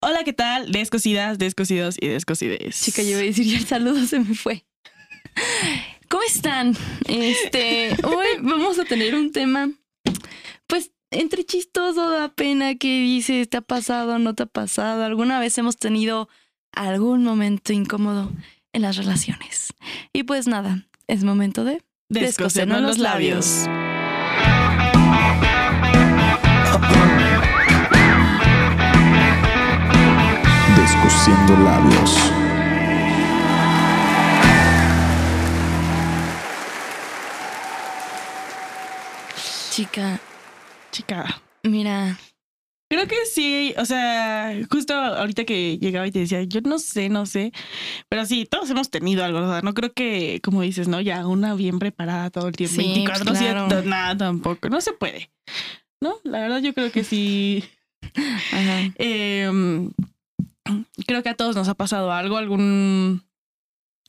Hola, 0.00 0.24
¿qué 0.24 0.32
tal? 0.32 0.70
Descosidas, 0.72 1.38
descosidos 1.38 1.96
y 2.00 2.08
descosides. 2.08 2.80
Chica, 2.80 3.02
yo 3.02 3.10
iba 3.10 3.20
a 3.20 3.22
decir 3.22 3.46
ya 3.46 3.56
el 3.56 3.66
saludo 3.66 4.04
se 4.06 4.20
me 4.20 4.34
fue. 4.34 4.64
¿Cómo 6.08 6.22
están? 6.22 6.76
Este, 7.08 7.96
hoy 8.04 8.26
vamos 8.40 8.78
a 8.78 8.84
tener 8.84 9.14
un 9.14 9.32
tema, 9.32 9.70
pues, 10.66 10.92
entre 11.10 11.44
chistoso, 11.44 12.10
da 12.10 12.28
pena 12.28 12.76
que 12.76 13.00
dices, 13.00 13.48
¿te 13.48 13.56
ha 13.56 13.62
pasado, 13.62 14.18
no 14.18 14.34
te 14.34 14.44
ha 14.44 14.46
pasado? 14.46 15.04
¿Alguna 15.04 15.40
vez 15.40 15.56
hemos 15.58 15.76
tenido 15.76 16.28
algún 16.72 17.24
momento 17.24 17.72
incómodo 17.72 18.30
en 18.72 18.82
las 18.82 18.96
relaciones? 18.96 19.72
Y 20.12 20.24
pues 20.24 20.46
nada, 20.46 20.86
es 21.08 21.24
momento 21.24 21.64
de 21.64 21.82
Descosernos 22.08 22.82
los 22.82 22.98
labios. 22.98 23.66
Labios. 31.28 32.32
Chica, 39.70 40.20
Chica. 40.92 41.42
mira, 41.64 42.16
Creo 42.88 43.08
que 43.08 43.26
sí, 43.26 43.74
o 43.78 43.84
sea, 43.84 44.54
justo 44.70 44.94
ahorita 44.94 45.44
que 45.44 45.76
llegaba 45.78 46.06
y 46.06 46.12
te 46.12 46.20
decía, 46.20 46.44
yo 46.44 46.60
no 46.60 46.78
sé, 46.78 47.08
no 47.08 47.26
sé, 47.26 47.52
pero 48.08 48.24
sí, 48.24 48.46
todos 48.48 48.70
hemos 48.70 48.90
tenido 48.90 49.24
algo, 49.24 49.40
o 49.40 49.50
sea, 49.50 49.60
no 49.62 49.74
creo 49.74 49.92
que, 49.92 50.40
como 50.44 50.62
dices, 50.62 50.86
¿no? 50.86 51.00
Ya 51.00 51.26
una 51.26 51.56
bien 51.56 51.80
preparada 51.80 52.30
todo 52.30 52.46
el 52.46 52.54
tiempo, 52.54 52.76
Sí, 52.76 52.86
24 52.86 53.32
claro. 53.34 53.82
nada 53.82 54.16
tampoco, 54.16 54.68
no 54.68 54.80
se 54.80 54.92
puede, 54.92 55.32
¿no? 56.00 56.14
La 56.22 56.38
verdad 56.38 56.60
yo 56.60 56.72
creo 56.74 56.92
que 56.92 57.02
sí, 57.02 57.64
ajá. 58.52 58.92
eh, 58.98 59.50
creo 61.06 61.22
que 61.22 61.28
a 61.28 61.34
todos 61.34 61.56
nos 61.56 61.68
ha 61.68 61.74
pasado 61.74 62.12
algo, 62.12 62.36
algún, 62.36 63.22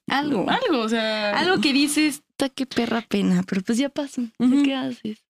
algo. 0.08 0.45
algo, 0.50 0.81
o 0.81 0.89
sea, 0.89 1.38
Algo 1.38 1.61
que 1.61 1.73
dices, 1.73 2.23
ta 2.36 2.49
qué 2.49 2.66
perra 2.66 3.02
pena, 3.02 3.44
pero 3.47 3.61
pues 3.61 3.77
ya 3.77 3.89
pasó. 3.89 4.23
¿Qué 4.64 4.75
haces? 4.75 5.23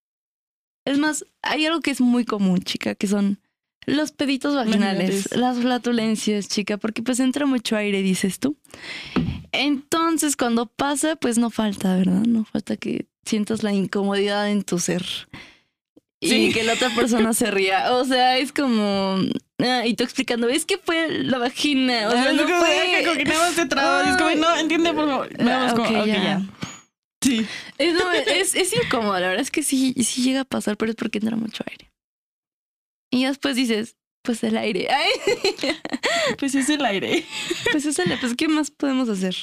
Es 0.85 0.97
más, 0.97 1.25
hay 1.41 1.65
algo 1.65 1.81
que 1.81 1.91
es 1.91 1.99
muy 1.99 2.23
común, 2.23 2.59
chica, 2.59 2.95
que 2.95 3.07
son 3.07 3.39
los 3.85 4.11
peditos 4.11 4.55
vaginales, 4.55 5.35
las 5.35 5.57
flatulencias, 5.57 6.47
chica, 6.47 6.77
porque 6.77 7.01
pues 7.01 7.19
entra 7.19 7.45
mucho 7.45 7.75
aire, 7.75 8.01
dices 8.01 8.39
tú. 8.39 8.57
Entonces, 9.51 10.35
cuando 10.35 10.65
pasa, 10.65 11.15
pues 11.15 11.37
no 11.37 11.49
falta, 11.49 11.95
¿verdad? 11.95 12.25
No 12.25 12.43
falta 12.43 12.75
que 12.75 13.07
sientas 13.25 13.63
la 13.63 13.73
incomodidad 13.73 14.49
en 14.51 14.63
tu 14.63 14.79
ser. 14.79 15.05
Y 16.19 16.51
que 16.51 16.63
la 16.63 16.73
otra 16.73 16.89
persona 16.95 17.33
se 17.33 17.49
ría. 17.51 17.93
O 17.93 18.05
sea, 18.05 18.37
es 18.37 18.51
como... 18.51 19.17
ah, 19.59 19.85
y 19.85 19.93
tú 19.95 20.03
explicando, 20.03 20.47
es 20.49 20.65
que 20.65 20.77
fue 20.77 21.09
la 21.09 21.37
vagina. 21.37 22.07
O 22.07 22.11
sea, 22.11 22.29
es 22.29 22.35
no 22.35 22.43
como, 22.43 22.59
fue... 22.59 23.03
como 23.05 23.17
que 23.17 23.23
nada 23.25 23.39
más 23.49 23.57
y 23.57 24.09
es 24.09 24.17
como, 24.17 24.35
no, 24.35 24.55
entiende, 24.57 24.93
por 24.93 25.07
favor, 25.07 25.29
Ah, 25.39 25.73
como, 25.75 25.87
ok, 25.89 25.95
ok, 26.01 26.05
ya. 26.07 26.23
ya. 26.23 26.41
Sí. 27.23 27.45
Es, 27.77 27.93
no, 27.95 28.11
es, 28.11 28.55
es 28.55 28.73
incómodo, 28.73 29.13
la 29.19 29.27
verdad 29.27 29.41
es 29.41 29.51
que 29.51 29.63
sí, 29.63 29.93
sí 30.03 30.21
llega 30.21 30.41
a 30.41 30.45
pasar, 30.45 30.77
pero 30.77 30.91
es 30.91 30.95
porque 30.95 31.17
entra 31.17 31.35
mucho 31.35 31.63
aire. 31.69 31.91
Y 33.11 33.25
después 33.25 33.55
dices, 33.55 33.95
pues 34.21 34.43
el 34.43 34.57
aire. 34.57 34.87
Ay, 34.91 35.11
Pues 36.37 36.53
es 36.55 36.69
el 36.69 36.83
aire. 36.85 37.25
pues 37.71 37.85
es 37.85 37.97
el, 37.99 38.17
pues 38.19 38.35
¿qué 38.35 38.47
más 38.47 38.69
podemos 38.71 39.09
hacer? 39.09 39.35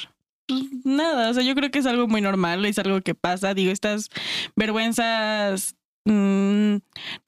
Pues, 0.46 0.62
nada, 0.84 1.30
o 1.30 1.34
sea, 1.34 1.42
yo 1.42 1.54
creo 1.54 1.70
que 1.70 1.78
es 1.78 1.86
algo 1.86 2.06
muy 2.06 2.20
normal, 2.20 2.64
es 2.66 2.78
algo 2.78 3.00
que 3.00 3.14
pasa. 3.14 3.54
Digo, 3.54 3.72
estas 3.72 4.10
vergüenzas. 4.56 5.74
Mm, 6.04 6.76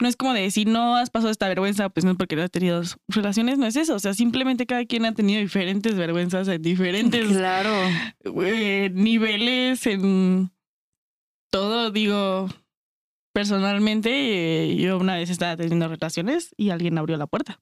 no 0.01 0.09
es 0.09 0.17
como 0.17 0.33
de 0.35 0.43
decir, 0.43 0.67
no 0.69 0.97
has 0.97 1.11
pasado 1.11 1.31
esta 1.31 1.49
vergüenza, 1.49 1.89
pues 1.89 2.05
no 2.05 2.13
es 2.13 2.17
porque 2.17 2.37
no 2.37 2.43
has 2.43 2.51
tenido 2.51 2.83
relaciones, 3.09 3.59
no 3.59 3.67
es 3.67 3.77
eso. 3.77 3.95
O 3.95 3.99
sea, 3.99 4.15
simplemente 4.15 4.67
cada 4.67 4.85
quien 4.85 5.05
ha 5.07 5.13
tenido 5.15 5.41
diferentes 5.41 5.95
vergüenzas 5.97 6.49
en 6.49 6.63
diferentes 6.63 7.27
Claro. 7.27 7.71
eh, 8.45 8.91
niveles, 8.93 9.87
en 9.87 10.51
todo. 11.51 11.91
Digo, 11.91 12.49
personalmente, 13.33 14.11
eh, 14.71 14.77
yo 14.77 14.99
una 14.99 15.17
vez 15.17 15.31
estaba 15.31 15.57
teniendo 15.57 15.89
relaciones 15.89 16.55
y 16.57 16.71
alguien 16.71 16.99
abrió 16.99 17.17
la 17.17 17.27
puerta. 17.27 17.61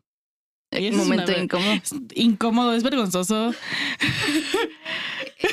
Eso 0.71 0.89
es 0.89 0.95
momento 0.97 1.31
incómodo. 1.31 1.73
Es 1.75 1.95
incómodo, 2.15 2.73
es 2.75 2.83
vergonzoso. 2.83 3.55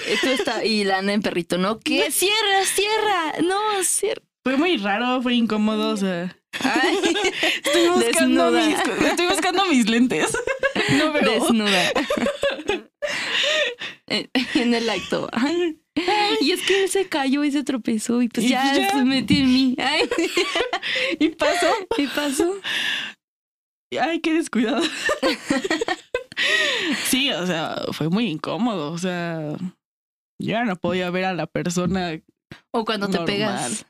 Eh, 0.08 0.18
Tú 0.22 0.30
está, 0.30 0.64
y 0.64 0.84
la 0.86 1.00
en 1.00 1.22
perrito, 1.22 1.58
¿no? 1.58 1.80
¿Qué? 1.80 2.12
Cierra, 2.12 2.64
cierra. 2.66 3.34
No, 3.44 3.58
cierra. 3.84 4.22
Fue 4.44 4.58
muy 4.58 4.78
raro, 4.78 5.22
fue 5.22 5.36
incómodo, 5.36 5.90
o 5.92 5.98
sea. 5.98 6.36
Ay, 6.64 6.98
Estoy 7.64 7.88
buscando, 7.90 8.52
mis, 8.52 8.78
estoy 9.06 9.26
buscando 9.28 9.66
mis 9.68 9.90
lentes. 9.90 10.38
No 10.98 11.14
veo. 11.14 11.22
desnuda. 11.32 11.92
En- 14.08 14.30
en 14.56 14.74
el 14.74 14.90
acto. 14.90 15.30
Ay. 15.32 15.80
Y 16.42 16.52
es 16.52 16.62
que 16.64 16.84
él 16.84 16.90
se 16.90 17.08
cayó 17.08 17.44
y 17.44 17.52
se 17.52 17.64
tropezó 17.64 18.22
y 18.22 18.28
pues 18.30 18.46
Y 18.46 18.50
ya, 18.50 18.74
ya. 18.76 18.90
se 18.92 19.04
metió 19.06 19.38
en 19.38 19.46
mí. 19.54 19.76
Ay, 19.80 20.10
Y 21.20 21.30
pasó. 21.30 21.68
¿qué 21.96 22.08
pasó? 22.14 22.54
Ay, 24.00 24.20
qué 24.20 24.34
descuidado. 24.34 24.82
Sí, 27.08 27.32
o 27.32 27.46
sea, 27.46 27.84
fue 27.94 28.10
muy 28.10 28.28
incómodo. 28.28 28.92
O 28.92 28.98
sea, 28.98 29.54
yo 30.40 30.52
ya 30.52 30.64
no 30.66 30.76
podía 30.76 31.10
ver 31.10 31.26
a 31.26 31.34
la 31.34 31.46
persona 31.48 32.20
O 32.72 32.84
cuando 32.86 33.08
te 33.10 33.20
pegas. 33.20 33.86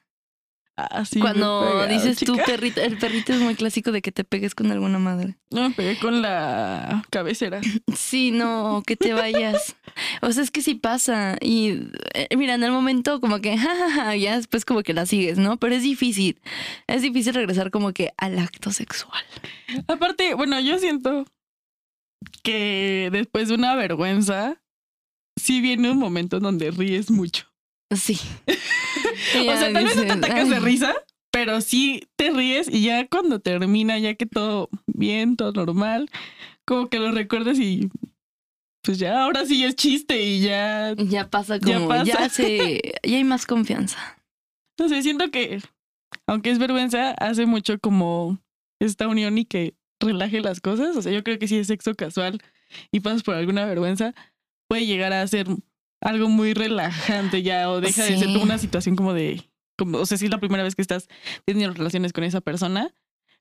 Así. 0.86 1.20
Cuando 1.20 1.86
dices 1.88 2.18
tú 2.20 2.34
chica. 2.34 2.46
perrito, 2.46 2.82
el 2.82 2.98
perrito 2.98 3.34
es 3.34 3.40
muy 3.40 3.56
clásico 3.56 3.92
de 3.92 4.02
que 4.02 4.12
te 4.12 4.24
pegues 4.24 4.56
con 4.56 4.72
alguna 4.72 5.00
madre. 5.00 5.38
No 5.50 5.68
me 5.68 5.76
pegué 5.76 5.98
con 5.98 6.22
la 6.22 7.04
cabecera. 7.10 7.62
Sí, 7.96 8.32
no, 8.32 8.84
que 8.86 8.96
te 8.96 9.14
vayas. 9.14 9.76
O 10.22 10.32
sea, 10.32 10.44
es 10.44 10.52
que 10.52 10.62
sí 10.62 10.76
pasa. 10.76 11.38
Y 11.42 11.90
eh, 12.14 12.28
mira, 12.38 12.56
en 12.56 12.64
el 12.64 12.72
momento 12.72 13.20
como 13.20 13.40
que, 13.40 13.58
jajaja, 13.58 14.16
ya 14.16 14.38
después 14.38 14.66
como 14.66 14.84
que 14.84 14.94
la 14.94 15.06
sigues, 15.06 15.38
¿no? 15.38 15.58
Pero 15.58 15.76
es 15.76 15.84
difícil. 15.84 16.40
Es 16.88 17.02
difícil 17.02 17.34
regresar 17.34 17.72
como 17.72 17.94
que 17.94 18.12
al 18.18 18.40
acto 18.40 18.72
sexual. 18.72 19.24
Aparte, 19.88 20.34
bueno, 20.34 20.60
yo 20.60 20.80
siento 20.80 21.26
que 22.44 23.10
después 23.12 23.50
de 23.50 23.56
una 23.56 23.76
vergüenza, 23.76 24.62
sí 25.36 25.62
viene 25.62 25.92
un 25.92 25.98
momento 25.98 26.38
en 26.38 26.44
donde 26.44 26.72
ríes 26.72 27.12
mucho. 27.12 27.48
Sí. 27.96 28.20
o 29.40 29.58
sea, 29.58 29.72
tal 29.74 29.84
vez 29.86 29.96
no 29.96 30.04
te 30.04 30.12
atacas 30.12 30.50
de 30.50 30.60
risa, 30.60 30.94
pero 31.32 31.62
sí 31.62 32.08
te 32.16 32.32
ríes 32.32 32.68
y 32.70 32.82
ya 32.84 33.08
cuando 33.08 33.40
termina, 33.40 33.98
ya 34.00 34.16
que 34.16 34.26
todo 34.26 34.70
bien, 34.88 35.36
todo 35.38 35.52
normal, 35.52 36.10
como 36.66 36.90
que 36.90 37.00
lo 37.00 37.12
recuerdas 37.12 37.58
y 37.60 37.90
pues 38.84 38.98
ya 38.98 39.24
ahora 39.24 39.46
sí 39.46 39.64
es 39.64 39.76
chiste 39.76 40.22
y 40.24 40.42
ya, 40.42 40.94
Ya 40.98 41.30
pasa 41.30 41.58
Ya 41.58 41.76
como, 41.76 41.88
pasa. 41.90 42.04
ya 42.04 42.30
se, 42.30 42.82
ya 43.04 43.18
hay 43.18 43.24
más 43.24 43.46
confianza. 43.46 43.98
no 44.80 44.90
sé, 44.90 45.02
siento 45.04 45.30
que 45.32 45.62
aunque 46.28 46.50
es 46.52 46.60
vergüenza, 46.60 47.12
hace 47.12 47.46
mucho 47.46 47.80
como 47.80 48.38
esta 48.80 49.08
unión 49.08 49.38
y 49.38 49.46
que 49.46 49.76
relaje 50.00 50.42
las 50.42 50.60
cosas. 50.60 50.96
O 50.98 51.02
sea, 51.02 51.12
yo 51.12 51.24
creo 51.24 51.38
que 51.40 51.48
si 51.48 51.58
es 51.58 51.68
sexo 51.68 51.94
casual 51.96 52.42
y 52.92 53.00
pasas 53.00 53.24
por 53.24 53.36
alguna 53.36 53.66
vergüenza, 53.66 54.14
puede 54.68 54.86
llegar 54.86 55.14
a 55.14 55.26
ser 55.28 55.48
algo 56.02 56.28
muy 56.30 56.54
relajante 56.54 57.42
ya 57.44 57.70
o 57.70 57.80
deja 57.82 58.04
de 58.04 58.18
ser 58.18 58.28
una 58.38 58.58
situación 58.58 58.96
como 58.96 59.14
de, 59.14 59.50
como, 59.78 60.00
o 60.00 60.06
sea, 60.06 60.18
si 60.18 60.26
es 60.26 60.32
la 60.32 60.40
primera 60.40 60.64
vez 60.64 60.76
que 60.76 60.82
estás 60.82 61.08
teniendo 61.46 61.76
relaciones 61.76 62.12
con 62.14 62.24
esa 62.24 62.42
persona, 62.42 62.94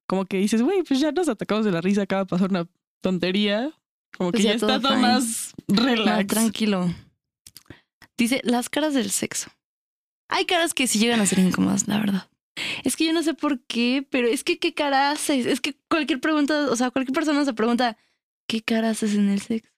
como 0.07 0.27
que 0.27 0.37
dices, 0.39 0.63
güey, 0.63 0.83
pues 0.83 1.01
ya 1.01 1.13
nos 1.13 1.29
atacamos 1.29 1.65
de 1.65 1.73
la 1.73 1.81
risa, 1.81 2.03
acaba 2.03 2.23
de 2.23 2.27
pasar 2.27 2.51
una 2.51 2.67
tontería. 3.01 3.71
Como 4.17 4.33
Pues 4.33 4.41
que 4.41 4.45
ya 4.45 4.51
ya 4.51 4.57
está 4.57 4.81
todo 4.81 4.93
fine. 4.95 5.03
más 5.03 5.53
relax. 5.69 6.27
tranquilo. 6.27 6.93
Dice, 8.19 8.41
las 8.45 8.69
caras 8.69 8.93
del 8.93 9.11
sexo. 9.11 9.51
Hay 10.29 10.45
caras 10.47 10.75
que 10.75 10.87
sí 10.87 10.99
llegan 10.99 11.21
a 11.21 11.27
ser 11.27 11.39
incómodas, 11.39 11.89
la 11.89 11.99
verdad. 11.99 12.29
Es 12.85 12.97
que 12.97 13.07
yo 13.07 13.13
no 13.13 13.23
sé 13.23 13.35
por 13.35 13.61
qué, 13.63 14.07
pero 14.11 14.29
es 14.29 14.45
que 14.45 14.59
qué 14.59 14.75
cara 14.75 15.11
haces. 15.13 15.47
Es 15.47 15.61
que 15.61 15.77
cualquier 15.89 16.21
pregunta, 16.21 16.69
o 16.71 16.77
sea, 16.77 16.91
cualquier 16.91 17.15
persona 17.15 17.45
se 17.45 17.55
pregunta, 17.55 17.97
¿qué 18.49 18.61
cara 18.63 18.91
haces 18.91 19.15
en 19.15 19.29
el 19.31 19.41
sexo? 19.41 19.71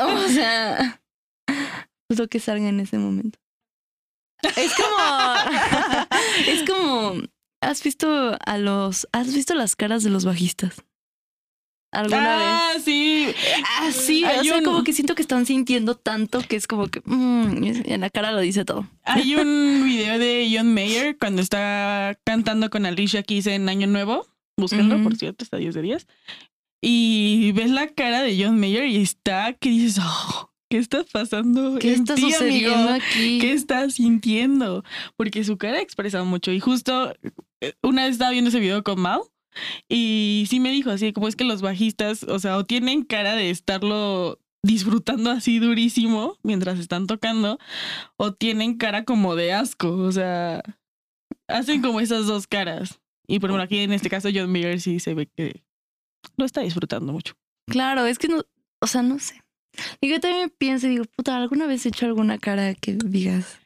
O 0.00 0.28
sea, 0.28 1.00
lo 2.08 2.28
que 2.28 2.40
salga 2.40 2.68
en 2.68 2.80
ese 2.80 2.98
momento. 2.98 3.38
Es 4.56 4.72
como, 4.74 5.34
es 6.48 6.68
como, 6.68 7.22
¿has 7.60 7.82
visto 7.82 8.36
a 8.44 8.58
los, 8.58 9.08
has 9.12 9.32
visto 9.34 9.54
las 9.54 9.76
caras 9.76 10.02
de 10.02 10.10
los 10.10 10.24
bajistas? 10.24 10.82
¿Alguna 11.94 12.36
vez? 12.38 12.46
ah, 12.48 12.72
sí. 12.82 13.34
Ah, 13.66 13.90
sí, 13.92 14.24
Hay 14.24 14.40
o 14.40 14.44
sea, 14.44 14.56
un- 14.58 14.64
como 14.64 14.82
que 14.82 14.94
siento 14.94 15.14
que 15.14 15.20
están 15.20 15.44
sintiendo 15.44 15.94
tanto 15.94 16.40
que 16.40 16.56
es 16.56 16.66
como 16.66 16.86
que 16.88 17.02
mm, 17.04 17.64
en 17.84 18.00
la 18.00 18.08
cara 18.08 18.32
lo 18.32 18.40
dice 18.40 18.64
todo. 18.64 18.88
Hay 19.04 19.34
un 19.36 19.82
video 19.84 20.18
de 20.18 20.50
John 20.56 20.72
Mayer 20.72 21.18
cuando 21.18 21.42
está 21.42 22.18
cantando 22.24 22.70
con 22.70 22.86
Alicia 22.86 23.22
Keys 23.22 23.46
en 23.46 23.68
Año 23.68 23.86
Nuevo. 23.88 24.26
Búsquenlo, 24.56 24.94
Ujú. 24.96 25.04
por 25.04 25.16
cierto, 25.16 25.44
está 25.44 25.58
10 25.58 25.74
de 25.74 25.82
10. 25.82 26.06
Y 26.84 27.52
ves 27.52 27.70
la 27.70 27.86
cara 27.88 28.22
de 28.22 28.36
John 28.42 28.58
Mayer 28.58 28.86
y 28.86 28.96
está 28.96 29.52
que 29.52 29.70
dices, 29.70 30.02
oh, 30.04 30.50
¿qué 30.68 30.78
está 30.78 31.04
pasando? 31.04 31.78
¿Qué 31.78 31.92
está 31.92 32.16
ti, 32.16 32.22
sucediendo 32.22 32.90
amigo? 32.90 32.94
aquí? 32.94 33.38
¿Qué 33.40 33.52
estás 33.52 33.94
sintiendo? 33.94 34.84
Porque 35.16 35.44
su 35.44 35.56
cara 35.56 35.80
expresa 35.80 36.24
mucho. 36.24 36.50
Y 36.50 36.58
justo 36.58 37.14
eh, 37.60 37.74
una 37.82 38.04
vez 38.04 38.12
estaba 38.12 38.32
viendo 38.32 38.48
ese 38.48 38.58
video 38.58 38.82
con 38.82 39.00
Mao 39.00 39.30
Y 39.88 40.46
sí 40.50 40.58
me 40.58 40.72
dijo 40.72 40.90
así, 40.90 41.12
como 41.12 41.28
es 41.28 41.36
que 41.36 41.44
los 41.44 41.62
bajistas, 41.62 42.24
o 42.24 42.40
sea, 42.40 42.56
o 42.56 42.64
tienen 42.64 43.04
cara 43.04 43.36
de 43.36 43.50
estarlo 43.50 44.40
disfrutando 44.64 45.30
así 45.30 45.60
durísimo 45.60 46.36
mientras 46.42 46.78
están 46.78 47.06
tocando, 47.06 47.58
o 48.16 48.32
tienen 48.32 48.76
cara 48.76 49.04
como 49.04 49.34
de 49.34 49.52
asco, 49.52 49.88
o 49.88 50.12
sea, 50.12 50.62
hacen 51.48 51.82
como 51.82 52.00
esas 52.00 52.26
dos 52.26 52.46
caras. 52.46 53.00
Y 53.26 53.38
por 53.38 53.50
ejemplo, 53.50 53.64
aquí 53.64 53.78
en 53.78 53.92
este 53.92 54.10
caso 54.10 54.28
John 54.34 54.50
Mayer 54.50 54.80
sí 54.80 55.00
se 55.00 55.14
ve 55.14 55.26
que 55.26 55.62
lo 56.36 56.44
está 56.44 56.60
disfrutando 56.60 57.12
mucho. 57.12 57.34
Claro, 57.66 58.06
es 58.06 58.18
que 58.18 58.28
no, 58.28 58.44
o 58.80 58.86
sea, 58.86 59.02
no 59.02 59.18
sé. 59.18 59.42
Digo, 60.00 60.16
yo 60.16 60.20
también 60.20 60.52
pienso, 60.56 60.86
digo, 60.86 61.04
puta, 61.04 61.36
¿alguna 61.36 61.66
vez 61.66 61.86
he 61.86 61.88
hecho 61.88 62.06
alguna 62.06 62.38
cara 62.38 62.74
que 62.74 62.98
digas, 63.04 63.58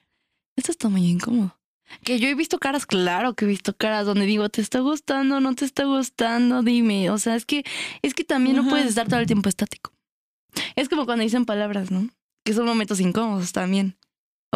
esto 0.56 0.70
está 0.70 0.88
muy 0.88 1.06
incómodo? 1.06 1.58
Que 2.02 2.18
yo 2.18 2.28
he 2.28 2.34
visto 2.34 2.58
caras, 2.58 2.86
claro 2.86 3.34
que 3.34 3.44
he 3.44 3.48
visto 3.48 3.76
caras 3.76 4.06
donde 4.06 4.26
digo, 4.26 4.48
¿te 4.48 4.60
está 4.60 4.80
gustando? 4.80 5.40
¿No 5.40 5.54
te 5.54 5.64
está 5.64 5.84
gustando? 5.84 6.62
Dime. 6.62 7.10
O 7.10 7.18
sea, 7.18 7.36
es 7.36 7.46
que, 7.46 7.64
es 8.02 8.14
que 8.14 8.24
también 8.24 8.56
no 8.56 8.68
puedes 8.68 8.86
estar 8.86 9.06
todo 9.08 9.20
el 9.20 9.26
tiempo 9.26 9.48
estático. 9.48 9.92
Es 10.74 10.88
como 10.88 11.06
cuando 11.06 11.22
dicen 11.22 11.44
palabras, 11.44 11.90
¿no? 11.90 12.08
Que 12.44 12.54
son 12.54 12.66
momentos 12.66 13.00
incómodos 13.00 13.52
también. 13.52 13.96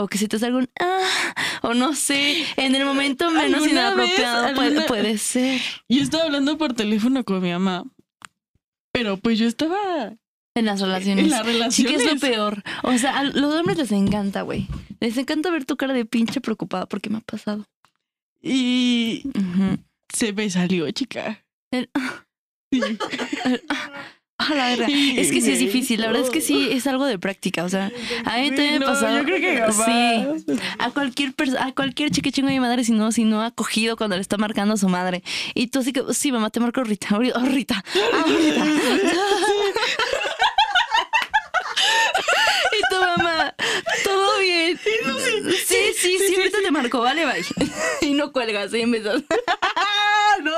O 0.03 0.07
que 0.09 0.17
si 0.19 0.29
te 0.29 0.39
salga 0.39 0.59
un 0.59 0.69
ah, 0.81 1.35
o 1.63 1.75
no 1.75 1.95
sé, 1.95 2.45
en 2.57 2.75
el 2.75 2.85
momento 2.87 3.31
menos 3.31 3.63
¿Alguna 3.63 3.95
vez? 3.95 4.09
inapropiado 4.19 4.55
puede, 4.55 4.69
¿Alguna- 4.69 4.87
puede 4.87 5.19
ser. 5.19 5.61
Yo 5.89 6.03
estaba 6.03 6.25
hablando 6.25 6.57
por 6.57 6.73
teléfono 6.73 7.23
con 7.25 7.43
mi 7.43 7.51
mamá, 7.51 7.85
pero 8.93 9.19
pues 9.19 9.39
yo 9.39 9.47
estaba 9.47 10.15
En 10.55 10.65
las 10.65 10.81
relaciones. 10.81 11.25
en 11.25 11.31
la 11.31 11.43
Sí, 11.45 11.53
relación. 11.53 11.89
que 11.89 11.95
es 11.97 12.05
lo 12.15 12.19
peor. 12.19 12.63
O 12.83 12.97
sea, 12.97 13.19
a 13.19 13.25
los 13.25 13.55
hombres 13.55 13.77
les 13.79 13.93
encanta, 13.93 14.41
güey. 14.43 14.67
Les 15.01 15.17
encanta 15.19 15.51
ver 15.51 15.65
tu 15.67 15.77
cara 15.77 15.93
de 15.93 16.05
pinche 16.07 16.41
preocupada 16.41 16.87
porque 16.87 17.11
me 17.11 17.19
ha 17.19 17.21
pasado. 17.21 17.67
Y 18.43 19.25
se 20.13 20.33
me 20.33 20.49
salió, 20.49 20.91
chica. 20.93 21.45
El- 21.71 21.91
Sí. 22.73 22.81
Ah, 24.43 24.55
la 24.55 24.69
verga. 24.69 24.87
Es 24.89 25.31
que 25.31 25.43
sí 25.43 25.53
es 25.53 25.59
difícil. 25.59 26.01
La 26.01 26.07
verdad 26.07 26.23
es 26.23 26.31
que 26.31 26.41
sí 26.41 26.71
es 26.73 26.87
algo 26.87 27.05
de 27.05 27.19
práctica. 27.19 27.63
O 27.63 27.69
sea, 27.69 27.93
a 28.25 28.39
mí 28.39 28.47
también 28.49 28.73
me 28.75 28.79
No, 28.81 28.87
pasado. 28.87 29.19
Yo 29.19 29.25
creo 29.25 29.39
que 29.39 29.59
jamás. 29.59 30.43
Sí. 30.47 30.55
A 30.79 30.91
cualquier 30.91 31.35
persona, 31.35 31.67
a 31.67 31.73
cualquier 31.73 32.11
chique 32.11 32.33
chingo 32.33 32.49
de 32.49 32.55
mi 32.55 32.61
madre, 32.61 32.83
si 32.85 32.93
no, 32.93 33.13
si 33.13 33.25
no 33.25 33.43
ha 33.43 33.51
cogido 33.51 33.99
cuando 33.99 34.17
le 34.17 34.23
está 34.23 34.39
marcando 34.39 34.73
a 34.73 34.77
su 34.79 34.89
madre. 34.89 35.23
Y 35.55 35.67
tú 35.67 35.81
así 35.81 35.93
que, 35.93 36.03
sí, 36.15 36.33
mamá, 36.33 36.49
te 36.49 36.59
marco 36.59 36.81
ahorita, 36.85 37.09
ahorita, 37.11 37.39
ahorita. 37.39 37.85
ahorita. 37.85 38.65
y 42.73 42.81
tu 42.89 42.97
mamá, 43.01 43.55
todo 44.05 44.39
bien. 44.39 44.79
Sí, 45.67 45.77
sí, 45.97 46.19
sí, 46.19 46.35
ahorita 46.37 46.59
te 46.63 46.71
marco, 46.71 47.01
vale, 47.01 47.25
bye. 47.27 47.45
y 48.09 48.15
no 48.15 48.33
cuelgas, 48.33 48.73
y 48.73 48.81
empezas. 48.81 49.23
¡Ah, 49.47 50.37
no! 50.43 50.51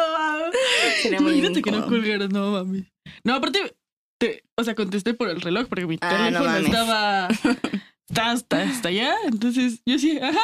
Sería 1.02 1.20
muy 1.20 1.32
Imagínate 1.32 1.62
que 1.62 1.70
no 1.70 1.86
colgaras, 1.86 2.30
no 2.30 2.50
mami. 2.52 2.84
No, 3.24 3.34
aparte, 3.34 3.74
te, 4.18 4.44
o 4.56 4.64
sea, 4.64 4.74
contesté 4.74 5.14
por 5.14 5.28
el 5.28 5.40
reloj 5.40 5.66
porque 5.68 5.86
mi 5.86 5.98
Ah, 6.00 6.30
no 6.30 6.40
teléfono 6.40 6.50
mames. 6.50 6.64
estaba 6.66 7.28
está 8.08 8.30
hasta, 8.30 8.62
hasta 8.62 8.88
allá. 8.88 9.14
Entonces 9.26 9.80
yo 9.86 9.98
sí, 9.98 10.18
ajá, 10.18 10.38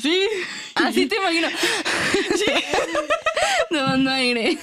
sí. 0.00 0.22
Así 0.74 1.06
te 1.06 1.16
imagino. 1.16 1.48
No, 3.70 3.96
no 3.98 4.10
aire. 4.10 4.58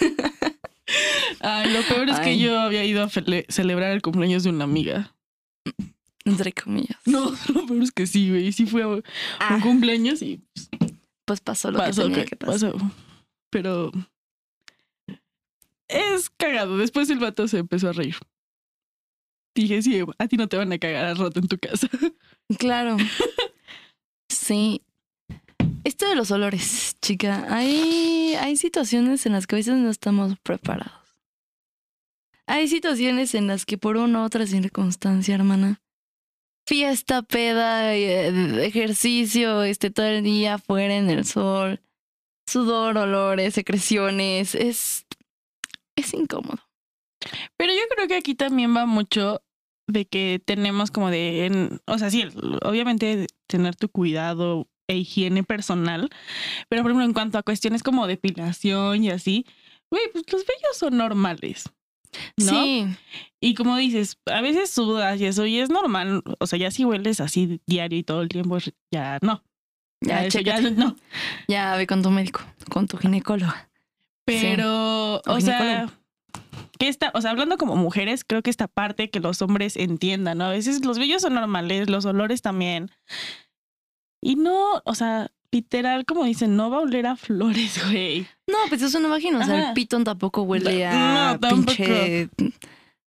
Ay, 1.42 1.72
lo 1.72 1.82
peor 1.84 2.10
es 2.10 2.20
que 2.20 2.38
yo 2.40 2.60
había 2.60 2.84
ido 2.84 3.04
a 3.04 3.10
celebrar 3.10 3.92
el 3.92 4.02
cumpleaños 4.02 4.44
de 4.44 4.50
una 4.50 4.64
amiga. 4.64 5.14
Entre 6.26 6.52
comillas. 6.54 6.98
No, 7.06 7.32
lo 7.54 7.66
peor 7.68 7.84
es 7.84 7.92
que 7.92 8.08
sí, 8.08 8.30
güey. 8.30 8.52
Sí 8.52 8.66
fue 8.66 8.86
un 8.86 9.04
Ah, 9.40 9.60
cumpleaños 9.62 10.22
y 10.22 10.42
pues 11.26 11.40
pasó 11.40 11.72
lo 11.72 11.78
pasó, 11.78 12.04
que 12.04 12.10
tenía 12.10 12.24
que- 12.26 12.30
que 12.32 12.36
pasar. 12.38 12.72
pasó. 12.74 12.92
Pero 13.52 13.92
es 15.88 16.30
cagado. 16.30 16.78
Después 16.78 17.10
el 17.10 17.20
vato 17.20 17.48
se 17.48 17.60
empezó 17.60 17.90
a 17.90 17.94
reír. 17.94 18.16
Dije, 19.56 19.82
sí, 19.82 20.02
a 20.18 20.28
ti 20.28 20.38
no 20.38 20.48
te 20.48 20.58
van 20.58 20.72
a 20.74 20.78
cagar 20.78 21.06
al 21.06 21.18
rato 21.18 21.40
en 21.40 21.48
tu 21.48 21.58
casa. 21.58 21.88
Claro. 22.60 22.98
Sí. 24.30 24.82
Esto 25.84 26.08
de 26.10 26.16
los 26.16 26.32
olores, 26.32 26.98
chica, 27.02 27.46
hay, 27.50 28.36
hay 28.40 28.58
situaciones 28.58 29.26
en 29.26 29.34
las 29.34 29.48
que 29.48 29.56
a 29.56 29.58
veces 29.58 29.76
no 29.78 29.90
estamos 29.90 30.38
preparados. 30.44 31.06
Hay 32.48 32.68
situaciones 32.68 33.34
en 33.34 33.48
las 33.48 33.66
que 33.66 33.78
por 33.78 33.98
una 33.98 34.22
u 34.22 34.26
otra 34.26 34.46
circunstancia, 34.46 35.36
hermana, 35.36 35.82
fiesta, 36.68 37.22
peda, 37.22 37.96
eh, 37.96 38.66
ejercicio, 38.66 39.64
este 39.64 39.90
todo 39.90 40.08
el 40.08 40.24
día 40.24 40.56
afuera 40.56 40.96
en 40.96 41.10
el 41.10 41.26
sol, 41.26 41.82
sudor, 42.48 42.98
olores, 42.98 43.54
secreciones, 43.54 44.56
es, 44.56 45.06
es 45.96 46.14
incómodo. 46.14 46.60
Pero 47.58 47.74
yo 47.74 47.80
creo 47.96 48.08
que 48.08 48.16
aquí 48.18 48.36
también 48.36 48.76
va 48.76 48.86
mucho 48.86 49.42
de 49.88 50.06
que 50.06 50.42
tenemos 50.46 50.92
como 50.92 51.10
de, 51.12 51.46
en- 51.46 51.82
o 51.88 51.98
sea, 51.98 52.10
sí, 52.10 52.26
obviamente 52.64 53.28
tener 53.48 53.76
tu 53.76 53.90
cuidado 53.90 54.68
e 54.88 54.98
higiene 54.98 55.44
personal, 55.44 56.10
pero 56.70 56.82
por 56.84 56.92
ejemplo 56.92 57.06
en 57.06 57.14
cuanto 57.14 57.38
a 57.38 57.44
cuestiones 57.44 57.82
como 57.84 58.08
depilación 58.08 59.04
y 59.04 59.10
así, 59.10 59.46
güey, 59.92 60.04
pues 60.12 60.24
los 60.32 60.46
vellos 60.46 60.78
son 60.78 60.98
normales. 60.98 61.66
¿no? 62.38 62.64
Sí, 62.64 62.86
Y 63.42 63.56
como 63.56 63.76
dices, 63.76 64.18
a 64.28 64.40
veces 64.42 64.70
sudas 64.70 65.20
y 65.20 65.26
eso, 65.26 65.46
y 65.46 65.60
es 65.60 65.70
normal. 65.70 66.24
O 66.40 66.48
sea, 66.48 66.58
ya 66.58 66.72
si 66.72 66.86
hueles 66.86 67.20
así 67.20 67.60
diario 67.68 68.00
y 68.00 68.04
todo 68.04 68.22
el 68.22 68.30
tiempo, 68.30 68.58
ya 68.90 69.20
no. 69.22 69.44
ya, 70.02 70.26
eso 70.26 70.40
ya 70.40 70.62
no. 70.62 70.96
Ya 71.50 71.76
ve 71.76 71.86
con 71.88 72.02
tu 72.02 72.10
médico, 72.12 72.40
con 72.72 72.88
tu 72.88 72.98
ginecólogo. 72.98 73.52
Pero, 74.26 75.18
O 75.18 75.22
o 75.26 75.42
sea, 75.42 75.88
que 76.80 76.88
esta, 76.90 77.12
o 77.14 77.22
sea, 77.22 77.32
hablando 77.32 77.58
como 77.58 77.76
mujeres, 77.76 78.24
creo 78.26 78.42
que 78.42 78.50
esta 78.50 78.68
parte 78.68 79.10
que 79.10 79.20
los 79.20 79.42
hombres 79.42 79.78
entiendan, 79.78 80.40
¿no? 80.40 80.46
A 80.46 80.50
veces 80.50 80.84
los 80.84 81.00
vellos 81.00 81.22
son 81.22 81.36
normales, 81.36 81.90
los 81.90 82.06
olores 82.06 82.42
también. 82.42 82.92
Y 84.22 84.36
no, 84.36 84.82
o 84.84 84.96
sea, 84.96 85.32
literal, 85.52 86.06
como 86.06 86.26
dicen, 86.26 86.56
no 86.58 86.70
va 86.70 86.78
a 86.78 86.82
oler 86.82 87.08
a 87.08 87.16
flores, 87.16 87.80
güey. 87.90 88.28
No, 88.48 88.58
pues 88.70 88.82
eso 88.82 89.00
no 89.00 89.08
imagino. 89.08 89.40
O 89.40 89.44
sea, 89.44 89.56
Ajá. 89.58 89.68
el 89.70 89.74
pitón 89.74 90.04
tampoco 90.04 90.42
huele 90.42 90.86
No, 90.90 91.30
a 91.30 91.38
tampoco. 91.40 91.78
pinche 91.78 92.30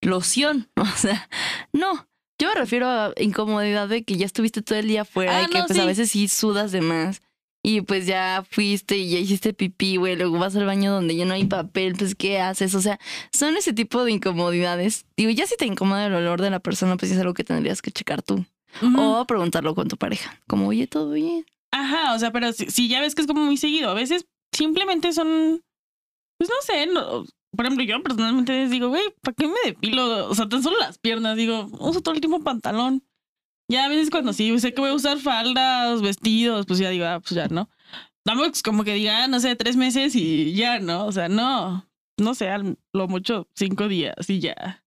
loción. 0.00 0.68
O 0.76 0.86
sea, 0.86 1.28
no. 1.72 2.06
Yo 2.40 2.46
me 2.48 2.54
refiero 2.54 2.86
a 2.88 3.12
incomodidad 3.18 3.88
de 3.88 4.04
que 4.04 4.16
ya 4.16 4.24
estuviste 4.24 4.62
todo 4.62 4.78
el 4.78 4.86
día 4.86 5.02
afuera 5.02 5.38
Ah, 5.38 5.42
y 5.42 5.46
que 5.46 5.58
no, 5.58 5.66
pues 5.66 5.76
a 5.80 5.84
veces 5.84 6.12
sí 6.12 6.28
sudas 6.28 6.70
de 6.70 6.80
más. 6.82 7.20
Y 7.68 7.82
pues 7.82 8.06
ya 8.06 8.46
fuiste 8.50 8.96
y 8.96 9.10
ya 9.10 9.18
hiciste 9.18 9.52
pipí, 9.52 9.96
güey. 9.96 10.16
Luego 10.16 10.38
vas 10.38 10.56
al 10.56 10.64
baño 10.64 10.90
donde 10.90 11.14
ya 11.14 11.26
no 11.26 11.34
hay 11.34 11.44
papel, 11.44 11.96
pues 11.98 12.14
¿qué 12.14 12.40
haces? 12.40 12.74
O 12.74 12.80
sea, 12.80 12.98
son 13.30 13.58
ese 13.58 13.74
tipo 13.74 14.04
de 14.04 14.12
incomodidades. 14.12 15.04
Digo, 15.18 15.30
ya 15.32 15.46
si 15.46 15.54
te 15.58 15.66
incomoda 15.66 16.06
el 16.06 16.14
olor 16.14 16.40
de 16.40 16.48
la 16.48 16.60
persona, 16.60 16.96
pues 16.96 17.12
es 17.12 17.18
algo 17.18 17.34
que 17.34 17.44
tendrías 17.44 17.82
que 17.82 17.90
checar 17.90 18.22
tú. 18.22 18.42
O 18.96 19.22
preguntarlo 19.26 19.74
con 19.74 19.86
tu 19.86 19.98
pareja. 19.98 20.40
Como, 20.46 20.68
oye, 20.68 20.86
¿todo 20.86 21.10
bien? 21.10 21.44
Ajá, 21.70 22.14
o 22.14 22.18
sea, 22.18 22.32
pero 22.32 22.54
si, 22.54 22.70
si 22.70 22.88
ya 22.88 23.02
ves 23.02 23.14
que 23.14 23.20
es 23.20 23.28
como 23.28 23.44
muy 23.44 23.58
seguido, 23.58 23.90
a 23.90 23.94
veces 23.94 24.24
simplemente 24.50 25.12
son, 25.12 25.62
pues 26.38 26.48
no 26.48 26.56
sé, 26.62 26.86
no, 26.86 27.26
por 27.54 27.66
ejemplo, 27.66 27.84
yo 27.84 28.02
personalmente 28.02 28.52
les 28.52 28.70
digo, 28.70 28.88
güey, 28.88 29.02
¿para 29.20 29.34
qué 29.34 29.46
me 29.46 29.58
depilo? 29.66 30.26
O 30.30 30.34
sea, 30.34 30.48
tan 30.48 30.62
solo 30.62 30.78
las 30.78 30.96
piernas, 30.96 31.36
digo, 31.36 31.68
uso 31.80 32.00
todo 32.00 32.14
el 32.14 32.22
tiempo 32.22 32.40
pantalón. 32.40 33.02
Ya 33.70 33.84
a 33.84 33.88
veces 33.88 34.10
cuando 34.10 34.32
sí 34.32 34.58
sé 34.60 34.72
que 34.72 34.80
voy 34.80 34.90
a 34.90 34.94
usar 34.94 35.18
faldas, 35.18 36.00
vestidos, 36.00 36.64
pues 36.66 36.78
ya 36.78 36.88
digo, 36.90 37.04
ah, 37.04 37.20
pues 37.20 37.32
ya 37.32 37.48
no. 37.48 37.68
Tampoco 38.24 38.50
es 38.50 38.62
como 38.62 38.84
que 38.84 38.94
diga, 38.94 39.24
ah, 39.24 39.28
no 39.28 39.40
sé, 39.40 39.56
tres 39.56 39.76
meses 39.76 40.14
y 40.14 40.54
ya, 40.54 40.78
¿no? 40.80 41.06
O 41.06 41.12
sea, 41.12 41.28
no, 41.28 41.86
no 42.18 42.34
sé, 42.34 42.48
lo 42.92 43.08
mucho 43.08 43.48
cinco 43.54 43.88
días 43.88 44.28
y 44.28 44.40
ya. 44.40 44.84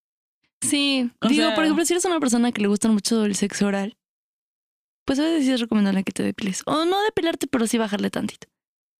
Sí, 0.61 1.09
O 1.21 1.27
digo, 1.27 1.45
sea- 1.47 1.55
por 1.55 1.63
ejemplo, 1.63 1.85
si 1.85 1.93
eres 1.93 2.05
una 2.05 2.19
persona 2.19 2.51
que 2.51 2.61
le 2.61 2.67
gusta 2.67 2.87
mucho 2.87 3.25
el 3.25 3.35
sexo 3.35 3.67
oral, 3.67 3.97
pues 5.05 5.19
a 5.19 5.23
veces 5.23 5.45
sí 5.45 5.51
es 5.51 5.59
recomendable 5.59 6.03
que 6.03 6.11
te 6.11 6.23
depiles. 6.23 6.61
O 6.65 6.85
no 6.85 7.01
depilarte, 7.03 7.47
pero 7.47 7.67
sí 7.67 7.77
bajarle 7.77 8.09
tantito. 8.09 8.47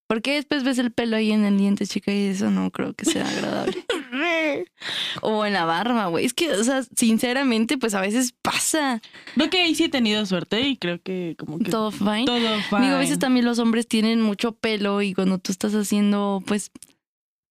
Porque 0.08 0.34
después 0.34 0.64
ves 0.64 0.78
el 0.80 0.92
pelo 0.92 1.16
ahí 1.16 1.32
en 1.32 1.46
el 1.46 1.58
diente, 1.58 1.88
chica, 1.88 2.12
y 2.12 2.28
eso 2.28 2.52
no 2.52 2.70
creo 2.72 2.94
que 2.94 3.06
sea 3.06 3.28
agradable. 3.28 3.86
o 5.22 5.46
en 5.46 5.54
la 5.54 5.66
barba, 5.66 6.08
güey. 6.08 6.26
Es 6.26 6.34
que, 6.34 6.52
o 6.52 6.64
sea, 6.64 6.84
sinceramente, 6.96 7.78
pues 7.78 7.94
a 7.94 8.02
veces 8.02 8.34
pasa 8.42 9.02
Creo 9.36 9.50
que 9.50 9.62
ahí 9.62 9.76
sí 9.76 9.86
he 9.86 9.90
tenido 9.90 10.26
suerte 10.26 10.62
y 10.62 10.78
creo 10.78 11.02
que 11.02 11.36
como 11.38 11.60
que 11.60 11.70
todo, 11.70 11.92
todo 11.92 11.92
fine. 11.92 12.26
fine. 12.70 12.82
Digo, 12.82 12.96
a 12.96 13.00
veces 13.00 13.20
también 13.20 13.46
los 13.46 13.60
hombres 13.60 13.88
tienen 13.88 14.22
mucho 14.22 14.54
pelo 14.54 15.02
y 15.02 15.14
cuando 15.14 15.38
tú 15.38 15.52
estás 15.52 15.74
haciendo, 15.74 16.44
pues, 16.46 16.72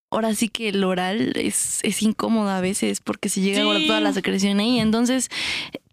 ahora 0.09 0.33
sí 0.35 0.49
que 0.49 0.69
el 0.69 0.83
oral 0.83 1.33
es, 1.35 1.79
es 1.83 2.01
incómodo 2.01 2.49
a 2.49 2.61
veces 2.61 2.99
porque 2.99 3.29
se 3.29 3.41
llega 3.41 3.61
a 3.61 3.65
guardar 3.65 3.87
toda 3.87 3.99
la 3.99 4.13
secreción 4.13 4.59
ahí. 4.59 4.79
Entonces, 4.79 5.29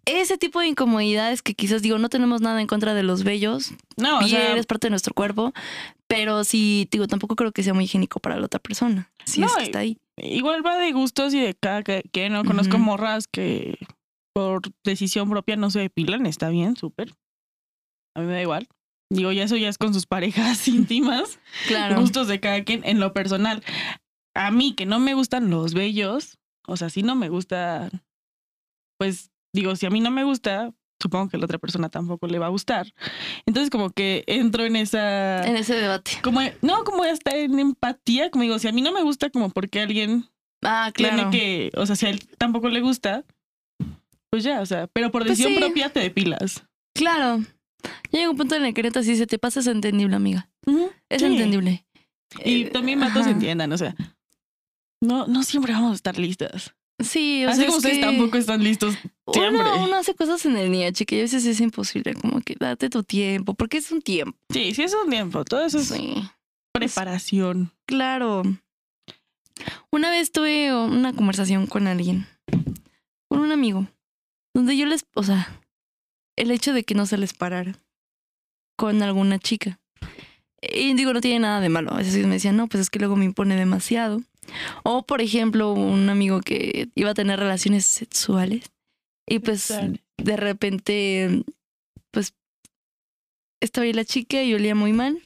ese 0.09 0.39
tipo 0.39 0.61
de 0.61 0.69
incomodidades 0.69 1.43
que 1.43 1.55
quizás 1.55 1.83
digo, 1.83 1.99
no 1.99 2.09
tenemos 2.09 2.41
nada 2.41 2.61
en 2.61 2.67
contra 2.67 2.95
de 2.95 3.03
los 3.03 3.25
vellos, 3.25 3.73
no, 3.97 4.17
o 4.17 4.19
piel 4.21 4.31
sea, 4.31 4.57
es 4.57 4.67
parte 4.67 4.87
de 4.87 4.91
nuestro 4.91 5.15
cuerpo, 5.15 5.53
pero 6.07 6.45
sí, 6.45 6.89
digo, 6.91 7.07
tampoco 7.07 7.37
creo 7.37 7.53
que 7.53 7.63
sea 7.63 7.75
muy 7.75 7.85
higiénico 7.85 8.19
para 8.21 8.37
la 8.39 8.47
otra 8.47 8.61
persona. 8.61 9.11
Si 9.25 9.43
es 9.43 9.53
que 9.55 9.63
está 9.65 9.81
ahí. 9.81 9.99
Igual 10.17 10.65
va 10.67 10.77
de 10.79 10.93
gustos 10.93 11.35
y 11.35 11.41
de 11.41 11.55
cada 11.55 11.83
que, 11.83 12.03
que 12.13 12.31
no 12.31 12.45
conozco 12.45 12.79
morras 12.79 13.27
que 13.29 13.79
por 14.35 14.63
decisión 14.85 15.29
propia 15.31 15.57
no 15.57 15.71
se 15.71 15.81
depilan, 15.81 16.27
está 16.27 16.49
bien, 16.49 16.77
súper. 16.77 17.13
A 18.17 18.21
mí 18.21 18.27
me 18.27 18.33
da 18.35 18.43
igual. 18.43 18.67
Digo, 19.13 19.33
ya 19.33 19.45
eso 19.45 19.57
ya 19.57 19.69
es 19.69 19.79
con 19.79 19.95
sus 19.95 20.07
parejas 20.07 20.67
íntimas, 20.69 21.39
Claro. 21.67 22.01
gustos 22.01 22.29
de 22.29 22.41
cada 22.41 22.65
quien 22.65 22.85
en 22.85 23.01
lo 23.01 23.13
personal. 23.13 23.63
a 24.35 24.51
mí 24.51 24.75
que 24.75 24.87
no 24.87 24.99
me 25.01 25.15
gustan 25.15 25.51
los 25.51 25.75
bellos, 25.75 26.39
o 26.67 26.77
sea, 26.77 26.91
si 26.91 27.03
no 27.03 27.15
me 27.15 27.29
gusta, 27.29 27.91
pues 28.99 29.31
digo, 29.61 29.77
si 29.77 29.87
a 29.87 29.91
mí 29.91 30.01
no 30.01 30.11
me 30.11 30.25
gusta, 30.25 30.73
supongo 31.01 31.29
que 31.29 31.37
a 31.37 31.41
la 31.41 31.45
otra 31.47 31.59
persona 31.59 31.89
tampoco 31.89 32.27
le 32.27 32.39
va 32.39 32.47
a 32.47 32.51
gustar. 32.51 32.93
Entonces 33.47 33.71
como 33.71 33.91
que 33.91 34.25
entro 34.27 34.65
en 34.65 34.77
esa... 34.77 35.45
En 35.47 35.57
ese 35.57 35.75
debate. 35.75 36.13
Como, 36.23 36.41
no, 36.63 36.85
como 36.85 37.03
hasta 37.05 37.37
en 37.37 37.59
empatía, 37.59 38.31
como 38.31 38.43
digo, 38.43 38.59
si 38.59 38.69
a 38.69 38.73
mí 38.73 38.83
no 38.83 38.93
me 38.93 39.03
gusta, 39.03 39.31
como 39.31 39.51
porque 39.51 39.81
alguien 39.81 40.29
Ah, 40.63 40.91
claro. 40.93 41.15
tiene 41.17 41.31
que, 41.31 41.71
o 41.79 41.87
sea, 41.87 41.95
si 41.97 42.07
a 42.07 42.11
él 42.11 42.27
tampoco 42.37 42.69
le 42.69 42.81
gusta, 42.81 43.25
pues 44.31 44.43
ya, 44.45 44.61
o 44.61 44.67
sea, 44.67 44.89
pero 44.89 45.11
por 45.11 45.23
Pues 45.23 45.31
decisión 45.39 45.55
sí. 45.55 45.61
propia 45.61 45.89
te 45.91 46.01
depilas. 46.01 46.65
Claro. 46.95 47.39
Ya 48.11 48.19
llega 48.19 48.31
un 48.31 48.37
punto 48.37 48.57
en 48.57 48.65
el 48.65 48.75
que 48.75 48.83
neta, 48.83 49.03
si 49.05 49.17
se 49.17 49.27
te 49.27 49.39
pasa, 49.39 49.61
es 49.61 49.67
entendible, 49.69 50.17
amiga. 50.17 50.51
Es 51.09 51.21
Sí. 51.21 51.27
entendible. 51.27 51.87
Y 52.45 52.65
Eh, 52.65 52.71
también 52.71 52.99
matos 52.99 53.27
entiendan, 53.27 53.73
o 53.73 53.79
sea, 53.79 53.95
no, 55.01 55.27
no 55.29 55.43
siempre 55.45 55.73
vamos 55.73 55.93
a 55.93 55.95
estar 55.95 56.19
listas. 56.19 56.75
Sí, 57.01 57.45
o 57.45 57.51
Así 57.51 57.59
sea, 57.59 57.67
como 57.67 57.79
es 57.79 57.85
ustedes 57.85 57.99
que 57.99 58.05
tampoco 58.05 58.39
están 58.39 58.63
listos 58.63 58.97
siempre. 59.33 59.61
Uno, 59.61 59.85
uno 59.85 59.97
hace 59.97 60.15
cosas 60.15 60.45
en 60.47 60.57
el 60.57 60.73
día, 60.73 60.93
chica, 60.93 61.15
y 61.15 61.21
a 61.21 61.23
veces 61.23 61.47
es 61.47 61.61
imposible, 61.61 62.15
como 62.15 62.41
que 62.41 62.57
date 62.59 62.91
tu 62.91 63.05
tiempo, 63.05 63.55
porque 63.55 63.79
es 63.79 63.93
un 63.93 64.03
tiempo. 64.03 64.37
Sí, 64.53 64.75
sí, 64.75 64.83
es 64.83 64.95
un 64.95 65.09
tiempo. 65.09 65.45
Todo 65.45 65.65
eso 65.65 65.79
es 65.79 65.95
preparación. 66.73 67.73
claro. 67.87 68.43
Una 69.91 70.11
vez 70.11 70.31
tuve 70.31 70.73
una 70.73 71.13
conversación 71.13 71.67
con 71.67 71.89
alguien, 71.89 72.27
con 73.29 73.41
un 73.41 73.51
amigo, 73.51 73.89
donde 74.55 74.77
yo 74.77 74.87
les, 74.87 75.05
o 75.15 75.25
sea, 75.25 75.61
el 76.37 76.53
hecho 76.53 76.73
de 76.73 76.85
que 76.85 76.95
no 76.95 77.07
se 77.07 77.19
les 77.19 77.33
parara 77.35 77.75
con 78.77 79.03
alguna 79.03 79.39
chica. 79.39 79.81
Y 80.61 80.95
digo, 80.95 81.13
no 81.13 81.21
tiene 81.21 81.41
nada 81.41 81.61
de 81.61 81.69
malo. 81.69 81.93
A 81.93 81.99
veces 81.99 82.25
me 82.27 82.35
decían, 82.35 82.57
no, 82.57 82.69
pues 82.69 82.83
es 82.83 82.91
que 82.91 82.99
luego 82.99 83.17
me 83.17 83.25
impone 83.25 83.57
demasiado. 83.57 84.23
O, 84.83 85.03
por 85.03 85.21
ejemplo, 85.21 85.73
un 85.73 86.09
amigo 86.09 86.41
que 86.41 86.89
iba 86.95 87.11
a 87.11 87.15
tener 87.15 87.39
relaciones 87.39 87.85
sexuales 87.87 88.71
y 89.27 89.41
pues 89.41 89.73
de 90.17 90.37
repente, 90.37 91.45
pues, 92.11 92.35
estaba 93.61 93.85
ahí 93.85 93.93
la 93.93 94.05
chica 94.05 94.43
y 94.43 94.55
olía 94.55 94.75
muy 94.75 94.93
mal 94.93 95.23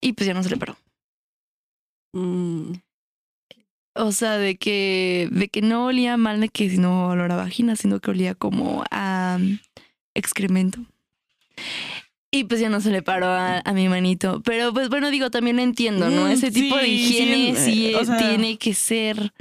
y 0.00 0.12
pues 0.12 0.26
ya 0.26 0.34
no 0.34 0.42
se 0.42 0.50
le 0.50 0.56
paró. 0.56 0.76
Mm, 2.12 2.72
O 3.94 4.12
sea, 4.12 4.38
de 4.38 4.56
que, 4.56 5.28
de 5.30 5.48
que 5.48 5.62
no 5.62 5.86
olía 5.86 6.16
mal, 6.16 6.40
de 6.40 6.48
que 6.48 6.68
no 6.78 7.08
olor 7.08 7.32
a 7.32 7.36
vagina, 7.36 7.76
sino 7.76 8.00
que 8.00 8.10
olía 8.10 8.34
como 8.34 8.84
a 8.90 9.38
mm, 9.40 9.58
excremento. 10.14 10.80
Y 12.34 12.44
pues 12.44 12.60
ya 12.60 12.70
no 12.70 12.80
se 12.80 12.90
le 12.90 13.02
paró 13.02 13.26
a, 13.26 13.58
a 13.58 13.72
mi 13.74 13.88
manito. 13.90 14.40
Pero 14.44 14.72
pues 14.72 14.88
bueno, 14.88 15.10
digo, 15.10 15.30
también 15.30 15.58
entiendo, 15.58 16.08
¿no? 16.08 16.24
Mm, 16.24 16.30
Ese 16.30 16.50
tipo 16.50 16.76
de 16.78 16.86
sí, 16.86 16.90
higiene 16.92 17.54
sí, 17.56 17.64
sí, 17.72 17.86
eh, 17.92 17.96
o 17.96 18.04
sea- 18.06 18.16
tiene 18.16 18.56
que 18.56 18.72
ser. 18.74 19.32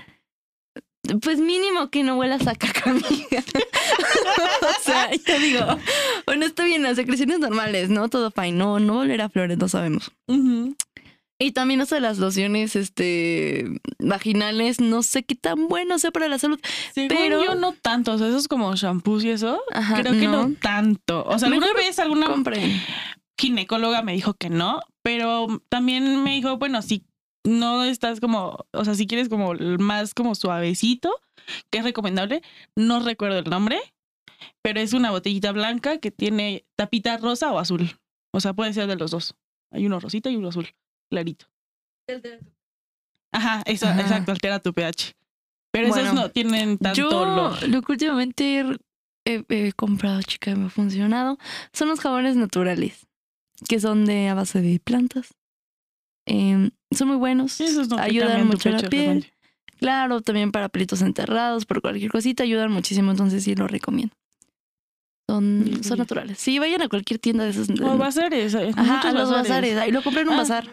Pues 1.21 1.39
mínimo 1.39 1.89
que 1.89 2.03
no 2.03 2.15
huelas 2.17 2.45
a 2.47 2.53
caca, 2.55 2.89
amiga. 2.91 3.43
o 4.61 4.83
sea, 4.83 5.09
yo 5.11 5.39
digo, 5.39 5.65
bueno, 6.27 6.45
está 6.45 6.63
bien, 6.63 6.83
las 6.83 6.95
secreciones 6.97 7.39
normales, 7.39 7.89
¿no? 7.89 8.07
Todo 8.09 8.29
fine. 8.29 8.51
No, 8.51 8.79
no 8.79 8.99
oler 8.99 9.21
a 9.21 9.29
flores, 9.29 9.57
no 9.57 9.67
sabemos. 9.67 10.11
Y 11.41 11.53
también 11.53 11.81
eso 11.81 11.95
de 11.95 12.01
las 12.01 12.19
lociones 12.19 12.75
este, 12.75 13.65
vaginales, 13.99 14.79
no 14.79 15.01
sé 15.01 15.23
qué 15.23 15.35
tan 15.35 15.67
bueno 15.67 15.97
sea 15.97 16.11
para 16.11 16.27
la 16.27 16.37
salud. 16.37 16.59
Según 16.93 17.09
Pero- 17.09 17.43
yo 17.43 17.55
no 17.55 17.73
tanto, 17.73 18.13
o 18.13 18.17
sea, 18.17 18.27
esos 18.27 18.47
como 18.47 18.75
shampoos 18.75 19.23
y 19.23 19.29
eso, 19.31 19.59
Ajá, 19.73 20.01
creo 20.01 20.13
que 20.13 20.27
no. 20.27 20.47
no. 20.49 20.55
tanto. 20.61 21.23
O 21.25 21.39
sea, 21.39 21.47
alguna 21.47 21.67
Mejor 21.67 21.77
vez 21.77 21.99
alguna 21.99 22.27
ginecóloga 23.39 24.03
me 24.03 24.13
dijo 24.13 24.35
que 24.35 24.49
no, 24.49 24.81
pero 25.01 25.47
también 25.69 26.23
me 26.23 26.31
dijo, 26.35 26.57
bueno, 26.57 26.81
si 26.81 27.05
no 27.43 27.83
estás 27.83 28.19
como, 28.19 28.65
o 28.71 28.85
sea, 28.85 28.93
si 28.93 29.07
quieres 29.07 29.29
como 29.29 29.53
el 29.53 29.79
más 29.79 30.13
como 30.13 30.35
suavecito, 30.35 31.11
que 31.71 31.79
es 31.79 31.83
recomendable, 31.83 32.43
no 32.75 32.99
recuerdo 32.99 33.39
el 33.39 33.49
nombre, 33.49 33.79
pero 34.61 34.79
es 34.79 34.93
una 34.93 35.09
botellita 35.09 35.51
blanca 35.51 35.97
que 35.97 36.11
tiene 36.11 36.65
tapita 36.75 37.17
rosa 37.17 37.51
o 37.51 37.57
azul. 37.57 37.97
O 38.31 38.39
sea, 38.39 38.53
puede 38.53 38.73
ser 38.73 38.85
de 38.87 38.95
los 38.95 39.09
dos. 39.11 39.35
Hay 39.73 39.85
uno 39.87 39.99
rosita 39.99 40.29
y 40.29 40.35
uno 40.35 40.49
azul, 40.49 40.69
clarito. 41.11 41.45
Ajá, 43.33 43.61
eso, 43.65 43.87
Ajá. 43.87 44.01
exacto, 44.01 44.31
altera 44.31 44.59
tu 44.59 44.73
pH. 44.73 45.13
Pero 45.71 45.87
esos 45.87 46.13
no 46.13 46.29
tienen 46.31 46.77
tanto 46.77 46.99
Yo 46.99 47.09
olor. 47.21 47.67
lo 47.69 47.81
que 47.81 47.91
últimamente 47.93 48.65
he, 49.25 49.43
he 49.47 49.71
comprado, 49.73 50.21
chica, 50.23 50.53
me 50.55 50.65
ha 50.65 50.69
funcionado, 50.69 51.37
son 51.73 51.87
los 51.89 51.99
jabones 51.99 52.35
naturales, 52.35 53.07
que 53.69 53.79
son 53.79 54.05
de 54.05 54.27
a 54.29 54.33
base 54.33 54.61
de 54.61 54.79
plantas. 54.79 55.33
Em, 56.27 56.71
son 56.91 57.07
muy 57.09 57.17
buenos, 57.17 57.59
esos 57.61 57.87
no 57.89 57.97
ayudan 57.97 58.45
mucho 58.47 58.69
a 58.69 58.73
la 58.73 58.89
piel. 58.89 58.91
realmente. 59.03 59.33
Claro, 59.77 60.21
también 60.21 60.51
para 60.51 60.69
pelitos 60.69 61.01
enterrados, 61.01 61.65
por 61.65 61.81
cualquier 61.81 62.11
cosita, 62.11 62.43
ayudan 62.43 62.71
muchísimo, 62.71 63.11
entonces 63.11 63.43
sí 63.43 63.55
lo 63.55 63.67
recomiendo. 63.67 64.13
Son, 65.29 65.79
son 65.83 65.97
naturales. 65.97 66.37
Sí, 66.37 66.59
vayan 66.59 66.81
a 66.81 66.89
cualquier 66.89 67.17
tienda 67.19 67.45
de 67.45 67.51
esos. 67.51 67.69
O 67.81 67.97
bazares. 67.97 68.53
Ajá, 68.53 68.73
muchos 68.83 69.05
a 69.05 69.11
los 69.13 69.31
bazares. 69.31 69.77
Ahí 69.77 69.91
lo 69.91 70.03
compré 70.03 70.23
en 70.23 70.27
un 70.27 70.33
Ah. 70.33 70.37
bazar. 70.39 70.69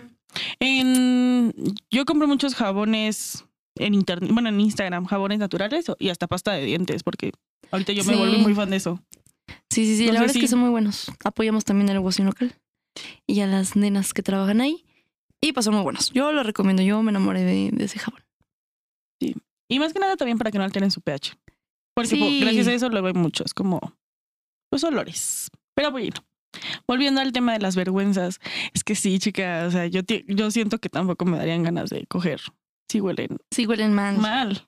En, 0.61 1.53
yo 1.91 2.05
compro 2.05 2.27
muchos 2.29 2.55
jabones 2.55 3.45
en 3.77 3.95
internet, 3.95 4.31
bueno, 4.33 4.49
en 4.49 4.61
Instagram, 4.61 5.05
jabones 5.07 5.39
naturales 5.39 5.87
y 5.99 6.09
hasta 6.09 6.27
pasta 6.27 6.53
de 6.53 6.65
dientes, 6.65 7.03
porque 7.03 7.33
ahorita 7.71 7.93
yo 7.93 8.05
me 8.05 8.13
Sí. 8.15 8.19
volví 8.19 8.37
muy 8.39 8.55
fan 8.55 8.71
de 8.71 8.77
eso. 8.77 9.01
Sí, 9.71 9.85
sí, 9.87 9.97
sí, 9.97 10.07
la 10.07 10.13
verdad 10.21 10.27
es 10.27 10.33
que 10.35 10.41
sí. 10.41 10.49
son 10.49 10.61
muy 10.61 10.71
buenos. 10.71 11.11
Apoyamos 11.25 11.65
también 11.65 11.89
al 11.91 11.97
negocio 11.97 12.25
local 12.25 12.55
y 13.27 13.41
a 13.41 13.47
las 13.47 13.77
nenas 13.77 14.13
que 14.13 14.23
trabajan 14.23 14.61
ahí. 14.61 14.85
Y 15.41 15.53
pues 15.53 15.65
son 15.65 15.75
muy 15.75 15.83
buenos. 15.85 16.11
Yo 16.11 16.33
lo 16.33 16.43
recomiendo, 16.43 16.83
yo 16.83 17.01
me 17.03 17.11
enamoré 17.11 17.45
de, 17.45 17.71
de 17.73 17.85
ese 17.85 17.99
jabón. 17.99 18.23
Y 19.71 19.79
más 19.79 19.93
que 19.93 20.01
nada 20.01 20.17
también 20.17 20.39
para 20.39 20.51
que 20.51 20.59
no 20.59 20.65
alteren 20.65 20.91
su 20.91 21.01
pH. 21.03 21.37
Porque 21.95 22.09
Sí. 22.11 22.41
gracias 22.41 22.67
a 22.69 22.73
eso 22.73 22.89
luego 22.89 23.09
hay 23.09 23.13
muchos, 23.15 23.53
como 23.55 23.81
pues 24.71 24.83
olores. 24.85 25.51
Pero 25.75 25.91
bueno, 25.91 26.17
volviendo 26.87 27.21
al 27.21 27.33
tema 27.33 27.53
de 27.53 27.61
las 27.61 27.77
vergüenzas, 27.77 28.41
es 28.75 28.85
que 28.85 28.95
sí, 28.95 29.19
chica, 29.19 29.65
o 29.67 29.71
sea, 29.71 29.87
yo, 29.87 30.01
yo 30.27 30.51
siento 30.51 30.79
que 30.79 30.89
tampoco 30.89 31.25
me 31.25 31.39
darían 31.39 31.63
ganas 31.63 31.91
de 31.91 32.07
coger 32.07 32.41
si 32.89 33.01
huelen 33.01 33.39
Sí, 33.51 33.67
huelen 33.67 33.93
mal. 33.95 34.17
mal. 34.19 34.65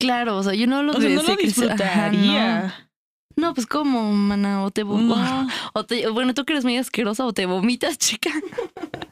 Claro, 0.00 0.36
o 0.36 0.42
sea, 0.42 0.54
yo 0.54 0.66
no 0.66 0.76
hablo 0.76 0.92
O 0.92 1.00
sea, 1.00 1.08
no 1.10 1.22
lo 1.22 1.32
Ajá, 1.32 1.36
disfrutaría. 1.36 2.66
no. 2.66 2.88
No, 3.48 3.54
pues 3.54 3.66
cómo, 3.68 4.12
mana, 4.12 4.64
o 4.64 4.70
te, 4.72 4.82
No. 4.84 5.46
o 5.74 5.84
te- 5.86 6.08
bueno, 6.08 6.34
tú 6.34 6.44
que 6.44 6.52
eres 6.54 6.64
muy 6.64 6.76
asquerosa 6.76 7.24
o 7.24 7.32
te 7.32 7.46
vomitas, 7.46 7.96
chica. 7.98 8.30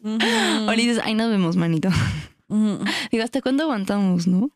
O 0.02 0.70
le 0.70 0.76
dices, 0.76 1.00
ay, 1.04 1.14
nos 1.14 1.30
vemos, 1.30 1.56
manito. 1.56 1.88
Digo, 2.48 3.24
¿hasta 3.24 3.40
cuándo 3.40 3.64
aguantamos, 3.64 4.26
no? 4.26 4.50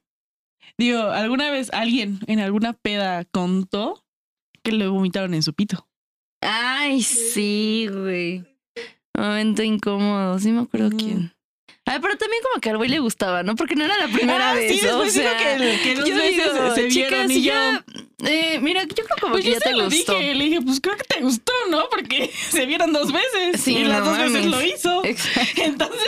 Digo, 0.78 1.02
¿alguna 1.02 1.50
vez 1.50 1.70
alguien 1.72 2.20
en 2.26 2.38
alguna 2.40 2.72
peda 2.72 3.24
contó 3.24 4.04
que 4.62 4.72
le 4.72 4.86
vomitaron 4.88 5.34
en 5.34 5.42
su 5.42 5.52
pito? 5.54 5.88
Ay, 6.40 7.02
sí, 7.02 7.88
güey. 7.90 8.44
Momento 9.16 9.62
incómodo, 9.62 10.38
sí 10.38 10.50
me 10.52 10.60
acuerdo 10.62 10.90
quién. 10.96 11.32
Ay, 11.86 11.98
pero 12.00 12.16
también 12.16 12.42
como 12.42 12.60
que 12.60 12.70
al 12.70 12.76
güey 12.76 12.88
le 12.88 13.00
gustaba, 13.00 13.42
¿no? 13.42 13.56
Porque 13.56 13.74
no 13.74 13.84
era 13.84 13.98
la 13.98 14.06
primera 14.08 14.50
Ah, 14.50 14.54
vez. 14.54 14.72
sí, 14.72 14.80
después 14.80 15.08
o 15.08 15.10
sea, 15.20 15.36
que, 15.36 15.78
que 15.82 15.94
dos 15.96 16.08
veces 16.08 16.52
se 16.74 16.82
vieron 16.84 17.30
y 17.30 17.42
yo... 17.42 17.52
ya, 17.52 17.84
eh, 18.24 18.58
mira, 18.60 18.82
yo 18.84 18.88
creo 18.94 19.06
como 19.20 19.32
Pues 19.32 19.44
que 19.44 19.50
yo 19.50 19.54
ya 19.54 19.60
se 19.60 19.70
te 19.70 19.76
lo 19.76 19.84
gustó. 19.84 20.14
dije, 20.14 20.34
le 20.34 20.44
dije, 20.44 20.60
pues 20.62 20.80
creo 20.80 20.96
que 20.96 21.04
te 21.04 21.20
gustó, 21.20 21.52
¿no? 21.70 21.88
Porque 21.90 22.30
se 22.50 22.66
vieron 22.66 22.92
dos 22.92 23.12
veces 23.12 23.60
Sí, 23.60 23.76
y 23.78 23.84
las 23.84 24.00
no 24.00 24.06
dos 24.06 24.18
veces 24.18 24.46
lo 24.46 24.62
hizo. 24.62 25.04
Exacto. 25.04 25.50
Entonces, 25.62 26.00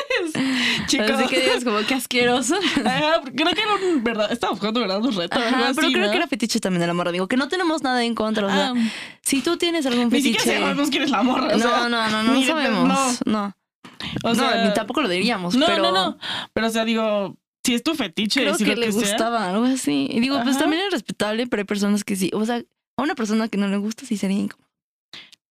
chicos, 0.87 1.11
Así 1.11 1.29
que 1.29 1.41
digas 1.41 1.65
como 1.65 1.79
que 1.87 1.95
asqueroso. 1.95 2.57
ajá, 2.85 3.21
creo 3.35 3.51
que 3.53 3.61
era 3.63 3.75
un 3.75 4.05
verdad, 4.05 4.31
estaba 4.33 4.53
buscando 4.53 4.81
verdad 4.81 5.03
un 5.03 5.15
reto, 5.15 5.37
algo 5.37 5.49
Ajá, 5.49 5.69
así, 5.69 5.77
pero 5.77 5.93
creo 5.93 6.05
¿no? 6.07 6.11
que 6.11 6.17
era 6.17 6.27
fetiche 6.27 6.61
también 6.61 6.81
de 6.81 6.87
la 6.87 6.95
morra. 6.95 7.13
Digo, 7.13 7.29
que 7.29 7.37
no 7.37 7.49
tenemos 7.49 7.83
nada 7.83 8.05
en 8.05 8.15
contra. 8.15 8.47
O 8.47 8.51
sea, 8.51 8.69
Ah, 8.71 8.75
si 9.23 9.41
tú 9.41 9.57
tienes 9.57 9.87
algún 9.87 10.05
ni 10.05 10.11
fetiche. 10.11 10.39
siquiera 10.41 10.61
sabemos 10.61 10.91
quién 10.91 11.03
es 11.05 11.11
la 11.11 11.23
morra, 11.23 11.49
o 11.55 11.57
no, 11.57 11.59
sea, 11.59 11.89
no, 11.89 12.09
no, 12.11 12.23
no, 12.23 12.33
ni 12.35 12.41
no 12.41 12.47
sabemos. 12.47 12.89
no. 13.27 13.55
No, 14.25 14.31
o 14.31 14.35
sea, 14.35 14.57
no, 14.57 14.65
ni 14.69 14.75
tampoco 14.75 15.01
lo 15.03 15.09
diríamos. 15.09 15.55
no, 15.55 15.67
pero 15.67 15.83
no, 15.83 15.93
no, 15.93 16.19
pero 16.53 16.67
o 16.67 16.71
sea, 16.71 16.85
digo, 16.85 17.37
si 17.65 17.75
es 17.75 17.83
tu 17.83 17.95
fetiche, 17.95 18.41
Creo 18.41 18.55
si 18.55 18.65
que 18.65 18.75
lo 18.75 18.81
le 18.81 18.93
sea, 18.93 19.01
gustaba, 19.01 19.51
algo 19.51 19.65
así. 19.65 20.09
Y 20.11 20.21
digo, 20.21 20.41
pues 20.43 20.59
también 20.59 20.83
es 20.87 20.93
respetable, 20.93 21.47
pero 21.47 21.61
hay 21.61 21.67
personas 21.67 22.05
que 22.05 22.17
sí. 22.17 22.31
O 22.35 22.45
sea, 22.45 22.57
a 22.97 23.03
una 23.03 23.15
persona 23.15 23.49
que 23.49 23.59
no 23.59 23.69
le 23.69 23.77
gusta 23.77 24.05
sí 24.05 24.17
sería 24.17 24.39
incómodo. 24.39 24.69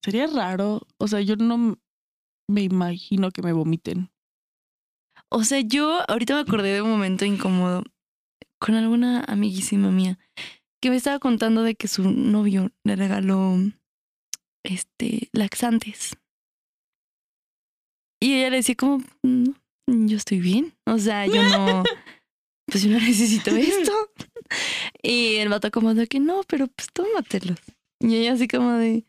sería 0.03 0.27
raro, 0.27 0.81
o 0.97 1.07
sea, 1.07 1.21
yo 1.21 1.35
no 1.35 1.77
me 2.49 2.61
imagino 2.61 3.31
que 3.31 3.41
me 3.41 3.53
vomiten. 3.53 4.09
O 5.29 5.43
sea, 5.43 5.61
yo 5.61 6.01
ahorita 6.09 6.33
me 6.35 6.41
acordé 6.41 6.73
de 6.73 6.81
un 6.81 6.89
momento 6.89 7.23
incómodo 7.23 7.83
con 8.59 8.75
alguna 8.75 9.23
amiguísima 9.27 9.89
mía 9.89 10.19
que 10.81 10.89
me 10.89 10.97
estaba 10.97 11.19
contando 11.19 11.63
de 11.63 11.75
que 11.75 11.87
su 11.87 12.11
novio 12.11 12.71
le 12.83 12.95
regaló 12.95 13.55
este 14.63 15.29
laxantes. 15.31 16.17
Y 18.19 18.35
ella 18.35 18.49
le 18.49 18.57
decía 18.57 18.75
como, 18.75 19.03
"No, 19.23 19.53
yo 19.87 20.17
estoy 20.17 20.39
bien. 20.39 20.73
O 20.85 20.97
sea, 20.97 21.25
yo 21.25 21.43
no, 21.43 21.83
pues 22.65 22.83
yo 22.83 22.89
no 22.91 22.99
necesito 22.99 23.55
esto. 23.55 23.91
Y 25.01 25.37
el 25.37 25.47
vato 25.47 25.71
como 25.71 25.93
de 25.93 26.07
que 26.07 26.19
no, 26.19 26.41
pero 26.45 26.67
pues 26.67 26.89
tómatelos. 26.91 27.57
Y 28.01 28.15
ella 28.17 28.33
así 28.33 28.47
como 28.47 28.73
de, 28.73 29.05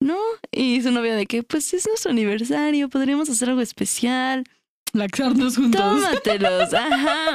no. 0.00 0.18
Y 0.50 0.80
su 0.82 0.90
novia 0.90 1.14
de 1.14 1.26
que 1.26 1.42
pues 1.42 1.72
es 1.74 1.86
nuestro 1.86 2.10
aniversario, 2.10 2.88
podríamos 2.88 3.28
hacer 3.28 3.50
algo 3.50 3.60
especial. 3.60 4.44
Laxarnos 4.92 5.56
juntos. 5.56 5.80
Tómatelos, 5.80 6.72
ajá. 6.74 7.34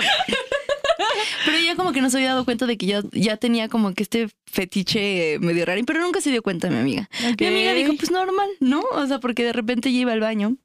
Pero 1.46 1.58
ella 1.58 1.76
como 1.76 1.92
que 1.92 2.02
no 2.02 2.10
se 2.10 2.18
había 2.18 2.30
dado 2.30 2.46
cuenta 2.46 2.66
de 2.66 2.78
que 2.78 2.86
ya, 2.86 3.04
ya 3.12 3.38
tenía 3.38 3.70
como 3.70 3.94
que 3.94 4.04
este 4.04 4.30
fetiche 4.46 5.38
medio 5.40 5.66
raro, 5.66 5.82
pero 5.86 6.02
nunca 6.02 6.22
se 6.22 6.32
dio 6.32 6.44
cuenta 6.44 6.70
mi 6.70 6.78
amiga. 6.78 7.10
Mi 7.40 7.48
amiga 7.48 7.74
dijo, 7.74 7.94
pues 7.98 8.12
normal, 8.12 8.50
¿no? 8.60 8.82
O 8.92 9.06
sea, 9.08 9.20
porque 9.20 9.44
de 9.44 9.54
repente 9.54 9.90
ella 9.90 10.00
iba 10.00 10.14
al 10.14 10.20
baño 10.20 10.58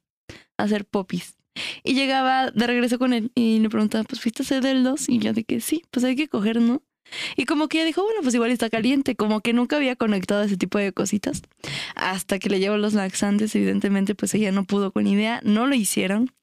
a 0.57 0.63
hacer 0.63 0.85
popis. 0.85 1.36
Y 1.83 1.93
llegaba 1.93 2.51
de 2.51 2.67
regreso 2.67 2.99
con 2.99 3.13
él 3.13 3.31
y 3.35 3.59
le 3.59 3.69
preguntaba, 3.69 4.03
pues 4.03 4.21
fuiste 4.21 4.43
a 4.43 4.45
hacer 4.45 4.61
del 4.63 4.83
2 4.83 5.09
y 5.09 5.19
yo 5.19 5.33
de 5.33 5.43
que 5.43 5.59
sí, 5.61 5.83
pues 5.91 6.03
hay 6.05 6.15
que 6.15 6.27
coger, 6.27 6.61
¿no? 6.61 6.81
Y 7.37 7.45
como 7.45 7.69
que 7.69 7.77
ella 7.77 7.85
dijo, 7.85 8.03
bueno, 8.03 8.19
pues 8.21 8.35
igual 8.35 8.51
está 8.51 8.69
caliente, 8.69 9.15
como 9.15 9.39
que 9.39 9.53
nunca 9.53 9.77
había 9.77 9.95
conectado 9.95 10.43
ese 10.43 10.57
tipo 10.57 10.77
de 10.77 10.91
cositas. 10.91 11.41
Hasta 11.95 12.37
que 12.37 12.49
le 12.49 12.59
llevo 12.59 12.75
los 12.77 12.93
laxantes, 12.93 13.55
evidentemente, 13.55 14.13
pues 14.13 14.33
ella 14.33 14.51
no 14.51 14.65
pudo 14.65 14.91
con 14.91 15.07
idea, 15.07 15.39
no 15.45 15.67
lo 15.67 15.75
hicieron. 15.75 16.33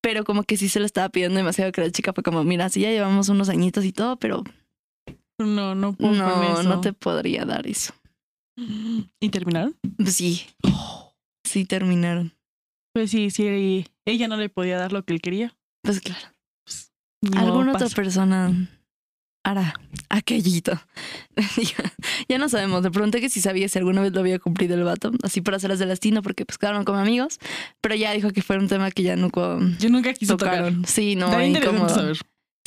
Pero 0.00 0.22
como 0.24 0.44
que 0.44 0.56
sí 0.56 0.68
se 0.68 0.78
lo 0.78 0.86
estaba 0.86 1.08
pidiendo 1.08 1.36
demasiado 1.38 1.72
que 1.72 1.80
la 1.80 1.90
chica 1.90 2.12
fue 2.12 2.22
como, 2.22 2.44
mira, 2.44 2.68
sí 2.68 2.80
ya 2.80 2.90
llevamos 2.90 3.28
unos 3.28 3.48
añitos 3.48 3.84
y 3.84 3.92
todo, 3.92 4.16
pero 4.16 4.44
No, 5.40 5.74
no 5.74 5.92
puedo 5.94 6.10
con 6.12 6.18
no, 6.18 6.60
eso. 6.60 6.62
no 6.68 6.80
te 6.80 6.92
podría 6.92 7.44
dar 7.44 7.66
eso. 7.66 7.92
¿Y 9.20 9.28
terminaron? 9.30 9.76
Pues 9.96 10.14
sí, 10.14 10.46
sí 11.44 11.64
terminaron. 11.64 12.32
Pues 12.98 13.12
sí, 13.12 13.30
sí. 13.30 13.86
Ella 14.06 14.26
no 14.26 14.36
le 14.36 14.48
podía 14.48 14.76
dar 14.76 14.92
lo 14.92 15.04
que 15.04 15.14
él 15.14 15.20
quería. 15.20 15.54
Pues 15.84 16.00
claro. 16.00 16.34
Modo, 17.22 17.38
Alguna 17.38 17.72
otra 17.74 17.88
persona 17.90 18.52
hará 19.44 19.74
aquellito. 20.08 20.72
ya, 21.36 21.92
ya 22.28 22.38
no 22.38 22.48
sabemos. 22.48 22.82
Le 22.82 22.90
pregunté 22.90 23.20
que 23.20 23.28
si 23.28 23.40
sabía 23.40 23.68
si 23.68 23.78
alguna 23.78 24.00
vez 24.00 24.12
lo 24.12 24.18
había 24.18 24.40
cumplido 24.40 24.74
el 24.74 24.82
vato, 24.82 25.12
así 25.22 25.40
para 25.42 25.58
hacerlas 25.58 25.78
de 25.78 25.86
destino, 25.86 26.22
porque 26.22 26.44
pues 26.44 26.58
quedaron 26.58 26.84
como 26.84 26.98
amigos, 26.98 27.38
pero 27.80 27.94
ya 27.94 28.10
dijo 28.10 28.32
que 28.32 28.42
fue 28.42 28.58
un 28.58 28.66
tema 28.66 28.90
que 28.90 29.04
ya 29.04 29.14
nunca 29.14 29.60
Yo 29.78 29.88
nunca 29.90 30.12
quise 30.12 30.36
tocar. 30.36 30.72
Sí, 30.84 31.14
no, 31.14 31.40
incómodo. 31.40 31.88
saber. 31.90 32.18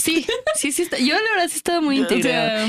Sí, 0.01 0.25
sí, 0.55 0.71
sí. 0.71 0.81
Está. 0.83 0.97
Yo 0.97 1.13
la 1.15 1.21
verdad 1.35 1.47
sí 1.49 1.57
estaba 1.57 1.81
muy 1.81 1.97
intrigada. 1.99 2.67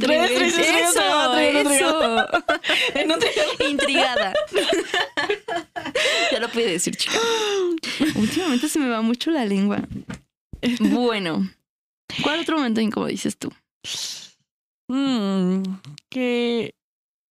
Tres, 0.00 0.30
tres, 0.34 0.58
Eso, 0.58 1.38
eso. 1.38 2.26
Intrigada. 3.68 4.32
ya 6.32 6.40
lo 6.40 6.48
pude 6.48 6.66
decir, 6.72 6.96
chica. 6.96 7.18
Últimamente 8.16 8.68
se 8.68 8.78
me 8.78 8.88
va 8.88 9.00
mucho 9.02 9.30
la 9.30 9.44
lengua. 9.44 9.80
Bueno, 10.80 11.48
¿cuál 12.22 12.40
otro 12.40 12.56
momento 12.56 12.80
incómodo 12.80 13.10
dices 13.10 13.36
tú? 13.38 13.52
Mm, 14.88 15.62
qué, 16.08 16.74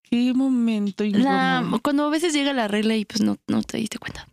qué 0.03 0.33
momento 0.33 1.03
La, 1.03 1.57
incómodo. 1.59 1.81
cuando 1.81 2.05
a 2.05 2.09
veces 2.09 2.33
llega 2.33 2.53
la 2.53 2.67
regla 2.67 2.95
y 2.95 3.03
pues 3.05 3.21
no, 3.21 3.37
no 3.47 3.63
te 3.63 3.77
diste 3.77 3.97
cuenta. 3.97 4.27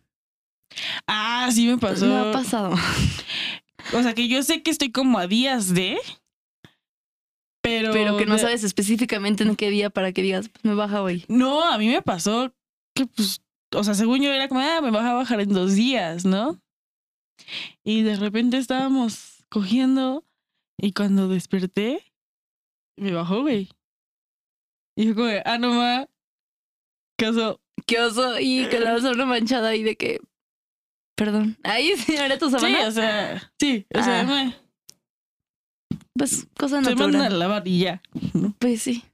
Ah, 1.07 1.49
sí 1.53 1.67
me 1.67 1.79
pasó. 1.79 2.07
Me 2.07 2.17
ha 2.17 2.33
pasado. 2.33 2.75
O 3.93 4.03
sea, 4.03 4.15
que 4.15 4.29
yo 4.29 4.43
sé 4.43 4.63
que 4.63 4.71
estoy 4.71 4.91
como 4.91 5.19
a 5.19 5.27
días 5.27 5.75
de. 5.75 5.99
Pero. 7.63 7.93
Pero 7.93 8.17
que 8.17 8.27
no 8.27 8.39
sabes 8.39 8.65
específicamente 8.65 9.45
en 9.45 9.57
qué 9.57 9.71
día 9.71 9.91
para 9.91 10.13
que 10.13 10.23
digas, 10.23 10.49
pues 10.49 10.65
me 10.65 10.75
baja 10.75 11.03
hoy. 11.03 11.25
No, 11.29 11.65
a 11.65 11.79
mí 11.79 11.89
me 11.89 12.03
pasó 12.03 12.55
que, 12.95 13.07
pues. 13.07 13.41
O 13.75 13.83
sea, 13.83 13.95
según 13.95 14.23
yo 14.23 14.33
era 14.33 14.49
como, 14.49 14.61
ah, 14.61 14.81
me 14.81 14.91
vas 14.91 15.05
a 15.05 15.15
bajar 15.15 15.41
en 15.41 15.49
dos 15.49 15.75
días, 15.75 16.25
¿no? 16.25 16.61
Y 17.83 18.03
de 18.03 18.17
repente 18.17 18.57
estábamos 18.57 19.45
cogiendo. 19.49 20.25
Y 20.77 20.93
cuando 20.93 21.29
desperté, 21.29 22.05
me 22.97 23.13
bajó, 23.13 23.43
güey. 23.43 23.69
Y 24.97 25.07
fue 25.07 25.15
como, 25.15 25.29
ah, 25.45 25.59
no 25.59 25.75
ma. 25.75 26.09
¿Qué 27.17 27.29
oso? 27.29 27.61
Qué 27.87 28.01
oso. 28.01 28.39
Y 28.41 28.69
con 28.69 28.85
la 28.85 28.97
una 29.13 29.27
manchada 29.27 29.71
ahí 29.71 29.83
de 29.83 29.97
que. 29.97 30.21
Perdón. 31.17 31.57
Ahí 31.63 31.97
sí, 31.97 32.17
ahora 32.17 32.39
tu 32.39 32.51
Sí, 32.51 32.57
o 32.87 32.91
sea, 32.91 33.53
sí, 33.61 33.87
o 33.95 34.03
sea, 34.03 34.21
Ah, 34.21 34.25
me, 34.25 34.57
Pues 36.17 36.47
cosa 36.59 36.83
se 36.83 36.95
mandan 36.95 37.15
a 37.17 37.25
natural. 37.25 37.39
lavar 37.39 37.69
y 37.69 37.79
ya. 37.81 38.03
Pues 38.59 38.83
sí. 38.83 39.05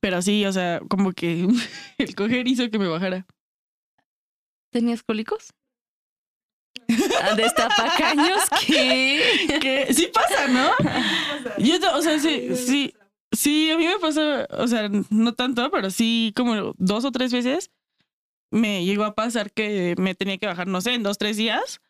Pero 0.00 0.22
sí, 0.22 0.46
o 0.46 0.52
sea, 0.52 0.80
como 0.88 1.12
que 1.12 1.46
el 1.98 2.14
coger 2.14 2.48
hizo 2.48 2.70
que 2.70 2.78
me 2.78 2.88
bajara. 2.88 3.26
¿Tenías 4.72 5.02
cólicos? 5.02 5.52
Ah, 7.22 7.34
Destapacaños 7.34 8.42
que. 8.66 9.58
Que 9.60 9.94
sí 9.94 10.08
pasa, 10.12 10.48
¿no? 10.48 10.70
Yo, 11.58 11.74
o 11.96 12.02
sea, 12.02 12.18
sí, 12.18 12.54
sí, 12.56 12.94
sí, 13.32 13.70
a 13.70 13.78
mí 13.78 13.86
me 13.86 13.98
pasó, 13.98 14.46
o 14.50 14.66
sea, 14.66 14.88
no 15.10 15.34
tanto, 15.34 15.70
pero 15.70 15.90
sí 15.90 16.32
como 16.36 16.74
dos 16.78 17.04
o 17.04 17.12
tres 17.12 17.32
veces 17.32 17.70
me 18.54 18.84
llegó 18.84 19.04
a 19.04 19.14
pasar 19.14 19.50
que 19.52 19.94
me 19.98 20.14
tenía 20.14 20.38
que 20.38 20.46
bajar, 20.46 20.66
no 20.68 20.80
sé, 20.80 20.94
en 20.94 21.02
dos, 21.02 21.18
tres 21.18 21.36
días 21.36 21.80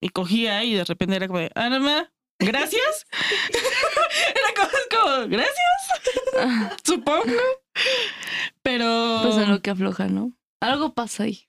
y 0.00 0.10
cogía 0.10 0.62
y 0.64 0.74
de 0.74 0.84
repente 0.84 1.16
era 1.16 1.26
como, 1.26 1.40
de, 1.40 1.50
ah, 1.54 1.68
gracias. 2.38 3.06
era 4.30 4.68
como, 4.90 5.28
gracias, 5.28 6.78
supongo. 6.84 7.24
Pero 8.62 9.20
Pues 9.24 9.48
lo 9.48 9.62
que 9.62 9.70
afloja, 9.70 10.08
¿no? 10.08 10.32
Algo 10.60 10.94
pasa 10.94 11.22
ahí. 11.24 11.48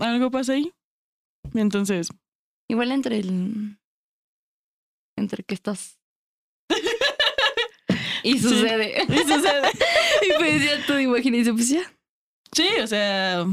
algo 0.00 0.30
pasa 0.30 0.54
ahí. 0.54 0.72
Entonces, 1.54 2.08
Igual 2.68 2.90
entre 2.92 3.18
el. 3.18 3.78
Entre 5.16 5.44
que 5.44 5.54
estás. 5.54 5.98
y 8.24 8.32
Sí. 8.32 8.38
sucede. 8.40 9.04
y 9.08 9.18
sucede. 9.18 9.70
y 10.22 10.32
pues 10.38 10.64
ya 10.64 10.84
tú 10.86 10.98
imaginas, 10.98 11.48
pues 11.50 11.68
ya. 11.68 11.92
Sí, 12.52 12.68
o 12.82 12.86
sea, 12.86 13.44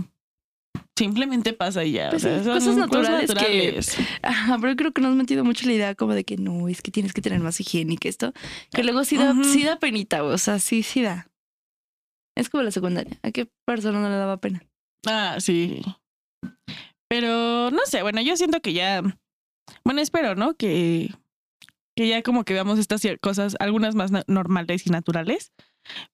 simplemente 0.98 1.54
pasa 1.54 1.84
y 1.84 1.94
ya. 1.94 2.10
Pues 2.10 2.24
o 2.26 2.44
sea, 2.44 2.60
sí, 2.60 2.66
son 2.68 2.88
cosas 2.88 3.28
naturales 3.28 3.96
que-. 3.96 4.04
Ajá, 4.22 4.58
pero 4.62 4.76
creo 4.76 4.92
que 4.92 5.02
nos 5.02 5.12
has 5.12 5.18
metido 5.18 5.44
mucho 5.44 5.66
la 5.68 5.74
idea 5.74 5.96
como 5.96 6.14
de 6.14 6.24
que 6.24 6.38
no, 6.38 6.68
es 6.70 6.82
que 6.82 6.92
tienes 6.92 7.14
que 7.14 7.22
tener 7.22 7.40
más 7.40 7.60
higiene 7.60 7.98
que 7.98 8.10
esto. 8.10 8.34
Que 8.72 8.84
luego 8.84 9.04
sí 9.04 9.18
da, 9.18 9.34
sí 9.44 9.64
da 9.64 9.80
penita, 9.80 10.24
o 10.24 10.38
sea, 10.38 10.60
sí, 10.60 10.84
sí 10.84 11.02
da. 11.02 11.28
Es 12.38 12.50
como 12.50 12.64
la 12.64 12.72
secundaria. 12.72 13.20
¿A 13.24 13.32
qué 13.32 13.48
persona 13.66 14.02
no 14.02 14.10
le 14.10 14.16
daba 14.16 14.38
pena? 14.38 14.64
Ah, 15.06 15.38
sí. 15.40 15.82
Pero 17.10 17.70
no 17.72 17.80
sé, 17.86 18.02
bueno, 18.02 18.22
yo 18.22 18.36
siento 18.38 18.60
que 18.62 18.74
ya. 18.74 19.02
Bueno, 19.86 20.02
espero, 20.02 20.36
¿no? 20.36 20.56
Que, 20.56 21.14
que 21.96 22.08
ya 22.08 22.24
como 22.24 22.44
que 22.44 22.54
veamos 22.54 22.80
estas 22.80 23.02
cosas, 23.22 23.56
algunas 23.60 23.96
más 23.96 24.12
normales 24.28 24.88
y 24.88 24.90
naturales. 24.90 25.52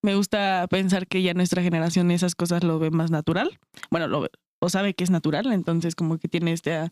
Me 0.03 0.15
gusta 0.15 0.67
pensar 0.69 1.07
que 1.07 1.21
ya 1.21 1.33
nuestra 1.33 1.61
generación 1.61 2.11
esas 2.11 2.35
cosas 2.35 2.63
lo 2.63 2.79
ve 2.79 2.91
más 2.91 3.11
natural. 3.11 3.59
Bueno, 3.91 4.07
lo 4.07 4.21
ve- 4.21 4.31
o 4.61 4.69
sabe 4.69 4.93
que 4.93 5.03
es 5.03 5.09
natural, 5.09 5.51
entonces 5.51 5.95
como 5.95 6.17
que 6.17 6.27
tiene 6.27 6.53
este 6.53 6.75
ah, 6.75 6.89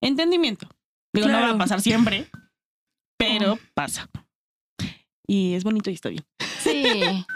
entendimiento. 0.00 0.68
Digo, 1.12 1.28
no 1.28 1.40
va 1.40 1.50
a 1.50 1.58
pasar 1.58 1.80
siempre, 1.80 2.28
pero 3.18 3.58
pasa. 3.74 4.08
Y 5.26 5.54
es 5.54 5.64
bonito 5.64 5.90
y 5.90 5.94
está 5.94 6.08
bien. 6.08 6.24
Sí. 6.60 7.26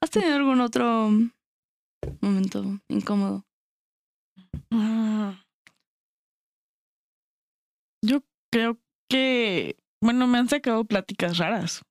¿Has 0.00 0.10
tenido 0.10 0.34
algún 0.36 0.60
otro 0.60 1.10
momento 2.20 2.80
incómodo? 2.88 3.44
Mm. 4.70 5.30
Yo 8.04 8.22
creo 8.50 8.78
que, 9.08 9.76
bueno, 10.02 10.26
me 10.26 10.38
han 10.38 10.48
sacado 10.48 10.84
pláticas 10.84 11.38
raras. 11.38 11.82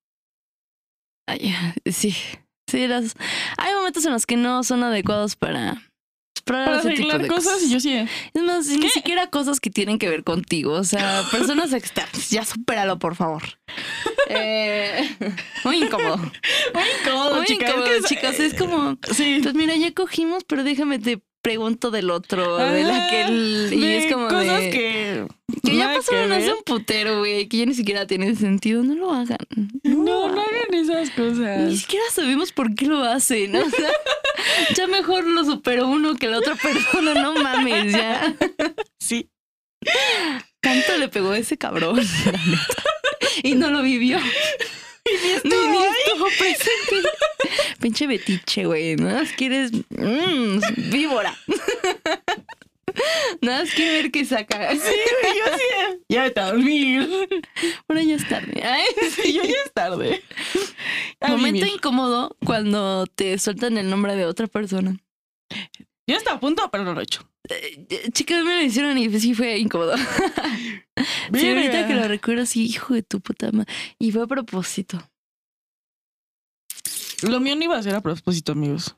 Ay, 1.27 1.53
sí. 1.91 2.15
Sí, 2.69 2.87
las... 2.87 3.15
hay 3.57 3.73
momentos 3.75 4.05
en 4.05 4.13
los 4.13 4.25
que 4.25 4.37
no 4.37 4.63
son 4.63 4.83
adecuados 4.83 5.35
para, 5.35 5.90
para, 6.41 6.65
Para 6.65 6.79
ese 6.79 6.89
tipo 6.89 7.09
arreglar 7.09 7.21
de 7.21 7.27
cosas, 7.27 7.61
y 7.63 7.69
yo 7.71 7.79
sí. 7.79 7.93
Es 8.33 8.41
más, 8.43 8.67
ni 8.67 8.89
siquiera 8.89 9.27
cosas 9.27 9.59
que 9.59 9.69
tienen 9.69 9.97
que 9.99 10.09
ver 10.09 10.23
contigo. 10.23 10.73
O 10.73 10.83
sea, 10.83 11.23
personas 11.31 11.73
externas. 11.73 12.29
Ya 12.29 12.43
supéralo, 12.45 12.99
por 12.99 13.15
favor. 13.15 13.43
Eh, 14.33 15.09
muy 15.65 15.83
incómodo. 15.83 16.15
Muy 16.17 16.83
incómodo, 17.01 17.35
Muy 17.35 17.45
incómodo, 17.49 17.85
es 17.85 18.01
que- 18.03 18.07
chicas. 18.15 18.39
Es 18.39 18.53
como, 18.53 18.97
Sí. 19.11 19.39
pues 19.43 19.55
mira, 19.55 19.75
ya 19.75 19.91
cogimos, 19.93 20.45
pero 20.45 20.63
déjame 20.63 20.99
te 20.99 21.21
pregunto 21.41 21.91
del 21.91 22.09
otro, 22.11 22.55
del 22.57 22.89
Ajá, 22.89 23.07
aquel. 23.07 23.69
Y 23.73 23.81
de 23.81 23.97
es 24.05 24.13
como 24.13 24.27
cosas 24.29 24.61
de- 24.61 24.69
que. 24.69 25.27
Que 25.63 25.75
ya 25.75 25.93
pasaron 25.95 26.31
hace 26.31 26.53
un 26.53 26.63
putero, 26.63 27.19
güey, 27.19 27.47
que 27.47 27.57
ya 27.57 27.65
ni 27.65 27.73
siquiera 27.73 28.07
tiene 28.07 28.35
sentido. 28.35 28.83
No 28.83 28.95
lo 28.95 29.11
hagan. 29.13 29.37
No, 29.83 30.27
no 30.29 30.41
hagan 30.41 30.73
esas 30.73 31.09
Ni 31.09 31.15
cosas. 31.15 31.77
siquiera 31.79 32.05
sabemos 32.11 32.51
por 32.51 32.73
qué 32.75 32.85
lo 32.85 33.03
hacen. 33.03 33.55
O 33.55 33.69
sea, 33.69 33.91
ya 34.75 34.87
mejor 34.87 35.25
lo 35.25 35.43
superó 35.45 35.87
uno 35.87 36.15
que 36.15 36.27
la 36.27 36.39
otra 36.39 36.55
persona. 36.55 37.13
No 37.15 37.33
mames, 37.35 37.91
ya. 37.93 38.35
Sí. 38.99 39.29
Tanto 40.61 40.97
le 40.97 41.07
pegó 41.09 41.31
a 41.31 41.37
ese 41.37 41.57
cabrón. 41.57 41.99
Y 43.43 43.55
no 43.55 43.69
lo 43.71 43.81
vivió. 43.81 44.19
Ni, 45.43 45.49
ni 45.51 45.77
estuvo 45.77 46.25
presente. 46.37 47.09
Pinche 47.79 48.05
betiche, 48.07 48.65
güey. 48.65 48.97
Más 48.97 49.31
quieres. 49.33 49.71
mm, 49.89 50.59
víbora. 50.91 51.35
Nada 53.41 53.61
más 53.63 53.73
quiere 53.73 54.01
ver 54.03 54.11
qué 54.11 54.25
saca. 54.25 54.71
Sí, 54.75 54.79
yo 54.81 55.57
sí. 55.57 55.97
Ya 56.09 56.23
vete 56.23 56.39
a 56.39 56.47
dormir. 56.51 57.09
Ahora 57.87 58.03
ya 58.03 58.15
es 58.15 58.27
tarde. 58.27 58.61
Ay, 58.63 58.83
Sí, 59.15 59.33
yo 59.33 59.43
ya 59.43 59.55
es 59.65 59.73
tarde. 59.73 60.21
A 61.21 61.29
Momento 61.29 61.59
vivir. 61.61 61.73
incómodo 61.75 62.35
cuando 62.45 63.05
te 63.07 63.37
sueltan 63.39 63.77
el 63.77 63.89
nombre 63.89 64.15
de 64.15 64.25
otra 64.25 64.47
persona. 64.47 64.97
Yo 66.07 66.17
estaba 66.17 66.37
a 66.37 66.39
punto, 66.39 66.69
pero 66.71 66.83
no 66.83 66.93
lo 66.93 66.99
he 66.99 67.03
hecho. 67.03 67.27
eh, 67.49 68.09
chicas 68.11 68.43
me 68.43 68.55
lo 68.55 68.61
hicieron 68.61 68.97
y 68.97 69.09
sí 69.19 69.33
fue 69.33 69.57
incómodo. 69.59 69.95
sí, 69.97 71.47
ahorita 71.49 71.87
que 71.87 71.93
lo 71.93 72.07
recuerdo, 72.07 72.45
sí, 72.45 72.65
hijo 72.65 72.93
de 72.93 73.03
tu 73.03 73.19
puta 73.21 73.51
madre. 73.51 73.71
Y 73.99 74.11
fue 74.11 74.23
a 74.23 74.27
propósito. 74.27 75.01
Lo 77.23 77.39
mío 77.39 77.55
no 77.55 77.63
iba 77.63 77.77
a 77.77 77.83
ser 77.83 77.93
a 77.95 78.01
propósito, 78.01 78.51
amigos. 78.53 78.95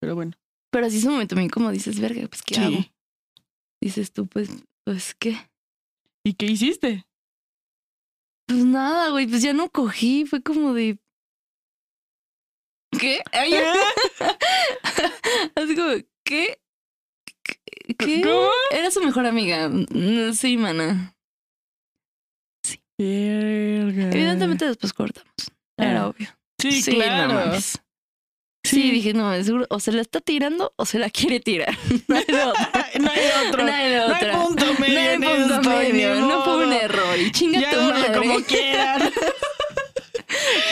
Pero 0.00 0.14
bueno. 0.14 0.32
Pero 0.70 0.86
así 0.86 0.98
es 0.98 1.04
un 1.04 1.12
momento 1.12 1.36
muy 1.36 1.48
como 1.48 1.70
dices, 1.72 1.98
verga, 2.00 2.26
pues 2.28 2.42
¿qué 2.42 2.54
Sí. 2.56 2.60
hago? 2.62 2.84
Dices 3.86 4.12
tú, 4.12 4.26
pues, 4.26 4.48
pues 4.84 5.14
¿qué? 5.14 5.36
¿Y 6.24 6.34
qué 6.34 6.46
hiciste? 6.46 7.06
Pues 8.48 8.64
nada, 8.64 9.10
güey, 9.10 9.28
pues 9.28 9.42
ya 9.42 9.52
no 9.52 9.70
cogí, 9.70 10.26
fue 10.26 10.42
como 10.42 10.74
de. 10.74 10.98
¿Qué? 12.98 13.20
Ay, 13.30 13.54
Así 15.54 15.76
como, 15.76 15.90
¿qué? 16.24 16.58
¿Qué? 17.96 18.22
¿Cómo? 18.22 18.50
Era 18.72 18.90
su 18.90 19.00
mejor 19.04 19.24
amiga. 19.24 19.68
Mm, 19.68 20.32
Sí, 20.32 20.56
mana. 20.56 21.14
Verga. 22.98 24.10
Evidentemente 24.10 24.64
después 24.66 24.92
cortamos. 24.92 25.30
Era 25.78 26.02
Ah, 26.02 26.08
obvio. 26.08 26.28
Sí, 26.60 26.82
no 26.88 26.94
claro. 26.96 27.34
mames. 27.34 27.80
Sí, 28.64 28.82
Sí. 28.82 28.90
dije, 28.90 29.14
no, 29.14 29.32
seguro, 29.44 29.64
o 29.70 29.78
se 29.78 29.92
la 29.92 30.00
está 30.00 30.20
tirando 30.20 30.72
o 30.76 30.84
se 30.86 30.98
la 30.98 31.08
quiere 31.08 31.38
tirar. 31.38 31.68
No. 32.08 32.52
No 32.98 33.10
hay 33.10 33.48
otro. 33.48 33.64
No 33.64 33.72
hay 33.72 33.94
No 33.94 34.14
hay 34.14 34.30
punto 34.36 34.64
medio 34.80 35.18
No 35.18 35.28
hay 35.28 35.38
punto 35.38 35.54
esto, 35.56 35.70
medio, 35.70 36.14
no 36.20 36.42
fue 36.44 36.66
un 36.66 36.72
error. 36.72 37.18
Y 37.18 37.30
chinga 37.32 37.60
Ya 37.60 37.70
tu 37.72 37.80
madre. 37.80 38.18
como 38.18 38.40
quieran. 38.44 39.10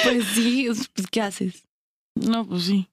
Pues 0.02 0.24
sí, 0.34 0.68
pues 0.94 1.06
¿qué 1.10 1.20
haces? 1.22 1.66
No, 2.14 2.46
pues 2.46 2.64
sí. 2.64 2.88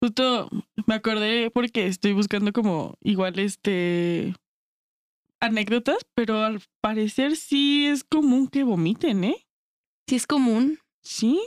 Justo 0.00 0.48
me 0.86 0.94
acordé 0.94 1.50
porque 1.50 1.86
estoy 1.86 2.12
buscando 2.12 2.52
como 2.52 2.96
igual 3.02 3.38
este 3.38 4.34
anécdotas, 5.40 5.98
pero 6.14 6.44
al 6.44 6.62
parecer 6.80 7.36
sí 7.36 7.86
es 7.86 8.04
común 8.04 8.46
que 8.48 8.62
vomiten, 8.62 9.24
¿eh? 9.24 9.46
Si 10.08 10.16
es 10.16 10.26
común, 10.26 10.78
Sí. 11.02 11.40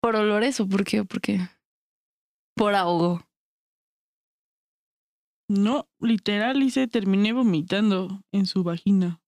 por 0.00 0.16
olores 0.16 0.58
o 0.60 0.68
por 0.68 0.84
qué, 0.84 1.04
por 1.04 1.20
qué. 1.20 1.40
Por 2.56 2.74
ahogo. 2.74 3.23
No, 5.48 5.88
literal, 6.00 6.62
hice, 6.62 6.86
terminé 6.88 7.32
vomitando 7.32 8.22
en 8.32 8.46
su 8.46 8.62
vagina. 8.62 9.20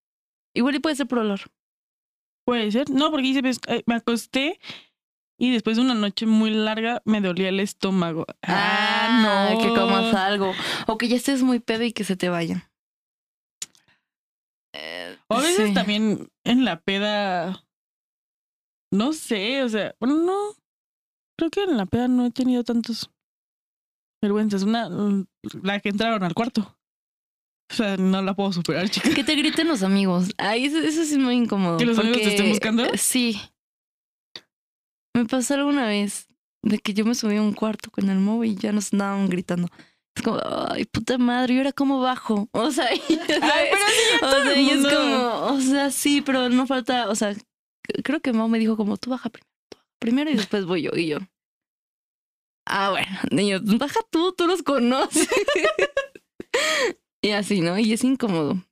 Igual 0.54 0.76
y 0.76 0.78
puede 0.78 0.96
ser 0.96 1.06
por 1.06 1.18
olor. 1.18 1.40
Puede 2.46 2.70
ser. 2.70 2.88
No, 2.90 3.10
porque 3.10 3.26
hice, 3.26 3.40
eh, 3.68 3.82
me 3.86 3.96
acosté 3.96 4.58
y 5.38 5.52
después 5.52 5.76
de 5.76 5.82
una 5.82 5.94
noche 5.94 6.24
muy 6.26 6.50
larga 6.50 7.02
me 7.04 7.20
dolía 7.20 7.50
el 7.50 7.60
estómago. 7.60 8.24
Ah, 8.42 9.50
no. 9.52 9.58
Que 9.60 9.68
comas 9.68 10.14
algo. 10.14 10.52
O 10.86 10.96
que 10.96 11.08
ya 11.08 11.16
estés 11.16 11.42
muy 11.42 11.60
pedo 11.60 11.82
y 11.84 11.92
que 11.92 12.04
se 12.04 12.16
te 12.16 12.28
vaya. 12.30 12.70
Eh, 14.72 15.16
O 15.28 15.34
a 15.34 15.40
veces 15.40 15.68
sí. 15.68 15.74
también 15.74 16.30
en 16.44 16.64
la 16.64 16.80
peda. 16.80 17.62
No 18.92 19.12
sé, 19.12 19.62
o 19.62 19.68
sea, 19.68 19.94
bueno, 20.00 20.16
no. 20.16 20.54
Creo 21.36 21.50
que 21.50 21.64
en 21.64 21.76
la 21.76 21.84
peda 21.84 22.08
no 22.08 22.24
he 22.24 22.30
tenido 22.30 22.64
tantos 22.64 23.10
vergüenzas. 24.26 24.62
Una, 24.62 24.88
mm, 24.88 25.26
la 25.62 25.80
que 25.80 25.88
entraron 25.88 26.22
al 26.22 26.34
cuarto. 26.34 26.76
O 27.70 27.74
sea, 27.74 27.96
no 27.96 28.22
la 28.22 28.34
puedo 28.34 28.52
superar, 28.52 28.88
chica. 28.88 29.10
Que 29.12 29.24
te 29.24 29.34
griten 29.34 29.66
los 29.66 29.82
amigos. 29.82 30.28
Ay, 30.38 30.66
eso, 30.66 30.78
eso 30.78 31.04
sí 31.04 31.12
es 31.14 31.18
muy 31.18 31.34
incómodo. 31.34 31.78
¿Que 31.78 31.86
los 31.86 31.98
amigos 31.98 32.18
te 32.18 32.28
estén 32.28 32.48
buscando? 32.50 32.84
Sí. 32.96 33.40
Me 35.14 35.24
pasó 35.24 35.54
alguna 35.54 35.86
vez 35.86 36.28
de 36.62 36.78
que 36.78 36.94
yo 36.94 37.04
me 37.04 37.14
subí 37.14 37.36
a 37.36 37.42
un 37.42 37.52
cuarto 37.52 37.90
con 37.90 38.08
el 38.10 38.18
móvil 38.18 38.52
y 38.52 38.56
ya 38.56 38.72
nos 38.72 38.92
andaban 38.92 39.28
gritando. 39.28 39.68
Es 40.14 40.22
como, 40.22 40.38
ay, 40.70 40.84
puta 40.86 41.18
madre, 41.18 41.54
¿y 41.54 41.58
ahora 41.58 41.72
cómo 41.72 42.00
bajo? 42.00 42.48
O 42.52 42.70
sea, 42.70 42.92
y- 42.94 42.98
Ay, 43.08 43.66
pero 43.70 43.86
sí, 43.88 44.24
o 44.24 44.42
sea, 44.44 44.60
y 44.60 44.70
es 44.70 44.86
como, 44.86 45.46
o 45.54 45.60
sea, 45.60 45.90
sí, 45.90 46.20
pero 46.22 46.48
no 46.48 46.66
falta, 46.66 47.08
o 47.08 47.14
sea, 47.14 47.34
creo 48.04 48.20
que 48.20 48.32
Mau 48.32 48.48
me 48.48 48.58
dijo 48.58 48.76
como, 48.76 48.96
tú 48.96 49.10
baja 49.10 49.28
primero, 49.30 49.50
tú 49.68 49.76
baja 49.78 49.88
primero 49.98 50.30
y 50.30 50.34
después 50.36 50.64
voy 50.64 50.82
yo. 50.82 50.90
Y 50.96 51.08
yo, 51.08 51.18
ah, 52.66 52.90
bueno, 52.90 53.08
niños, 53.30 53.62
baja 53.78 54.00
tú, 54.10 54.32
tú 54.32 54.46
los 54.46 54.62
conoces. 54.62 55.28
y 57.22 57.30
así, 57.30 57.60
¿no? 57.60 57.78
Y 57.78 57.92
es 57.92 58.04
incómodo. 58.04 58.62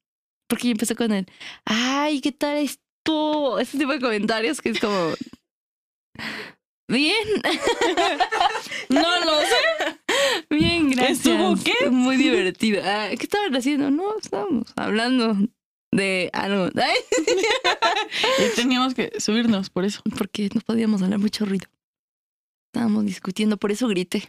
Porque 0.48 0.68
yo 0.68 0.72
empecé 0.72 0.94
con 0.94 1.12
el, 1.12 1.26
ay, 1.64 2.20
¿qué 2.20 2.33
tal 2.33 2.59
estuvo? 2.59 3.59
Ese 3.59 3.78
tipo 3.78 3.92
de 3.92 4.00
comentarios 4.00 4.61
que 4.61 4.70
es 4.70 4.80
como, 4.80 5.14
bien, 6.88 7.28
No 8.88 9.24
lo 9.24 9.40
sé. 9.40 9.98
bien, 10.50 10.90
gracias. 10.90 11.26
¿Estuvo 11.26 11.57
qué? 11.64 11.90
Muy 11.90 12.16
divertido. 12.16 12.83
Ah, 12.85 13.09
¿Qué 13.09 13.24
estaban 13.24 13.54
haciendo? 13.57 13.90
No, 13.90 14.18
estábamos 14.18 14.72
hablando 14.76 15.37
de 15.90 16.30
algo. 16.33 16.68
Y 18.38 18.57
teníamos 18.57 18.94
que 18.94 19.12
subirnos 19.18 19.70
por 19.70 19.85
eso. 19.85 20.02
porque 20.16 20.50
no 20.54 20.61
podíamos 20.61 21.02
hablar 21.02 21.18
mucho 21.18 21.44
ruido. 21.44 21.66
Estábamos 22.74 23.04
discutiendo, 23.06 23.56
por 23.56 23.70
eso 23.70 23.87
grité. 23.87 24.28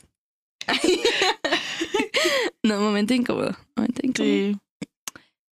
no, 2.63 2.79
momento 2.79 3.15
incómodo. 3.15 3.57
Momento 3.75 4.01
incómodo. 4.03 4.23
Sí. 4.23 4.57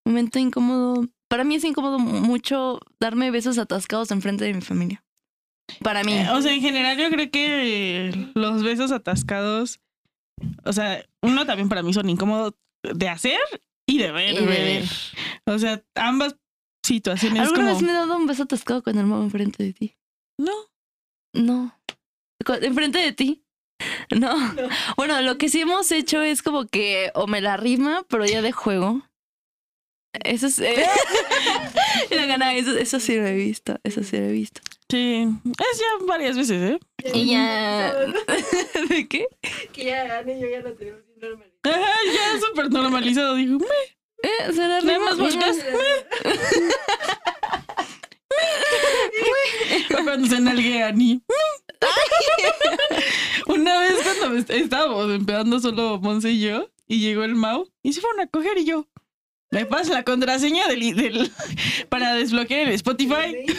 Momento 0.04 0.38
incómodo. 0.38 1.08
Para 1.26 1.44
mí 1.44 1.54
es 1.54 1.64
incómodo 1.64 1.98
mucho 1.98 2.80
darme 3.00 3.30
besos 3.30 3.56
atascados 3.56 4.10
enfrente 4.10 4.44
de 4.44 4.52
mi 4.52 4.60
familia. 4.60 5.02
Para 5.82 6.04
mí. 6.04 6.12
Eh, 6.12 6.26
O 6.32 6.42
sea, 6.42 6.52
en 6.52 6.60
general 6.60 6.98
yo 6.98 7.08
creo 7.08 7.30
que 7.30 8.30
los 8.34 8.62
besos 8.62 8.92
atascados, 8.92 9.80
o 10.66 10.74
sea, 10.74 11.02
uno 11.22 11.46
también 11.46 11.70
para 11.70 11.82
mí 11.82 11.94
son 11.94 12.10
incómodos 12.10 12.52
de 12.82 13.08
hacer 13.08 13.38
y 13.88 13.96
de 13.96 14.12
ver. 14.12 14.34
Y 14.34 14.36
de 14.36 14.44
ver. 14.46 14.82
ver. 14.82 14.88
O 15.46 15.58
sea, 15.58 15.82
ambas 15.94 16.36
situaciones 16.84 17.40
¿Alguna 17.40 17.68
como... 17.68 17.72
vez 17.72 17.82
me 17.82 17.90
he 17.90 17.94
dado 17.94 18.18
un 18.18 18.26
beso 18.26 18.42
atascado 18.42 18.82
con 18.82 18.98
el 18.98 19.06
modo 19.06 19.22
enfrente 19.22 19.62
de 19.64 19.72
ti? 19.72 19.96
No. 20.38 20.52
No. 21.32 21.74
¿Enfrente 22.62 22.98
de 22.98 23.12
ti? 23.12 23.44
No. 24.16 24.34
Bueno, 24.96 25.20
lo 25.22 25.38
que 25.38 25.48
sí 25.48 25.60
hemos 25.60 25.90
hecho 25.92 26.22
es 26.22 26.42
como 26.42 26.66
que 26.66 27.10
o 27.14 27.26
me 27.26 27.40
la 27.40 27.56
rima, 27.56 28.04
pero 28.08 28.24
ya 28.24 28.40
de 28.42 28.52
juego. 28.52 29.02
Eso 30.24 30.46
es. 30.46 30.58
eh, 30.58 30.86
la 32.10 32.26
gana, 32.26 32.54
eso, 32.54 32.76
eso 32.76 33.00
sí 33.00 33.16
lo 33.16 33.26
he 33.26 33.34
visto. 33.34 33.78
Eso 33.82 34.02
sí 34.04 34.16
lo 34.18 34.24
he 34.26 34.32
visto. 34.32 34.60
Sí, 34.90 35.26
es 35.44 35.78
ya 35.78 36.06
varias 36.06 36.36
veces, 36.36 36.72
¿eh? 36.74 36.78
Y 37.14 37.30
ya. 37.32 37.94
¿De 38.88 39.08
qué? 39.08 39.26
Que 39.72 39.84
ya 39.86 40.22
yo 40.22 40.48
ya 40.48 40.60
lo 40.60 40.74
tenemos 40.74 41.00
bien 41.06 41.18
normal. 41.20 41.50
Ajá, 41.62 41.94
ya 42.12 42.40
súper 42.46 42.70
normalizado. 42.70 43.34
Dijo, 43.36 43.58
"Me". 43.58 43.66
Eh, 44.22 44.52
se 44.52 44.58
la 44.60 44.80
Nada 44.80 44.80
rima. 44.80 44.98
más 45.06 45.18
volteas. 45.18 45.56
O 49.98 50.02
cuando 50.04 50.28
se 50.28 50.40
nalguean 50.40 51.00
y... 51.00 51.22
Una 53.46 53.80
vez 53.80 53.94
cuando 54.02 54.36
est- 54.38 54.50
estábamos 54.50 55.10
empezando 55.12 55.58
solo 55.60 55.98
Monse 56.00 56.30
y 56.30 56.40
yo, 56.40 56.68
y 56.86 57.00
llegó 57.00 57.24
el 57.24 57.34
Mau, 57.34 57.68
y 57.82 57.92
se 57.92 58.00
fueron 58.00 58.20
a 58.20 58.26
coger 58.26 58.58
y 58.58 58.64
yo... 58.64 58.86
Me 59.50 59.66
pasa 59.66 59.92
la 59.92 60.02
contraseña 60.02 60.66
del, 60.66 60.96
del- 60.96 61.30
para 61.90 62.14
desbloquear 62.14 62.68
el 62.68 62.74
Spotify. 62.74 63.36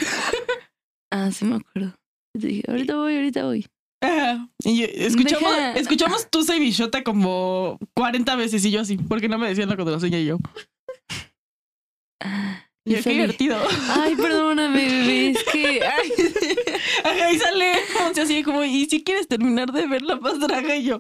Ah, 1.16 1.30
sí 1.32 1.46
me 1.46 1.58
acuerdo. 1.58 1.94
Te 2.34 2.48
dije, 2.48 2.64
ahorita 2.68 2.96
voy, 2.96 3.16
ahorita 3.16 3.46
voy. 3.46 3.68
Ajá. 4.02 4.50
Y 4.64 4.80
yo- 4.82 4.88
escuchamos, 4.92 5.56
Deja- 5.56 5.74
escuchamos 5.76 6.28
Tusa 6.32 6.56
y 6.56 6.60
Bichota 6.60 7.04
como 7.04 7.78
40 7.94 8.36
veces 8.36 8.66
y 8.66 8.72
yo 8.72 8.82
así, 8.82 8.98
porque 8.98 9.30
no 9.30 9.38
me 9.38 9.48
decían 9.48 9.70
la 9.70 9.78
contraseña 9.78 10.18
y 10.18 10.26
yo. 10.26 10.40
Y 12.20 12.26
Y 12.86 12.96
qué 13.02 13.10
divertido. 13.12 13.58
Ay, 13.90 14.16
perdóname, 14.16 14.86
bebé. 14.86 15.30
Es 15.30 15.44
que. 15.46 15.82
Ay. 15.86 16.12
Ajá, 17.04 17.32
y 17.32 17.40
sale 17.40 17.74
Monse 18.00 18.22
así 18.22 18.44
como, 18.44 18.64
y 18.64 18.86
si 18.86 19.04
quieres 19.04 19.28
terminar 19.28 19.72
de 19.72 19.88
ver 19.88 20.02
la 20.02 20.18
más 20.18 20.40
draga 20.40 20.76
y 20.76 20.84
yo. 20.84 20.98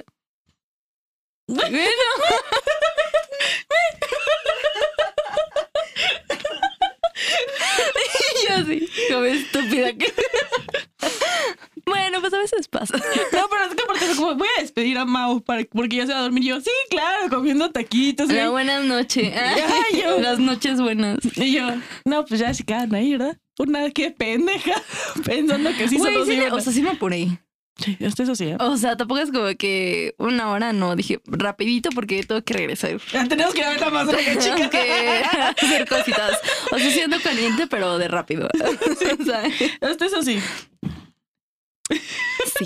Bueno. 1.47 1.69
Y 8.43 8.47
yo 8.47 8.55
así, 8.55 8.89
como 9.11 9.25
estúpida 9.25 9.93
que. 9.93 10.13
Bueno, 11.85 12.21
pues 12.21 12.33
a 12.33 12.37
veces 12.39 12.67
pasa. 12.67 12.97
No, 13.33 13.47
pero 13.49 13.65
es 13.65 13.75
que 13.75 13.83
aparte 13.83 14.05
fue 14.05 14.15
como, 14.15 14.35
voy 14.35 14.47
a 14.57 14.61
despedir 14.61 14.97
a 14.97 15.05
Mau 15.05 15.41
para, 15.41 15.63
porque 15.65 15.97
ya 15.97 16.05
se 16.05 16.13
va 16.13 16.19
a 16.19 16.21
dormir. 16.23 16.43
Y 16.43 16.47
yo, 16.47 16.61
sí, 16.61 16.71
claro, 16.89 17.29
comiendo 17.29 17.69
taquitos. 17.71 18.27
La 18.27 18.33
güey. 18.35 18.51
buena 18.51 18.79
noche. 18.79 19.33
Ay, 19.35 20.01
yo. 20.03 20.19
Las 20.19 20.39
noches 20.39 20.79
buenas. 20.79 21.19
Y 21.35 21.53
yo, 21.53 21.67
no, 22.05 22.25
pues 22.25 22.39
ya 22.39 22.53
se 22.53 22.63
quedan 22.63 22.93
ahí, 22.95 23.11
¿verdad? 23.11 23.37
Una 23.59 23.89
que 23.91 24.11
pendeja, 24.11 24.81
pensando 25.25 25.69
que 25.77 25.87
sí 25.87 25.97
Güey, 25.97 26.13
solo 26.13 26.25
sí 26.25 26.39
o 26.39 26.59
sea, 26.59 26.73
sí 26.73 26.81
me 26.81 26.91
apuré. 26.91 27.39
Sí, 27.77 27.97
hasta 28.05 28.23
eso 28.23 28.35
sí. 28.35 28.45
¿eh? 28.45 28.57
O 28.59 28.77
sea, 28.77 28.95
tampoco 28.97 29.19
es 29.19 29.31
como 29.31 29.47
que 29.57 30.13
una 30.19 30.49
hora, 30.51 30.73
no. 30.73 30.95
Dije 30.95 31.19
rapidito 31.25 31.89
porque 31.89 32.23
tengo 32.23 32.43
que 32.43 32.53
regresar. 32.53 32.97
Ya 33.11 33.27
tenemos 33.27 33.53
que 33.53 33.61
ir 33.61 33.65
a 33.65 33.69
ver 33.71 33.81
la 33.81 33.89
más 33.89 34.07
chica. 34.39 34.69
que 34.69 35.23
hacer 35.59 35.87
cositas. 35.87 36.39
O 36.71 36.77
sea, 36.77 36.91
siendo 36.91 37.19
caliente, 37.19 37.67
pero 37.67 37.97
de 37.97 38.07
rápido. 38.07 38.47
O 38.47 39.23
sea, 39.23 39.43
Hasta 39.81 40.05
eso 40.05 40.21
sí. 40.21 40.39
Sí. 42.57 42.65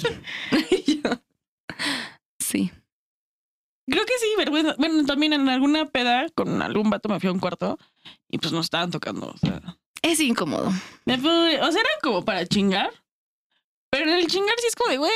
Sí. 2.39 2.71
Creo 3.89 4.05
que 4.05 4.17
sí, 4.19 4.27
vergüenza. 4.37 4.75
Bueno, 4.77 5.05
también 5.05 5.33
en 5.33 5.47
alguna 5.49 5.85
peda 5.85 6.27
con 6.33 6.61
algún 6.61 6.89
vato 6.89 7.09
me 7.09 7.19
fui 7.19 7.29
a 7.29 7.33
un 7.33 7.39
cuarto 7.39 7.77
y 8.29 8.37
pues 8.37 8.51
nos 8.53 8.65
estaban 8.65 8.91
tocando. 8.91 9.27
O 9.33 9.37
sea, 9.37 9.61
Es 10.01 10.19
incómodo. 10.19 10.71
me 11.05 11.17
fui- 11.17 11.29
o 11.29 11.71
sea 11.71 11.81
era 11.81 11.89
como 12.01 12.23
para 12.23 12.45
chingar. 12.45 12.91
Pero 13.89 14.13
el 14.13 14.27
chingar 14.27 14.55
sí 14.59 14.67
es 14.67 14.75
como 14.75 14.89
de, 14.91 14.97
güey. 14.97 15.11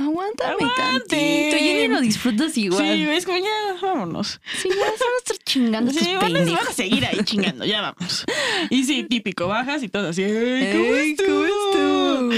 Aguántame 0.00 0.52
Aguante. 0.52 0.76
tantito. 1.16 1.56
Y 1.56 1.74
ni 1.74 1.88
lo 1.88 2.00
disfrutas 2.00 2.56
igual. 2.56 2.80
Sí, 2.84 3.02
es 3.10 3.24
como 3.26 3.36
ya, 3.38 3.74
vámonos. 3.82 4.40
Sí, 4.62 4.68
ya 4.68 4.74
se 4.74 4.80
van 4.80 4.86
a 4.92 5.18
estar 5.18 5.36
chingando 5.44 5.90
Sí, 5.92 6.14
van 6.14 6.36
a, 6.36 6.40
van 6.44 6.68
a 6.68 6.72
seguir 6.72 7.04
ahí 7.04 7.18
chingando, 7.24 7.64
ya 7.64 7.80
vamos. 7.82 8.24
Y 8.70 8.84
sí, 8.84 9.02
típico, 9.04 9.48
bajas 9.48 9.82
y 9.82 9.88
todo 9.88 10.08
así. 10.10 10.22
"Ey, 10.22 11.16
¿Cómo 11.16 11.42
estuvo? 11.44 12.30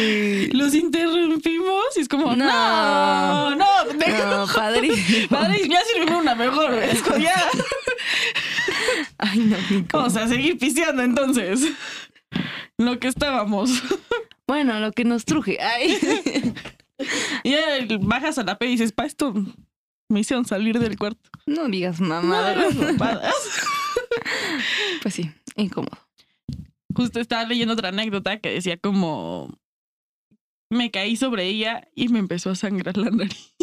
Los 0.59 0.75
interrumpimos 0.75 1.85
y 1.96 2.01
es 2.01 2.09
como, 2.09 2.35
No. 2.35 3.51
no, 3.51 3.57
no, 3.57 3.66
No, 3.87 4.46
padre. 4.55 4.90
Padre, 5.29 5.68
ya 5.68 5.81
sirvió 5.94 6.18
una 6.18 6.35
mejor. 6.35 6.73
Es 6.75 7.03
como 7.03 7.18
ya. 7.18 7.35
Ay, 9.18 9.38
no, 9.38 9.57
Nico. 9.70 9.99
Vamos 9.99 10.16
a 10.16 10.27
seguir 10.29 10.57
piseando 10.59 11.03
entonces. 11.03 11.61
Lo 12.79 12.99
que 12.99 13.09
estábamos. 13.09 13.70
Bueno, 14.46 14.81
lo 14.81 14.92
que 14.92 15.05
nos 15.05 15.25
truje. 15.27 15.59
Ay. 15.61 15.99
Y 17.44 17.50
ya 17.50 17.58
bajas 18.00 18.38
a 18.38 18.44
la 18.44 18.58
P 18.58 18.66
y 18.66 18.70
dices, 18.70 18.92
pa, 18.92 19.06
esto 19.06 19.34
me 20.08 20.20
hicieron 20.20 20.44
salir 20.44 20.78
del 20.78 20.98
cuarto. 20.98 21.30
No 21.46 21.68
digas 21.68 22.00
mamadas. 22.00 22.74
mamadas. 22.74 23.34
Pues 25.02 25.14
sí, 25.14 25.30
incómodo. 25.56 25.96
Justo 26.94 27.20
estaba 27.20 27.44
leyendo 27.44 27.74
otra 27.74 27.88
anécdota 27.88 28.38
que 28.40 28.50
decía 28.50 28.76
como 28.76 29.58
me 30.70 30.90
caí 30.90 31.16
sobre 31.16 31.46
ella 31.46 31.88
y 31.94 32.08
me 32.08 32.18
empezó 32.18 32.50
a 32.50 32.54
sangrar 32.54 32.96
la 32.96 33.10
nariz. 33.10 33.54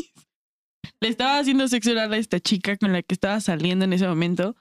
Le 1.00 1.10
estaba 1.10 1.38
haciendo 1.39 1.67
sexo 1.67 1.91
oral 1.91 2.13
a 2.13 2.17
esta 2.17 2.39
chica 2.39 2.78
con 2.78 2.91
la 2.91 3.02
que 3.04 3.13
estaba 3.13 3.39
saliendo 3.39 3.86
en 3.86 3.93
ese 3.93 4.08
momento 4.08 4.56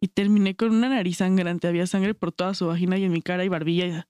y 0.00 0.08
terminé 0.08 0.54
con 0.56 0.74
una 0.74 0.88
nariz 0.88 1.18
sangrante. 1.18 1.68
Había 1.68 1.86
sangre 1.86 2.14
por 2.14 2.32
toda 2.32 2.54
su 2.54 2.66
vagina 2.66 2.98
y 2.98 3.04
en 3.04 3.12
mi 3.12 3.22
cara 3.22 3.44
y 3.44 3.48
barbilla. 3.48 4.08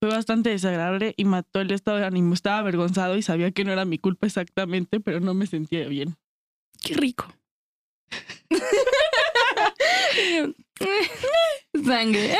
Fue 0.00 0.10
bastante 0.10 0.50
desagradable 0.50 1.14
y 1.16 1.24
mató 1.24 1.60
el 1.60 1.72
estado 1.72 1.98
de 1.98 2.06
ánimo. 2.06 2.34
Estaba 2.34 2.58
avergonzado 2.58 3.16
y 3.16 3.22
sabía 3.22 3.50
que 3.50 3.64
no 3.64 3.72
era 3.72 3.84
mi 3.84 3.98
culpa 3.98 4.26
exactamente, 4.26 5.00
pero 5.00 5.20
no 5.20 5.34
me 5.34 5.46
sentía 5.46 5.86
bien. 5.88 6.16
Qué 6.82 6.94
rico. 6.94 7.26
Sangre. 11.84 12.36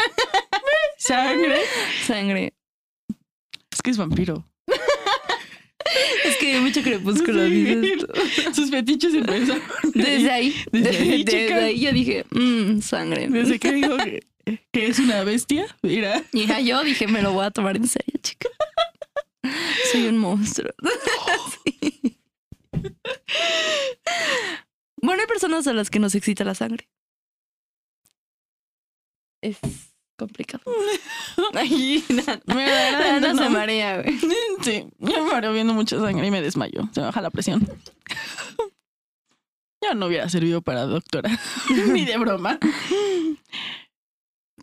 Sangre. 0.99 1.61
Sangre. 2.07 2.53
Es 3.73 3.83
que 3.83 3.91
es 3.91 3.97
vampiro. 3.97 4.45
Es 6.25 6.37
que 6.37 6.53
hay 6.55 6.61
mucho 6.61 6.83
crepúsculo, 6.83 7.47
Sí. 7.47 7.95
Sus 8.55 8.71
fetiches 8.71 9.15
empezaron. 9.15 9.63
Desde 9.95 10.31
ahí. 10.31 10.55
Desde 10.71 10.91
de- 10.91 10.99
ahí, 10.99 11.25
desde 11.25 11.55
ahí 11.55 11.81
yo 11.81 11.93
dije, 11.93 12.25
mmm, 12.31 12.81
sangre. 12.81 13.29
Desde 13.29 13.59
que 13.59 13.73
dijo 13.73 13.97
que, 13.97 14.21
que 14.73 14.87
es 14.87 14.99
una 14.99 15.23
bestia, 15.25 15.67
mira. 15.83 16.23
Ya 16.33 16.61
yo 16.61 16.83
dije, 16.85 17.07
me 17.07 17.23
lo 17.23 17.33
voy 17.33 17.45
a 17.47 17.51
tomar 17.51 17.77
en 17.77 17.87
serio, 17.89 18.15
chica. 18.23 18.49
Soy 19.93 20.07
un 20.09 20.19
monstruo. 20.19 20.73
Sí. 21.65 22.19
Bueno, 25.01 25.23
hay 25.23 25.27
personas 25.29 25.67
a 25.67 25.73
las 25.73 25.91
que 25.91 25.99
nos 25.99 26.15
excita 26.15 26.45
la 26.45 26.55
sangre. 26.55 26.89
Es 29.43 29.59
complicado. 30.19 30.65
Ay, 31.55 32.05
nada. 32.09 32.41
Me 32.47 32.69
da- 32.69 33.17
Ana 33.17 33.33
no. 33.33 33.43
se 33.45 33.49
marea, 33.51 34.03
güey. 34.03 34.19
Sí, 34.63 34.87
yo 34.99 35.25
me 35.25 35.31
mareo 35.33 35.53
viendo 35.53 35.73
mucha 35.75 35.99
sangre 36.01 36.27
y 36.27 36.31
me 36.31 36.43
desmayo. 36.43 36.83
Se 36.93 37.01
me 37.01 37.07
baja 37.07 37.21
la 37.21 37.31
presión. 37.31 37.67
Yo 39.83 39.95
no 39.95 40.07
hubiera 40.07 40.29
servido 40.29 40.61
para 40.61 40.83
doctora, 40.87 41.31
ni 41.93 42.05
de 42.05 42.19
broma. 42.19 42.59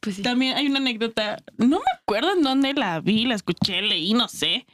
Pues 0.02 0.18
sí. 0.18 0.22
También 0.22 0.56
hay 0.58 0.68
una 0.68 0.80
anécdota, 0.80 1.44
no 1.58 1.80
me 1.80 1.92
acuerdo 2.00 2.34
en 2.34 2.44
dónde 2.44 2.74
la 2.74 3.00
vi, 3.00 3.26
la 3.26 3.36
escuché, 3.36 3.82
leí, 3.82 4.14
no 4.14 4.28
sé. 4.28 4.66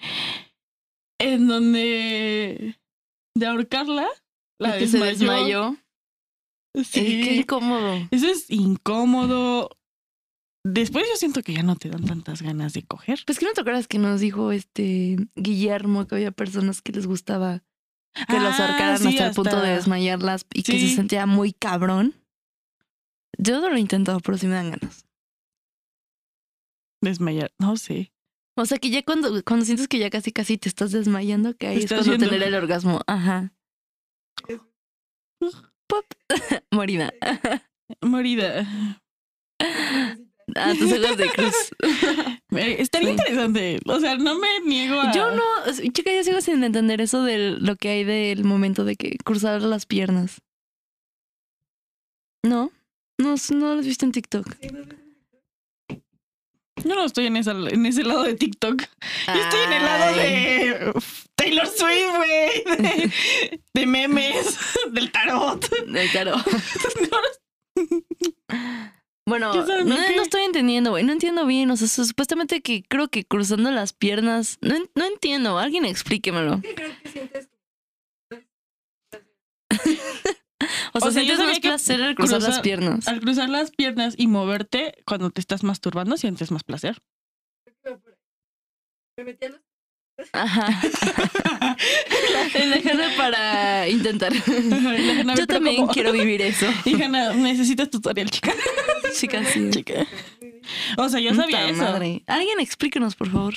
En 1.19 1.47
donde 1.47 2.79
de 3.36 3.45
ahorcarla, 3.45 4.07
la 4.60 4.77
que 4.77 4.88
se 4.88 4.97
desmayó. 4.99 5.34
desmayó. 5.34 5.77
Sí. 6.84 7.23
Qué 7.23 7.36
incómodo. 7.36 8.07
Eso 8.12 8.27
es 8.27 8.49
incómodo. 8.49 9.69
Después 10.63 11.05
yo 11.10 11.15
siento 11.15 11.41
que 11.41 11.53
ya 11.53 11.63
no 11.63 11.75
te 11.75 11.89
dan 11.89 12.05
tantas 12.05 12.41
ganas 12.41 12.73
de 12.73 12.84
coger. 12.84 13.19
Pues 13.25 13.39
que 13.39 13.45
no 13.45 13.53
te 13.53 13.62
acuerdas 13.62 13.88
que 13.88 13.97
nos 13.97 14.21
dijo 14.21 14.51
este 14.51 15.17
Guillermo 15.36 16.05
que 16.05 16.15
había 16.15 16.31
personas 16.31 16.81
que 16.81 16.91
les 16.91 17.07
gustaba 17.07 17.63
que 18.27 18.39
los 18.39 18.60
Ah, 18.60 18.67
ahorcaran 18.67 18.99
sí, 18.99 19.07
hasta 19.07 19.27
el 19.27 19.34
punto 19.34 19.62
de 19.62 19.71
desmayarlas 19.75 20.45
y 20.53 20.63
que 20.63 20.79
se 20.79 20.89
sentía 20.95 21.25
muy 21.25 21.53
cabrón. 21.53 22.13
Yo 23.38 23.60
no 23.60 23.69
lo 23.69 23.75
he 23.75 23.79
intentado, 23.79 24.19
pero 24.19 24.38
sí 24.38 24.47
me 24.47 24.53
dan 24.55 24.71
ganas. 24.71 25.05
Desmayar, 27.02 27.52
no 27.58 27.78
sé. 27.78 28.12
O 28.56 28.66
sea 28.66 28.78
que 28.78 28.90
ya 28.90 29.02
cuando, 29.04 29.44
cuando 29.44 29.66
sientes 29.66 29.88
que 29.88 29.98
ya 29.98 30.10
casi 30.10 30.32
casi 30.32 30.58
te 30.58 30.70
estás 30.70 30.92
desmayando, 30.92 31.56
que 31.56 31.68
ahí 31.68 31.78
es 31.84 31.88
cuando 31.88 32.12
yendo. 32.12 32.30
tener 32.30 32.44
el 32.48 32.54
orgasmo. 32.54 33.02
Ajá. 33.08 33.54
Pop. 35.88 36.06
Morida. 36.72 37.12
Morida. 38.02 38.68
A 40.56 40.74
tus 40.74 40.92
ojos 40.94 41.18
de 41.18 41.30
cruz. 41.30 41.56
Estaría 42.52 43.08
Sí. 43.10 43.14
interesante. 43.14 43.80
O 43.86 44.00
sea, 44.00 44.18
no 44.18 44.38
me 44.38 44.60
niego 44.66 45.00
a. 45.00 45.14
Yo 45.14 45.32
no, 45.32 45.44
chica, 45.94 46.14
yo 46.14 46.24
sigo 46.24 46.42
sin 46.42 46.64
entender 46.64 47.02
eso 47.02 47.24
de 47.24 47.52
lo 47.52 47.76
que 47.78 47.90
hay 47.90 48.04
del 48.04 48.44
momento 48.44 48.84
de 48.86 48.96
que 48.96 49.18
cruzar 49.24 49.62
las 49.62 49.86
piernas. 49.86 50.42
No, 52.44 52.72
no, 53.18 53.36
no 53.52 53.74
lo 53.74 53.80
has 53.80 53.86
visto 53.86 54.06
en 54.06 54.12
TikTok. 54.12 54.46
Yo 56.84 56.96
no 56.96 57.06
estoy 57.06 57.28
en, 57.28 57.38
esa, 57.38 57.52
en 57.52 57.86
ese 57.86 58.04
lado 58.04 58.24
de 58.24 58.36
TikTok. 58.36 58.82
Yo 59.28 59.34
estoy 59.41 59.60
en 59.62 59.74
el 59.74 59.84
lado 59.84 60.15
de 60.15 60.94
Taylor 61.36 61.67
Swift, 61.67 62.15
güey. 62.17 62.63
De, 62.78 63.12
de 63.74 63.86
memes, 63.86 64.58
del 64.91 65.12
tarot. 65.12 65.70
Del 65.88 66.12
tarot. 66.12 66.44
Bueno, 69.28 69.52
¿Quién 69.52 69.67
sabe 69.67 69.84
no, 69.86 69.96
no 69.96 70.22
estoy 70.24 70.41
entendiendo, 70.44 70.89
güey. 70.89 71.04
No 71.06 71.13
entiendo 71.13 71.46
bien. 71.46 71.70
O 71.72 71.78
sea, 71.78 71.88
su- 71.88 72.04
supuestamente 72.06 72.62
que 72.62 72.84
creo 72.84 73.08
que 73.08 73.24
cruzando 73.24 73.70
las 73.72 73.94
piernas. 73.94 74.58
No, 74.62 74.76
no 74.96 75.06
entiendo. 75.06 75.58
Alguien 75.60 75.86
explíquemelo. 75.86 76.60
¿Qué 76.62 76.74
creo 76.76 76.91
que 77.04 77.10
sientes? 77.10 77.48
O 80.93 80.99
sea, 80.99 81.10
O 81.10 81.12
sea, 81.12 81.23
yo 81.23 81.36
sientes 81.36 81.47
más 81.47 81.60
placer 81.60 82.01
al 82.01 82.15
cruzar 82.15 82.41
las 82.41 82.60
piernas. 82.60 83.07
Al 83.07 83.19
cruzar 83.19 83.49
las 83.49 83.71
piernas 83.71 84.15
y 84.17 84.27
moverte 84.27 84.93
cuando 85.05 85.29
te 85.31 85.41
estás 85.41 85.63
masturbando, 85.63 86.17
sientes 86.17 86.51
más 86.51 86.63
placer. 86.63 86.97
Me 89.17 89.23
metí 89.23 89.45
a 89.45 89.49
los... 89.49 89.60
Ajá. 90.34 90.67
El 92.53 92.71
dejarlo 92.71 93.03
para 93.17 93.88
intentar. 93.89 94.31
Yo 94.34 95.36
Yo 95.36 95.47
también 95.47 95.88
quiero 95.88 96.12
vivir 96.12 96.41
eso. 96.41 96.67
Hija, 96.86 97.07
no, 97.07 97.34
necesitas 97.34 97.89
tutorial, 97.89 98.29
chica. 98.29 98.53
Chicas, 99.13 99.47
sí. 99.49 99.69
chica. 99.71 100.05
O 100.97 101.10
sea, 101.10 101.19
yo 101.19 101.31
Puta 101.31 101.41
sabía 101.43 101.69
eso. 101.69 101.84
madre. 101.84 102.23
Alguien 102.27 102.60
explíquenos, 102.60 103.15
por 103.15 103.29
favor. 103.29 103.53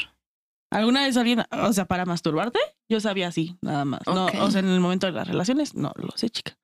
¿Alguna 0.70 1.02
vez 1.04 1.16
alguien, 1.16 1.44
o 1.50 1.72
sea, 1.72 1.84
para 1.84 2.04
masturbarte? 2.04 2.58
Yo 2.88 2.98
sabía 2.98 3.28
así, 3.28 3.56
nada 3.60 3.84
más. 3.84 4.00
No, 4.06 4.26
o 4.26 4.50
sea, 4.50 4.60
en 4.60 4.68
el 4.68 4.80
momento 4.80 5.06
de 5.06 5.12
las 5.12 5.28
relaciones, 5.28 5.74
no 5.74 5.92
lo 5.96 6.10
sé, 6.16 6.30
chica. 6.30 6.56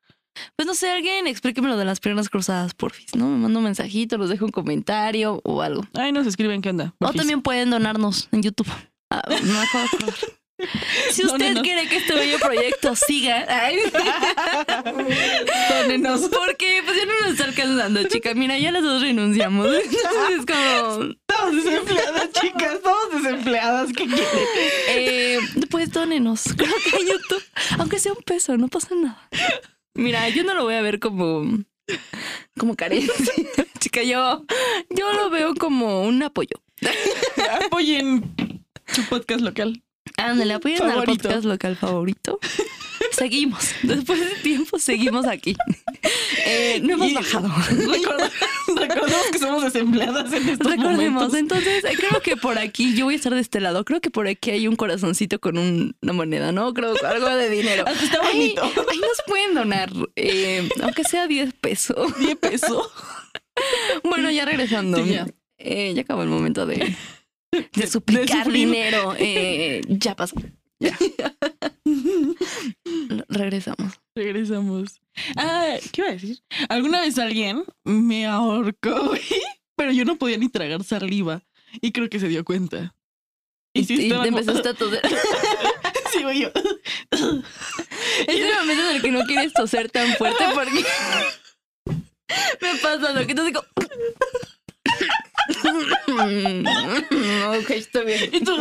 Pues 0.56 0.66
no 0.66 0.74
sé, 0.74 0.90
alguien 0.90 1.26
explíqueme 1.26 1.68
lo 1.68 1.76
de 1.76 1.84
las 1.84 2.00
piernas 2.00 2.28
cruzadas, 2.28 2.72
porfis, 2.74 3.14
¿no? 3.16 3.26
Me 3.28 3.36
manda 3.36 3.58
un 3.58 3.64
mensajito, 3.64 4.16
los 4.16 4.28
dejo 4.30 4.44
un 4.46 4.52
comentario 4.52 5.40
o 5.44 5.60
algo. 5.62 5.82
Ay, 5.94 6.12
nos 6.12 6.26
escriben 6.26 6.62
qué 6.62 6.70
onda. 6.70 6.94
O 6.98 7.12
también 7.12 7.42
pueden 7.42 7.70
donarnos 7.70 8.28
en 8.32 8.42
YouTube. 8.42 8.68
Ah, 9.12 9.22
no 9.28 9.52
me 9.54 9.58
acuerdo. 9.58 10.14
Si 11.10 11.22
usted 11.24 11.38
Dónenos. 11.38 11.62
quiere 11.62 11.88
que 11.88 11.96
este 11.96 12.14
bello 12.14 12.38
proyecto 12.38 12.94
siga, 12.94 13.46
ay, 13.48 13.78
Dónenos. 15.70 16.20
porque 16.30 16.82
pues 16.84 16.96
ya 16.96 17.06
no 17.06 17.12
nos 17.22 17.30
está 17.32 17.44
alcanzando, 17.44 18.04
chica. 18.08 18.34
Mira, 18.34 18.58
ya 18.58 18.70
las 18.70 18.82
dos 18.82 19.02
renunciamos. 19.02 19.66
Entonces 19.66 20.38
es 20.38 20.46
como, 20.46 21.14
Todos 21.26 21.64
desempleadas, 21.64 22.30
chicas, 22.32 22.78
todos 22.82 23.22
desempleadas. 23.22 23.88
¿Qué 23.92 24.04
quieren? 24.06 24.26
eh, 24.88 25.38
pues 25.70 25.90
dónenos, 25.90 26.42
creo 26.56 26.74
que 26.90 26.96
en 27.00 27.06
YouTube. 27.08 27.42
Aunque 27.78 27.98
sea 27.98 28.12
un 28.12 28.22
peso, 28.22 28.56
no 28.56 28.68
pasa 28.68 28.94
nada. 28.94 29.28
Mira, 29.94 30.28
yo 30.28 30.44
no 30.44 30.54
lo 30.54 30.64
voy 30.64 30.74
a 30.74 30.82
ver 30.82 31.00
como, 31.00 31.64
como 32.58 32.76
carencia. 32.76 33.34
Chica, 33.78 34.02
yo, 34.02 34.44
yo 34.90 35.12
lo 35.12 35.30
veo 35.30 35.54
como 35.54 36.02
un 36.02 36.22
apoyo. 36.22 36.56
Apoyen 37.66 38.34
su 38.86 39.04
podcast 39.08 39.42
local. 39.42 39.82
Ándale, 40.20 40.54
apoyen 40.54 40.82
al 40.82 41.04
podcast 41.04 41.44
local 41.44 41.76
favorito. 41.76 42.38
seguimos. 43.12 43.70
Después 43.82 44.20
de 44.20 44.34
tiempo, 44.42 44.78
seguimos 44.78 45.26
aquí. 45.26 45.56
Eh, 46.46 46.80
no 46.82 46.94
hemos 46.94 47.08
Y- 47.10 47.14
bajado. 47.14 47.48
Recordemos 48.76 49.26
que 49.32 49.38
somos 49.38 49.62
desempleadas 49.64 50.32
en 50.32 50.48
estos 50.48 50.70
Recordemos, 50.70 51.24
momentos. 51.24 51.34
entonces 51.34 51.84
eh, 51.84 51.94
creo 51.96 52.20
que 52.22 52.36
por 52.36 52.58
aquí, 52.58 52.94
yo 52.94 53.06
voy 53.06 53.14
a 53.14 53.16
estar 53.16 53.34
de 53.34 53.40
este 53.40 53.60
lado, 53.60 53.84
creo 53.84 54.00
que 54.00 54.10
por 54.10 54.28
aquí 54.28 54.50
hay 54.50 54.68
un 54.68 54.76
corazoncito 54.76 55.40
con 55.40 55.58
un- 55.58 55.96
una 56.02 56.12
moneda, 56.12 56.52
¿no? 56.52 56.72
Creo 56.72 56.94
que 56.94 57.04
algo 57.06 57.28
de 57.28 57.50
dinero. 57.50 57.84
Está 58.02 58.20
Ahí, 58.22 58.54
bonito. 58.54 58.62
ahí 58.90 58.98
nos 58.98 59.22
pueden 59.26 59.54
donar, 59.54 59.90
eh, 60.16 60.68
aunque 60.82 61.04
sea 61.04 61.26
10 61.26 61.52
pesos. 61.54 62.16
10 62.18 62.36
pesos. 62.36 62.88
Bueno, 64.04 64.30
ya 64.30 64.44
regresando. 64.44 65.02
Sí, 65.04 65.12
ya. 65.14 65.26
Ya 65.92 66.00
acabó 66.02 66.22
el 66.22 66.28
momento 66.30 66.64
de, 66.64 66.96
de 67.72 67.86
suplicar 67.86 68.50
dinero. 68.50 69.14
Eh, 69.18 69.80
ya 69.88 70.14
pasó. 70.16 70.36
Regresamos. 73.28 74.00
Regresamos. 74.14 75.00
Ah, 75.36 75.76
¿qué 75.92 76.00
iba 76.02 76.10
a 76.10 76.12
decir? 76.12 76.38
Alguna 76.68 77.00
vez 77.00 77.18
alguien 77.18 77.64
me 77.84 78.26
ahorcó, 78.26 79.12
pero 79.76 79.92
yo 79.92 80.04
no 80.04 80.16
podía 80.16 80.38
ni 80.38 80.48
tragar 80.48 80.82
saliva. 80.84 81.42
Y 81.80 81.92
creo 81.92 82.08
que 82.08 82.18
se 82.18 82.28
dio 82.28 82.44
cuenta. 82.44 82.94
Y, 83.72 83.84
sí 83.84 84.06
y 84.06 84.08
te 84.08 84.14
como- 84.16 84.26
empezaste 84.26 84.68
a 84.68 84.74
toser. 84.74 85.02
Sí, 86.12 86.18
yo. 86.40 86.48
Es 88.26 88.34
el 88.40 88.54
momento 88.60 88.82
en 88.90 88.96
el 88.96 89.02
que 89.02 89.10
no 89.12 89.24
quieres 89.24 89.52
toser 89.52 89.88
tan 89.90 90.12
fuerte 90.16 90.44
porque 90.54 90.84
me 92.60 92.74
pasa 92.82 93.12
lo 93.12 93.24
que 93.26 93.34
te 93.34 93.44
digo. 93.44 93.64
ok, 97.58 97.70
estoy 97.70 98.04
bien. 98.06 98.30
Y 98.32 98.40
tú, 98.44 98.56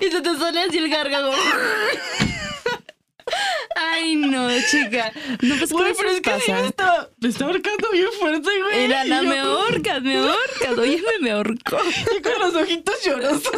Y 0.00 0.10
se 0.10 0.20
te 0.20 0.36
sale 0.36 0.60
así 0.62 0.78
el 0.78 0.88
gargajo. 0.90 1.30
Ay, 3.76 4.16
no, 4.16 4.48
chica. 4.70 5.12
No, 5.42 5.54
pues, 5.58 5.70
¿qué 5.70 5.94
pero 5.96 6.10
es 6.10 6.20
que 6.20 6.40
sí 6.40 6.50
pasa? 6.50 6.62
me 6.62 6.66
está, 6.68 7.10
me 7.20 7.28
está 7.28 7.44
ahorcando 7.44 7.90
bien 7.92 8.06
fuerte, 8.18 8.48
güey. 8.62 8.84
Era, 8.84 9.04
yo- 9.04 9.22
me 9.22 9.38
ahorcas, 9.38 10.02
me 10.02 10.16
ahorcas. 10.16 10.78
Oye, 10.78 11.02
me 11.20 11.30
ahorcó. 11.30 11.76
y 12.18 12.22
con 12.22 12.38
los 12.38 12.54
ojitos 12.54 12.94
llorosos. 13.04 13.52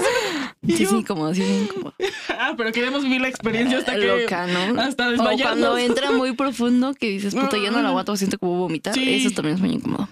Y 0.67 0.73
Sí, 0.77 0.83
yo, 0.85 0.91
sí, 0.91 0.97
incómodo, 0.97 1.35
sí, 1.35 1.43
incómodo. 1.43 1.95
Ah, 2.29 2.55
pero 2.57 2.73
queremos 2.73 3.03
vivir 3.05 3.21
la 3.21 3.29
experiencia 3.29 3.79
hasta 3.79 3.95
que. 3.95 4.07
Loca, 4.07 4.47
¿no? 4.49 4.81
Hasta 4.81 5.07
O 5.07 5.11
desmayarnos. 5.13 5.47
cuando 5.69 5.79
entra 5.79 6.11
muy 6.11 6.33
profundo 6.35 6.93
que 6.95 7.09
dices, 7.09 7.35
puta, 7.35 7.57
ya 7.57 7.71
no 7.71 7.81
la 7.81 7.91
aguanto, 7.91 8.17
siento 8.17 8.39
como 8.39 8.57
vomitar. 8.59 8.93
Sí. 8.95 9.25
Eso 9.25 9.31
también 9.35 9.55
es 9.55 9.61
muy 9.61 9.71
incómodo. 9.71 10.09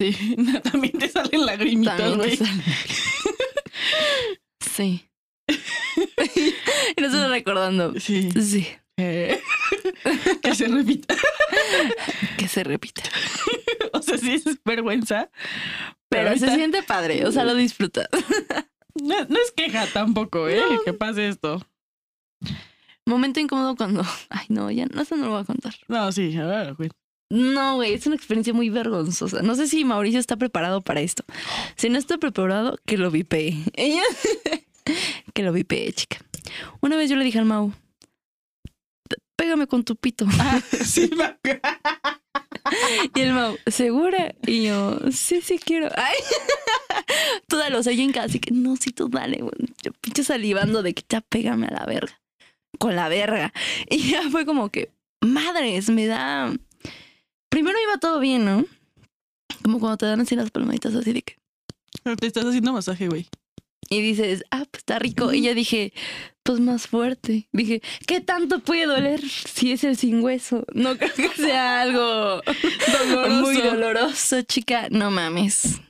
Sí, 0.00 0.36
también 0.64 0.98
te 0.98 1.08
salen 1.08 1.46
lagrimitas, 1.46 2.16
güey. 2.16 2.38
Sí. 4.60 5.08
y 5.48 7.00
no 7.00 7.06
estoy 7.06 7.28
recordando. 7.28 7.94
Sí. 8.00 8.30
Sí. 8.40 8.66
Eh, 8.96 9.40
que 10.42 10.54
se 10.54 10.68
repita. 10.68 11.14
Que 12.36 12.48
se 12.48 12.64
repita. 12.64 13.02
O 13.92 14.02
sea, 14.02 14.18
sí 14.18 14.32
es 14.34 14.44
vergüenza. 14.64 15.30
Pero 16.08 16.24
se 16.36 16.46
ahorita- 16.46 16.54
siente 16.54 16.82
padre, 16.82 17.24
o 17.26 17.32
sea, 17.32 17.44
lo 17.44 17.54
disfrutas. 17.54 18.08
No, 19.00 19.24
no 19.28 19.38
es 19.38 19.50
queja 19.52 19.86
tampoco, 19.92 20.48
¿eh? 20.48 20.62
Que 20.84 20.92
pase 20.92 21.28
esto. 21.28 21.60
Momento 23.06 23.40
incómodo 23.40 23.76
cuando. 23.76 24.04
Ay, 24.30 24.46
no, 24.48 24.70
ya 24.70 24.86
no, 24.86 25.02
eso 25.02 25.16
no 25.16 25.26
lo 25.26 25.30
voy 25.32 25.42
a 25.42 25.44
contar. 25.44 25.74
No, 25.88 26.10
sí, 26.12 26.36
a 26.36 26.46
ver, 26.46 26.74
güey. 26.74 26.90
No, 27.30 27.76
güey, 27.76 27.94
es 27.94 28.06
una 28.06 28.16
experiencia 28.16 28.52
muy 28.52 28.68
vergonzosa. 28.70 29.42
No 29.42 29.54
sé 29.54 29.66
si 29.66 29.84
Mauricio 29.84 30.20
está 30.20 30.36
preparado 30.36 30.82
para 30.82 31.00
esto. 31.00 31.24
Si 31.76 31.88
no 31.88 31.98
está 31.98 32.18
preparado, 32.18 32.78
que 32.86 32.96
lo 32.98 33.10
vipee. 33.10 33.56
Ella. 33.74 34.02
que 35.34 35.42
lo 35.42 35.52
vipee, 35.52 35.92
chica. 35.92 36.18
Una 36.80 36.96
vez 36.96 37.08
yo 37.10 37.16
le 37.16 37.24
dije 37.24 37.38
al 37.38 37.46
Mau, 37.46 37.72
"P- 39.08 39.16
pégame 39.36 39.66
con 39.66 39.82
tu 39.84 39.96
pito. 39.96 40.26
Ah, 40.38 40.60
sí. 40.84 41.10
Y 43.14 43.20
el 43.20 43.32
Mau, 43.32 43.56
¿segura? 43.66 44.34
Y 44.46 44.64
yo, 44.64 44.98
sí, 45.10 45.40
sí 45.42 45.58
quiero. 45.58 45.88
Ay. 45.96 46.16
Tú 47.48 47.56
dale, 47.56 47.76
o 47.76 47.82
sea, 47.82 47.92
yo 47.92 48.02
en 48.02 48.12
casa, 48.12 48.26
así 48.26 48.38
que 48.40 48.50
no, 48.52 48.76
sí, 48.76 48.90
tú 48.90 49.08
dale, 49.08 49.38
güey. 49.38 49.52
Yo 49.82 49.92
pinche 50.00 50.24
salivando 50.24 50.82
de 50.82 50.94
que 50.94 51.02
ya 51.08 51.20
pégame 51.20 51.66
a 51.66 51.70
la 51.72 51.86
verga. 51.86 52.20
Con 52.78 52.96
la 52.96 53.08
verga. 53.08 53.52
Y 53.90 54.10
ya 54.10 54.30
fue 54.30 54.46
como 54.46 54.70
que, 54.70 54.90
madres, 55.20 55.90
me 55.90 56.06
da. 56.06 56.52
Primero 57.54 57.78
iba 57.80 57.98
todo 57.98 58.18
bien, 58.18 58.44
¿no? 58.44 58.66
Como 59.62 59.78
cuando 59.78 59.96
te 59.98 60.06
dan 60.06 60.20
así 60.20 60.34
las 60.34 60.50
palmaditas 60.50 60.92
así 60.92 61.12
de 61.12 61.22
que. 61.22 61.36
Te 62.18 62.26
estás 62.26 62.44
haciendo 62.46 62.72
masaje, 62.72 63.06
güey. 63.06 63.28
Y 63.88 64.02
dices, 64.02 64.42
ah, 64.50 64.64
pues 64.68 64.80
está 64.80 64.98
rico. 64.98 65.32
Y 65.32 65.42
ya 65.42 65.54
dije, 65.54 65.92
pues 66.42 66.58
más 66.58 66.88
fuerte. 66.88 67.48
Dije, 67.52 67.80
¿qué 68.08 68.20
tanto 68.20 68.58
puede 68.58 68.86
doler 68.86 69.20
si 69.20 69.70
es 69.70 69.84
el 69.84 69.96
sin 69.96 70.20
hueso? 70.20 70.64
No 70.72 70.98
creo 70.98 71.12
que 71.14 71.28
sea 71.28 71.82
algo 71.82 72.40
Doloroso. 73.00 73.40
muy 73.42 73.56
doloroso, 73.58 74.42
chica. 74.42 74.88
No 74.90 75.12
mames. 75.12 75.80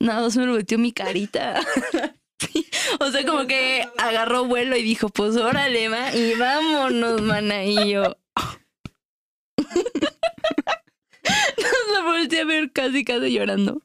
Nada, 0.00 0.30
se 0.30 0.40
me 0.40 0.50
volteó 0.50 0.78
mi 0.78 0.92
carita. 0.92 1.60
Sí. 2.40 2.66
O 2.98 3.10
sea, 3.10 3.24
como 3.24 3.46
que 3.46 3.88
agarró 3.96 4.44
vuelo 4.44 4.76
y 4.76 4.82
dijo, 4.82 5.08
pues 5.08 5.36
órale, 5.36 5.88
ma, 5.88 6.14
y 6.14 6.34
vámonos, 6.34 7.22
mana. 7.22 7.64
Y 7.64 7.92
yo. 7.92 8.16
Nos 11.58 11.92
la 11.92 12.02
volteé 12.04 12.40
a 12.40 12.44
ver 12.44 12.72
casi, 12.72 13.04
casi 13.04 13.32
llorando. 13.32 13.82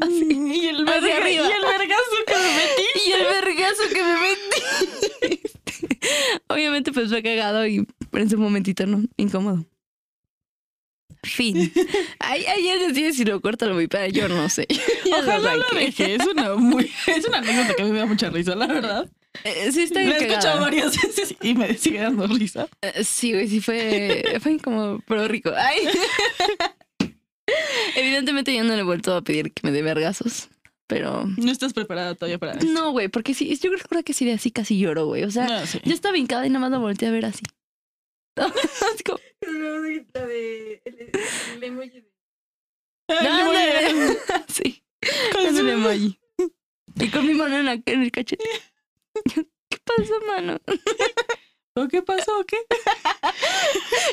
Así. 0.00 0.26
Y 0.30 0.68
el, 0.68 0.80
y 0.80 0.84
vergazo 0.84 2.16
que 2.26 2.34
me 2.34 2.54
metí. 2.54 2.82
Y 3.06 3.12
el 3.12 3.24
vergazo 3.24 3.82
que 3.92 4.02
me 4.02 4.14
metí. 4.20 5.40
Obviamente, 6.48 6.92
pues 6.92 7.08
fue 7.10 7.22
cagado 7.22 7.66
y 7.66 7.76
en 7.76 7.86
ese 8.12 8.36
momentito 8.36 8.86
no, 8.86 9.02
incómodo. 9.16 9.64
Fin. 11.24 11.72
Ay, 12.18 12.44
ay, 12.46 12.64
ya 12.64 12.88
decide 12.88 13.12
si 13.12 13.24
lo 13.24 13.40
corta 13.40 13.66
lo 13.66 13.76
vipea, 13.76 14.08
yo 14.08 14.28
no 14.28 14.48
sé. 14.48 14.66
Ojalá 15.06 15.56
lo 15.56 15.64
arranqué. 15.66 15.84
deje. 15.84 16.14
Es 16.16 16.26
una, 16.26 16.54
muy, 16.56 16.90
es 17.06 17.24
una 17.26 17.38
anécdota 17.38 17.74
que 17.74 17.82
a 17.82 17.84
mí 17.84 17.92
me 17.92 17.98
da 17.98 18.06
mucha 18.06 18.28
risa, 18.30 18.56
la 18.56 18.66
verdad. 18.66 19.08
Eh, 19.44 19.72
sí, 19.72 19.82
está 19.82 20.00
La 20.00 20.06
bien 20.06 20.22
he 20.22 20.26
escuchado 20.28 20.60
varias 20.60 20.96
veces 21.02 21.34
y 21.40 21.54
me 21.54 21.74
sigue 21.76 22.00
dando 22.00 22.26
risa. 22.26 22.68
Eh, 22.82 23.04
Sí, 23.04 23.32
güey, 23.32 23.48
sí 23.48 23.60
fue, 23.60 24.24
fue 24.40 24.58
como, 24.58 25.00
pero 25.06 25.26
rico. 25.28 25.52
Ay. 25.56 25.88
Evidentemente 27.96 28.54
yo 28.54 28.64
no 28.64 28.74
le 28.74 28.80
he 28.80 28.84
vuelto 28.84 29.14
a 29.14 29.22
pedir 29.22 29.52
que 29.52 29.66
me 29.66 29.72
dé 29.72 29.82
vergazos, 29.82 30.48
pero... 30.86 31.24
No 31.36 31.50
estás 31.50 31.72
preparada 31.72 32.14
todavía 32.14 32.38
para 32.38 32.52
eso. 32.52 32.66
No, 32.66 32.92
güey, 32.92 33.08
porque 33.08 33.34
sí, 33.34 33.54
yo 33.56 33.70
creo 33.88 34.02
que 34.02 34.12
sí 34.12 34.24
de 34.24 34.32
así 34.32 34.50
casi 34.50 34.78
lloro, 34.78 35.06
güey. 35.06 35.24
O 35.24 35.30
sea, 35.30 35.46
No, 35.46 35.66
sí. 35.66 35.80
yo 35.84 35.92
estaba 35.92 36.16
hincada 36.16 36.46
y 36.46 36.50
nada 36.50 36.60
más 36.60 36.70
lo 36.70 36.80
volteé 36.80 37.08
a 37.08 37.12
ver 37.12 37.26
así. 37.26 37.42
Como, 39.04 39.18
La. 43.08 44.44
Sí. 44.48 44.82
con 45.32 45.46
Es 45.46 45.52
su- 45.56 45.60
el 45.60 45.68
emoji. 45.70 46.18
Y 46.96 47.08
con 47.08 47.26
mi 47.26 47.34
mano 47.34 47.58
en, 47.58 47.66
la, 47.66 47.72
en 47.84 48.02
el 48.02 48.10
cachete. 48.12 48.44
¿Qué 49.68 49.78
pasó, 49.84 50.14
mano? 50.26 50.58
¿O 51.76 51.88
¿Qué 51.88 52.02
pasó? 52.02 52.44
¿Qué? 52.46 52.58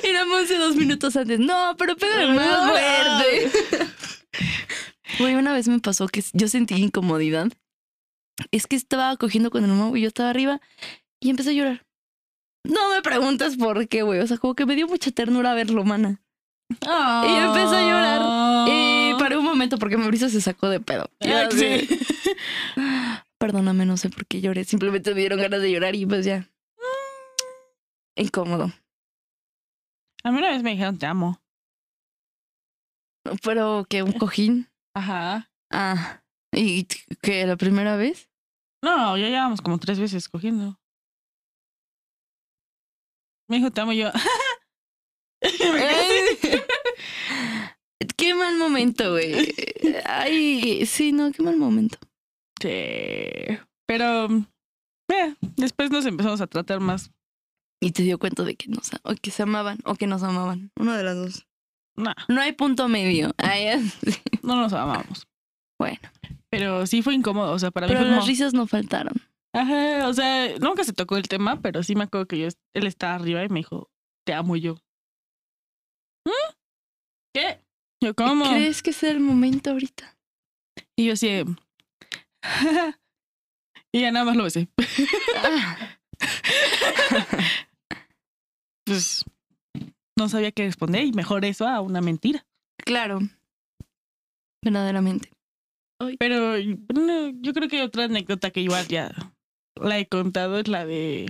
Y 0.08 0.14
la 0.14 0.26
Monse 0.26 0.58
dos 0.58 0.76
minutos 0.78 1.16
antes. 1.18 1.40
No, 1.40 1.76
pero 1.78 1.98
pégale 1.98 2.34
más 2.34 2.70
fuerte. 2.70 3.52
Güey, 5.20 5.36
una 5.36 5.54
vez 5.54 5.68
me 5.68 5.80
pasó 5.80 6.08
que 6.08 6.24
yo 6.34 6.48
sentí 6.48 6.76
incomodidad. 6.76 7.48
Es 8.52 8.66
que 8.66 8.78
estaba 8.78 9.18
cogiendo 9.18 9.52
con 9.52 9.66
el 9.66 9.72
mamá 9.72 9.98
y 9.98 10.02
yo 10.02 10.08
estaba 10.08 10.30
arriba 10.30 10.62
y 11.20 11.30
empecé 11.30 11.50
a 11.50 11.54
llorar. 11.54 11.86
No 12.64 12.90
me 12.92 13.02
preguntes 13.02 13.58
por 13.58 13.88
qué, 13.90 14.04
güey. 14.04 14.22
O 14.22 14.28
sea, 14.28 14.38
como 14.38 14.56
que 14.56 14.66
me 14.66 14.76
dio 14.76 14.88
mucha 14.88 15.12
ternura 15.12 15.54
verlo, 15.54 15.84
mana. 15.84 16.22
Y 16.70 17.36
empecé 17.36 17.76
a 17.76 17.82
llorar. 17.82 18.70
Y 18.70 19.14
paré 19.20 19.38
un 19.38 19.46
momento 19.46 19.78
porque 19.78 19.98
Mauricio 19.98 20.30
se 20.30 20.40
sacó 20.40 20.70
de 20.70 20.80
pedo. 20.80 21.10
Ah, 21.22 21.50
sí. 21.52 21.88
Perdóname, 23.40 23.86
no 23.86 23.96
sé 23.96 24.10
por 24.10 24.26
qué 24.26 24.42
lloré. 24.42 24.66
Simplemente 24.66 25.14
me 25.14 25.22
dieron 25.22 25.40
ganas 25.40 25.62
de 25.62 25.72
llorar 25.72 25.96
y 25.96 26.06
pues 26.06 26.26
ya. 26.26 26.50
Incómodo. 28.16 28.72
A 30.24 30.32
mí 30.32 30.38
una 30.38 30.50
vez 30.50 30.62
me 30.62 30.72
dijeron 30.72 30.98
te 30.98 31.06
amo. 31.06 31.42
Pero 33.42 33.86
que 33.90 34.04
un 34.04 34.12
cojín. 34.12 34.68
Ajá. 34.94 35.50
Ah. 35.72 36.22
¿Y 36.52 36.86
que 37.22 37.46
la 37.46 37.56
primera 37.56 37.96
vez? 37.96 38.30
No, 38.84 39.16
ya 39.18 39.30
llevamos 39.30 39.62
como 39.62 39.78
tres 39.78 40.00
veces 40.00 40.28
cogiendo. 40.28 40.78
Me 43.48 43.58
dijo 43.58 43.72
te 43.72 43.80
amo 43.80 43.94
yo. 43.94 44.10
Así. 45.42 46.62
qué 48.18 48.34
mal 48.36 48.58
momento, 48.58 49.12
güey. 49.12 49.54
Ay, 50.04 50.86
sí, 50.86 51.14
no, 51.14 51.32
qué 51.32 51.42
mal 51.42 51.56
momento. 51.56 51.98
Sí. 52.60 53.58
Pero 53.88 54.28
eh, 55.12 55.36
después 55.56 55.92
nos 55.92 56.06
empezamos 56.06 56.42
a 56.42 56.48
tratar 56.48 56.80
más. 56.80 57.12
Y 57.82 57.92
te 57.92 58.04
dio 58.04 58.20
cuenta 58.20 58.44
de 58.44 58.56
que 58.56 58.68
nos, 58.68 58.92
o 59.04 59.14
que 59.22 59.32
se 59.32 59.44
amaban 59.44 59.80
o 59.86 59.96
que 59.96 60.06
nos 60.06 60.22
amaban. 60.24 60.72
Una 60.78 60.98
de 60.98 61.04
las 61.04 61.16
dos. 61.16 61.48
No, 61.96 62.14
No 62.28 62.42
hay 62.42 62.52
punto 62.54 62.88
medio. 62.88 63.34
No 64.44 64.56
nos 64.56 64.74
amamos. 64.74 65.28
bueno. 65.80 66.00
Pero 66.50 66.88
sí 66.88 67.02
fue 67.04 67.14
incómodo. 67.14 67.52
O 67.52 67.60
sea, 67.60 67.72
para 67.72 67.88
mí 67.88 67.92
Pero 67.94 68.00
fue 68.02 68.08
como. 68.10 68.18
las 68.20 68.28
risas 68.28 68.54
no 68.54 68.66
faltaron. 68.68 69.14
Ajá, 69.54 70.08
o 70.08 70.14
sea, 70.14 70.58
nunca 70.60 70.84
se 70.84 70.94
tocó 70.94 71.18
el 71.18 71.28
tema, 71.28 71.62
pero 71.62 71.84
sí 71.84 71.96
me 71.96 72.04
acuerdo 72.04 72.28
que 72.28 72.40
yo, 72.40 72.48
él 72.74 72.86
estaba 72.88 73.16
arriba 73.16 73.44
y 73.44 73.50
me 73.50 73.60
dijo, 73.60 73.90
te 74.26 74.34
amo 74.34 74.56
yo. 74.56 74.76
¿Mm? 76.26 76.54
¿Qué? 77.34 77.60
Yo, 78.04 78.14
¿cómo? 78.16 78.46
¿Crees 78.50 78.82
que 78.84 78.94
sea 78.94 79.12
el 79.12 79.20
momento 79.20 79.72
ahorita? 79.72 80.18
Y 80.96 81.08
yo 81.08 81.14
así, 81.14 81.44
y 83.94 84.02
ya 84.02 84.12
nada 84.12 84.26
más 84.26 84.36
lo 84.36 84.44
besé. 84.44 84.70
Pues 88.86 89.24
no 90.18 90.28
sabía 90.30 90.52
qué 90.52 90.66
responder 90.66 91.06
y 91.06 91.12
mejor 91.12 91.46
eso 91.46 91.68
a 91.68 91.80
una 91.80 92.02
mentira. 92.02 92.46
claro. 92.84 93.20
Verdaderamente. 94.64 95.32
Pero 96.18 96.56
no, 96.94 97.30
yo 97.42 97.54
creo 97.54 97.70
que 97.70 97.84
otra 97.84 98.06
anécdota 98.06 98.52
que 98.52 98.62
igual 98.62 98.88
ya 98.88 99.12
la 99.76 100.00
he 100.00 100.08
contado 100.08 100.60
es 100.60 100.68
la 100.68 100.86
de 100.86 101.28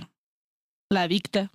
la 0.90 1.02
adicta. 1.02 1.52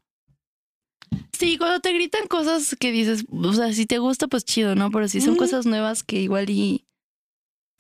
Sí, 1.34 1.58
cuando 1.58 1.80
te 1.80 1.92
gritan 1.94 2.28
cosas 2.28 2.76
que 2.80 2.92
dices, 2.92 3.26
o 3.30 3.54
sea, 3.54 3.74
si 3.74 3.86
te 3.86 3.98
gusta, 3.98 4.28
pues 4.28 4.46
chido, 4.46 4.76
¿no? 4.76 4.92
Pero 4.92 5.08
si 5.08 5.22
son 5.22 5.36
cosas 5.36 5.66
nuevas 5.66 6.04
que 6.04 6.22
igual 6.22 6.50
y 6.50 6.86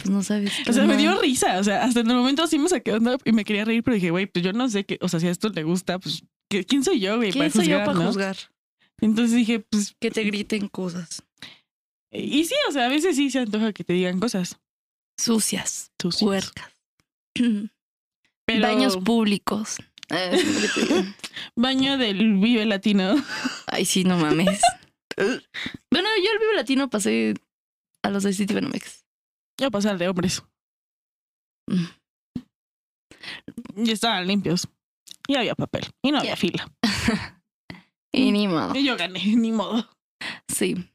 pues 0.05 0.13
no 0.15 0.23
sabes. 0.23 0.51
O 0.69 0.73
sea, 0.73 0.85
me 0.85 0.97
dio 0.97 1.19
risa. 1.19 1.57
O 1.59 1.63
sea, 1.63 1.83
hasta 1.83 2.01
en 2.01 2.09
el 2.11 2.15
momento 2.17 2.45
sí 2.47 2.59
me 2.59 2.69
saqué 2.69 2.93
onda 2.93 3.17
y 3.25 3.31
me 3.31 3.43
quería 3.43 3.65
reír, 3.65 3.81
pero 3.83 3.95
dije, 3.95 4.11
güey, 4.11 4.27
pues 4.27 4.45
yo 4.45 4.53
no 4.53 4.69
sé 4.69 4.83
qué, 4.85 4.97
o 5.01 5.09
sea, 5.09 5.19
si 5.19 5.27
a 5.27 5.31
esto 5.31 5.49
le 5.49 5.63
gusta, 5.63 5.97
pues 5.99 6.23
¿qué- 6.49 6.63
¿quién 6.65 6.83
soy 6.83 6.99
yo, 6.99 7.17
güey? 7.17 7.31
¿Quién 7.31 7.45
para 7.45 7.53
soy 7.53 7.65
yo 7.67 7.77
juzgar, 7.79 7.85
para 7.85 7.99
no? 7.99 8.05
juzgar? 8.07 8.37
Entonces 9.01 9.35
dije, 9.35 9.59
pues, 9.61 9.95
Que 9.99 10.11
te 10.11 10.23
griten 10.23 10.67
cosas 10.69 11.21
y 12.11 12.45
sí, 12.45 12.53
o 12.69 12.71
sea, 12.71 12.85
a 12.85 12.89
veces 12.89 13.15
sí 13.17 13.29
se 13.29 13.39
antoja 13.39 13.73
que 13.73 13.83
te 13.83 13.91
digan 13.93 14.19
cosas. 14.21 14.57
sucias, 15.19 15.91
Sucias. 16.01 16.23
puercas. 16.23 16.71
Pero 18.45 18.61
Baños 18.61 18.97
públicos. 18.97 19.77
Eh, 20.09 20.31
baño 21.55 21.97
del 21.97 22.33
Vive 22.37 22.65
Latino. 22.65 23.15
Ay, 23.65 23.85
sí, 23.85 24.03
no 24.03 24.17
mames. 24.17 24.61
bueno, 25.17 26.09
yo 26.23 26.31
el 26.31 26.39
Vive 26.39 26.55
Latino 26.55 26.89
pasé 26.89 27.33
a 28.03 28.09
los 28.11 28.23
de 28.23 28.33
City 28.33 28.53
Banamex. 28.53 29.03
Ya 29.59 29.69
pasar 29.69 29.97
de 29.97 30.07
hombres. 30.07 30.43
Mm. 31.67 31.85
Y 33.77 33.91
estaban 33.91 34.27
limpios. 34.27 34.67
Y 35.27 35.35
había 35.35 35.55
papel. 35.55 35.85
Y 36.01 36.11
no 36.11 36.19
había 36.19 36.35
fila. 36.35 36.71
Y 38.15 38.31
ni 38.31 38.47
modo. 38.47 38.73
Y 38.75 38.85
yo 38.85 38.95
gané, 38.95 39.21
ni 39.35 39.51
modo. 39.51 39.89
Sí. 40.47 40.89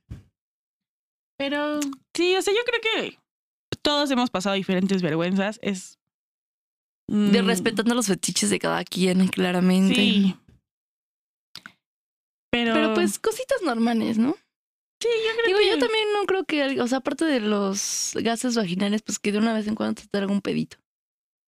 Pero 1.38 1.80
sí, 2.14 2.34
o 2.34 2.42
sea, 2.42 2.54
yo 2.54 2.61
creo 2.64 2.80
que 2.80 3.18
todos 3.82 4.11
hemos 4.11 4.30
pasado 4.30 4.54
diferentes 4.56 5.02
vergüenzas. 5.02 5.58
Es. 5.62 5.98
De 7.08 7.42
mm, 7.42 7.46
respetando 7.46 7.94
los 7.94 8.06
fetiches 8.06 8.50
de 8.50 8.58
cada 8.58 8.84
quien, 8.84 9.26
claramente. 9.28 9.96
Sí. 9.96 10.36
Pero, 12.50 12.72
Pero 12.72 12.94
pues 12.94 13.18
cositas 13.18 13.62
normales, 13.62 14.16
¿no? 14.16 14.36
Sí, 15.01 15.09
yo 15.09 15.32
creo 15.34 15.46
Digo, 15.46 15.59
que 15.59 15.68
yo 15.68 15.78
también 15.78 16.05
no 16.12 16.24
creo 16.26 16.44
que, 16.44 16.80
o 16.80 16.86
sea, 16.86 16.98
aparte 16.98 17.24
de 17.24 17.40
los 17.40 18.12
gases 18.14 18.57
vaginales, 18.57 19.03
pues 19.03 19.18
que 19.18 19.32
de 19.32 19.38
una 19.38 19.55
vez 19.55 19.66
en 19.66 19.74
cuando 19.74 20.01
te 20.01 20.09
traiga 20.09 20.32
un 20.32 20.40
pedito. 20.40 20.76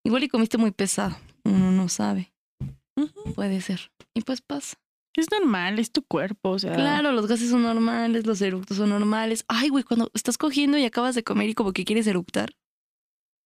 Igual 0.04 0.24
y 0.24 0.28
comiste 0.28 0.58
muy 0.58 0.72
pesado, 0.72 1.16
uno 1.44 1.70
no 1.70 1.88
sabe, 1.88 2.32
puede 3.34 3.60
ser. 3.60 3.92
Y 4.14 4.22
pues 4.22 4.42
pasa. 4.42 4.76
es 5.16 5.30
normal, 5.30 5.78
es 5.78 5.92
tu 5.92 6.02
cuerpo, 6.02 6.50
o 6.50 6.58
sea. 6.58 6.74
Claro, 6.74 7.12
los 7.12 7.26
gases 7.26 7.50
son 7.50 7.62
normales, 7.62 8.26
los 8.26 8.40
eructos 8.42 8.76
son 8.78 8.90
normales. 8.90 9.44
Ay, 9.48 9.68
güey, 9.68 9.84
cuando 9.84 10.10
estás 10.14 10.38
cogiendo 10.38 10.76
y 10.76 10.84
acabas 10.84 11.14
de 11.14 11.22
comer 11.22 11.48
y 11.50 11.54
como 11.54 11.72
que 11.72 11.84
quieres 11.84 12.06
eructar. 12.06 12.56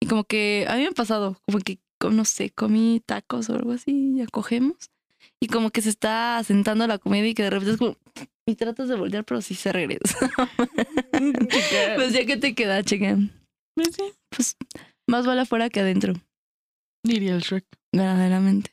Y 0.01 0.07
como 0.07 0.25
que 0.25 0.67
a 0.69 0.77
mí 0.77 0.83
me 0.83 0.89
ha 0.89 0.93
pasado, 0.93 1.39
como 1.47 1.59
que, 1.59 1.79
no 2.11 2.25
sé, 2.25 2.51
comí 2.51 3.03
tacos 3.05 3.51
o 3.51 3.55
algo 3.55 3.73
así, 3.73 4.15
ya 4.17 4.27
cogemos. 4.27 4.91
Y 5.41 5.49
como 5.49 5.71
que 5.71 5.83
se 5.83 5.91
está 5.91 6.43
sentando 6.45 6.87
la 6.87 6.99
comida 6.99 7.27
y 7.27 7.35
que 7.35 7.43
de 7.43 7.51
repente 7.51 7.73
es 7.73 7.79
como... 7.79 7.97
Y 8.49 8.55
tratas 8.55 8.89
de 8.89 8.95
voltear, 8.95 9.25
pero 9.25 9.41
sí 9.43 9.55
se 9.55 9.73
regresa. 9.73 10.17
pues 11.97 12.13
ya 12.13 12.25
que 12.27 12.37
te 12.37 12.55
queda, 12.55 12.83
chequen. 12.83 13.33
Pues 13.75 13.95
sí, 13.97 14.05
Pues 14.31 14.57
más 15.09 15.27
vale 15.27 15.43
afuera 15.43 15.69
que 15.69 15.81
adentro, 15.81 16.15
diría 17.05 17.35
el 17.35 17.41
Shrek. 17.43 17.65
verdaderamente. 17.93 18.71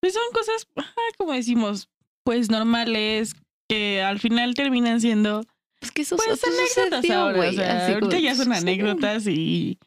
Pues 0.00 0.14
son 0.14 0.22
cosas, 0.32 0.66
como 1.18 1.32
decimos, 1.32 1.88
pues 2.24 2.50
normales, 2.50 3.34
que 3.68 4.02
al 4.02 4.18
final 4.18 4.54
terminan 4.54 5.00
siendo 5.00 5.44
Pues 5.80 5.92
que 5.92 6.02
eso 6.02 6.16
pues 6.16 6.42
anécdotas 6.42 7.10
ahora. 7.10 7.36
güey, 7.36 7.50
o 7.50 7.52
sea, 7.52 7.86
como, 7.86 7.94
ahorita 8.06 8.18
ya 8.18 8.34
son 8.34 8.52
anécdotas 8.52 9.26
y 9.28 9.78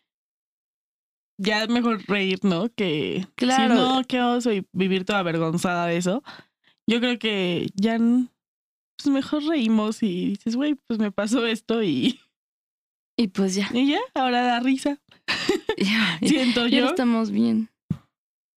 ya 1.41 1.63
es 1.63 1.69
mejor 1.69 2.01
reír, 2.07 2.39
¿no? 2.43 2.69
Que 2.73 3.28
Claro. 3.36 3.73
si 3.76 3.82
no, 3.82 4.01
qué 4.07 4.21
oso 4.21 4.53
y 4.53 4.65
vivir 4.71 5.03
toda 5.03 5.19
avergonzada 5.19 5.88
de 5.88 5.97
eso. 5.97 6.23
Yo 6.88 6.99
creo 6.99 7.19
que 7.19 7.67
ya 7.76 7.95
n- 7.95 8.28
pues 8.97 9.13
mejor 9.13 9.43
reímos 9.43 10.01
y 10.03 10.29
dices, 10.29 10.55
güey, 10.55 10.75
pues 10.87 10.99
me 10.99 11.11
pasó 11.11 11.45
esto 11.45 11.83
y, 11.83 12.19
Y 13.17 13.29
pues 13.29 13.55
ya, 13.55 13.69
y 13.73 13.91
ya, 13.91 13.99
ahora 14.13 14.43
da 14.43 14.59
risa. 14.59 14.99
ya, 15.77 16.19
Siento 16.19 16.67
ya 16.67 16.79
yo. 16.79 16.85
estamos 16.87 17.31
bien. 17.31 17.69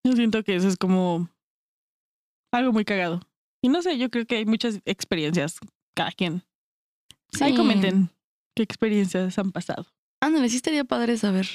Yo 0.04 0.12
siento 0.14 0.42
que 0.42 0.56
eso 0.56 0.68
es 0.68 0.76
como 0.76 1.28
algo 2.52 2.72
muy 2.72 2.84
cagado. 2.84 3.20
Y 3.62 3.68
no 3.68 3.82
sé, 3.82 3.98
yo 3.98 4.10
creo 4.10 4.26
que 4.26 4.36
hay 4.36 4.46
muchas 4.46 4.80
experiencias, 4.84 5.58
cada 5.94 6.12
quien. 6.12 6.42
Ahí 7.40 7.54
comenten 7.54 8.10
qué 8.56 8.62
experiencias 8.62 9.38
han 9.38 9.52
pasado. 9.52 9.86
Ándale, 10.20 10.48
sí 10.48 10.56
estaría 10.56 10.84
padre 10.84 11.16
saber 11.16 11.46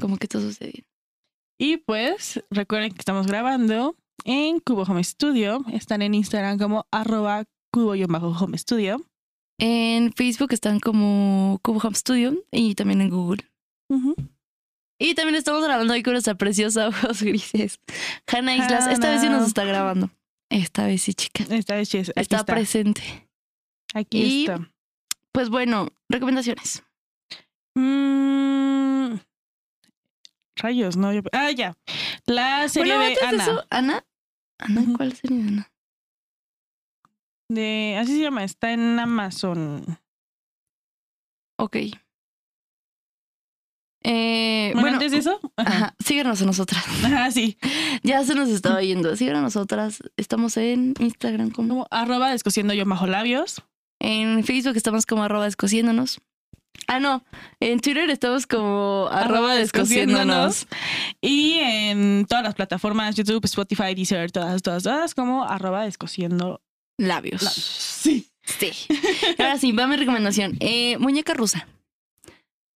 cómo 0.00 0.16
que 0.16 0.24
está 0.24 0.40
sucediendo. 0.40 0.88
Y 1.58 1.76
pues 1.76 2.42
recuerden 2.50 2.92
que 2.92 2.98
estamos 2.98 3.26
grabando 3.26 3.96
en 4.24 4.60
Cubo 4.60 4.82
Home 4.82 5.02
Studio. 5.04 5.64
Están 5.72 6.02
en 6.02 6.14
Instagram 6.14 6.58
como 6.58 6.86
arroba 6.90 7.44
cubo-home 7.72 8.56
studio. 8.58 9.02
En 9.58 10.12
Facebook 10.12 10.52
están 10.52 10.80
como 10.80 11.58
Cubo 11.62 11.78
Home 11.78 11.94
Studio 11.96 12.34
y 12.50 12.74
también 12.74 13.00
en 13.00 13.10
Google. 13.10 13.44
Y 14.98 15.14
también 15.14 15.34
estamos 15.36 15.62
grabando 15.64 15.92
hoy 15.92 16.02
con 16.02 16.12
nuestra 16.14 16.34
preciosa 16.36 16.88
ojos 16.88 17.22
grises. 17.22 17.80
Hanna 18.26 18.56
Islas, 18.56 18.86
esta 18.88 19.10
vez 19.10 19.20
sí 19.20 19.28
nos 19.28 19.46
está 19.46 19.64
grabando. 19.64 20.10
Esta 20.50 20.86
vez 20.86 21.02
sí, 21.02 21.14
chica. 21.14 21.44
Esta 21.50 21.74
vez 21.74 21.88
sí 21.88 21.98
es- 21.98 22.12
Está, 22.14 22.38
está. 22.38 22.44
presente. 22.54 23.28
Aquí 23.92 24.22
Y- 24.22 24.40
está. 24.44 24.70
Pues 25.32 25.50
bueno, 25.50 25.88
recomendaciones. 26.08 26.84
Mm, 27.76 29.16
Rayos, 30.56 30.96
no. 30.96 31.12
yo- 31.12 31.22
Ah, 31.32 31.50
ya. 31.50 31.76
La 32.26 32.68
serie 32.68 32.94
bueno, 32.96 33.08
de 33.10 33.12
antes 33.24 33.28
Ana. 33.28 33.42
eso, 33.42 33.64
Ana. 33.70 34.06
Ana. 34.58 34.82
¿cuál 34.96 35.12
serie 35.14 35.38
de 35.42 35.48
Ana? 35.48 35.70
De, 37.50 37.96
así 38.00 38.16
se 38.16 38.22
llama, 38.22 38.44
está 38.44 38.72
en 38.72 38.98
Amazon. 38.98 39.84
Ok. 41.58 41.76
Eh, 44.06 44.70
Bueno, 44.74 44.80
bueno, 44.82 44.96
antes 44.96 45.12
de 45.12 45.18
eso. 45.18 45.40
Ajá. 45.56 45.70
ajá, 45.76 45.94
síganos 46.04 46.40
a 46.42 46.44
nosotras. 46.44 46.84
Ajá, 47.04 47.30
sí. 47.30 47.56
Ya 48.02 48.22
se 48.24 48.34
nos 48.34 48.48
estaba 48.50 48.82
yendo. 48.82 49.16
Síganos 49.16 49.38
a 49.40 49.42
nosotras. 49.42 50.02
Estamos 50.16 50.56
en 50.58 50.94
Instagram 50.98 51.50
como. 51.50 51.68
Como 51.68 51.86
arroba 51.90 52.30
descosiendo 52.30 52.74
yo 52.74 52.84
bajo 52.84 53.06
labios. 53.06 53.62
En 54.00 54.44
Facebook 54.44 54.76
estamos 54.76 55.06
como 55.06 55.22
arroba 55.24 55.44
descosiéndonos. 55.46 56.20
Ah, 56.86 57.00
no. 57.00 57.24
En 57.60 57.80
Twitter 57.80 58.08
estamos 58.10 58.46
como 58.46 59.08
arroba 59.10 59.54
descosiéndonos. 59.54 60.66
Y 61.20 61.54
en 61.60 62.26
todas 62.26 62.44
las 62.44 62.54
plataformas, 62.54 63.14
YouTube, 63.16 63.44
Spotify, 63.44 63.94
Deezer, 63.94 64.30
todas, 64.30 64.62
todas, 64.62 64.82
todas, 64.82 65.14
como 65.14 65.44
arroba 65.44 65.84
descosiendo 65.84 66.60
Labios. 66.98 67.42
labios. 67.42 67.54
Sí. 67.54 68.28
Sí. 68.44 68.72
Ahora 69.38 69.58
sí, 69.58 69.72
va 69.72 69.86
mi 69.86 69.96
recomendación. 69.96 70.56
Eh, 70.60 70.98
Muñeca 70.98 71.34
rusa. 71.34 71.66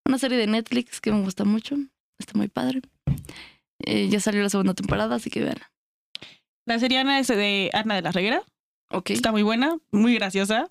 Una 0.06 0.18
serie 0.18 0.38
de 0.38 0.46
Netflix 0.46 1.00
que 1.00 1.12
me 1.12 1.20
gusta 1.22 1.44
mucho. 1.44 1.76
Está 2.18 2.32
muy 2.34 2.48
padre. 2.48 2.80
Eh, 3.80 4.09
ya 4.09 4.20
salió 4.20 4.42
la 4.42 4.48
segunda 4.48 4.74
temporada, 4.74 5.14
así 5.14 5.30
que 5.30 5.40
vean. 5.40 5.59
La 6.66 6.78
serie 6.78 6.98
Ana 6.98 7.18
es 7.18 7.28
de 7.28 7.70
Ana 7.74 7.96
de 7.96 8.02
la 8.02 8.12
Reguera. 8.12 8.42
Ok. 8.90 9.11
Está 9.11 9.30
muy 9.30 9.42
buena, 9.42 9.76
muy 9.90 10.14
graciosa. 10.14 10.66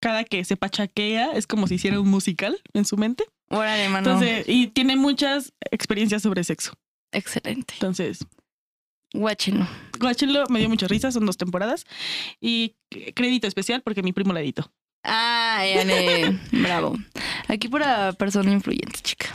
Cada 0.00 0.24
que 0.24 0.44
se 0.44 0.56
pachaquea 0.56 1.32
es 1.32 1.46
como 1.46 1.66
si 1.66 1.74
hiciera 1.74 2.00
un 2.00 2.08
musical 2.08 2.60
en 2.72 2.84
su 2.84 2.96
mente. 2.96 3.24
Órale, 3.50 3.88
mano. 3.88 4.10
Entonces, 4.10 4.44
y 4.48 4.68
tiene 4.68 4.96
muchas 4.96 5.52
experiencias 5.70 6.22
sobre 6.22 6.44
sexo. 6.44 6.74
Excelente. 7.12 7.74
Entonces, 7.74 8.24
Guáchenlo. 9.14 9.66
Guáchenlo, 9.98 10.44
me 10.48 10.58
dio 10.58 10.68
mucha 10.68 10.86
risa, 10.86 11.10
son 11.10 11.24
dos 11.24 11.38
temporadas. 11.38 11.86
Y 12.40 12.76
crédito 13.14 13.46
especial 13.46 13.82
porque 13.82 14.02
mi 14.02 14.12
primo 14.12 14.32
la 14.32 14.40
editó. 14.40 14.70
Ay, 15.02 15.78
Ale. 15.78 16.38
Bravo. 16.52 16.96
Aquí 17.48 17.68
pura 17.68 18.12
persona 18.12 18.52
influyente, 18.52 19.00
chica. 19.00 19.26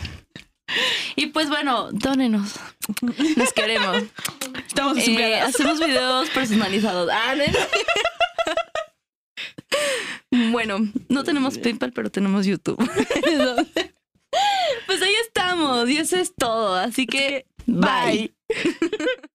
Y 1.15 1.27
pues 1.27 1.49
bueno, 1.49 1.91
dónenos. 1.91 2.55
Nos 3.35 3.53
queremos. 3.53 4.03
Estamos 4.67 4.97
Eh, 4.99 5.39
hacemos 5.39 5.79
videos 5.79 6.29
personalizados. 6.29 7.09
Ah. 7.11 7.35
Bueno, 10.51 10.79
no 11.09 11.23
tenemos 11.23 11.57
PayPal, 11.57 11.93
pero 11.93 12.09
tenemos 12.09 12.45
YouTube. 12.45 12.77
pues 14.87 15.01
ahí 15.01 15.13
estamos 15.25 15.89
y 15.89 15.97
eso 15.97 16.17
es 16.17 16.33
todo. 16.35 16.75
Así 16.75 17.05
que 17.05 17.45
Bye. 17.65 18.33
Bye. 18.47 18.49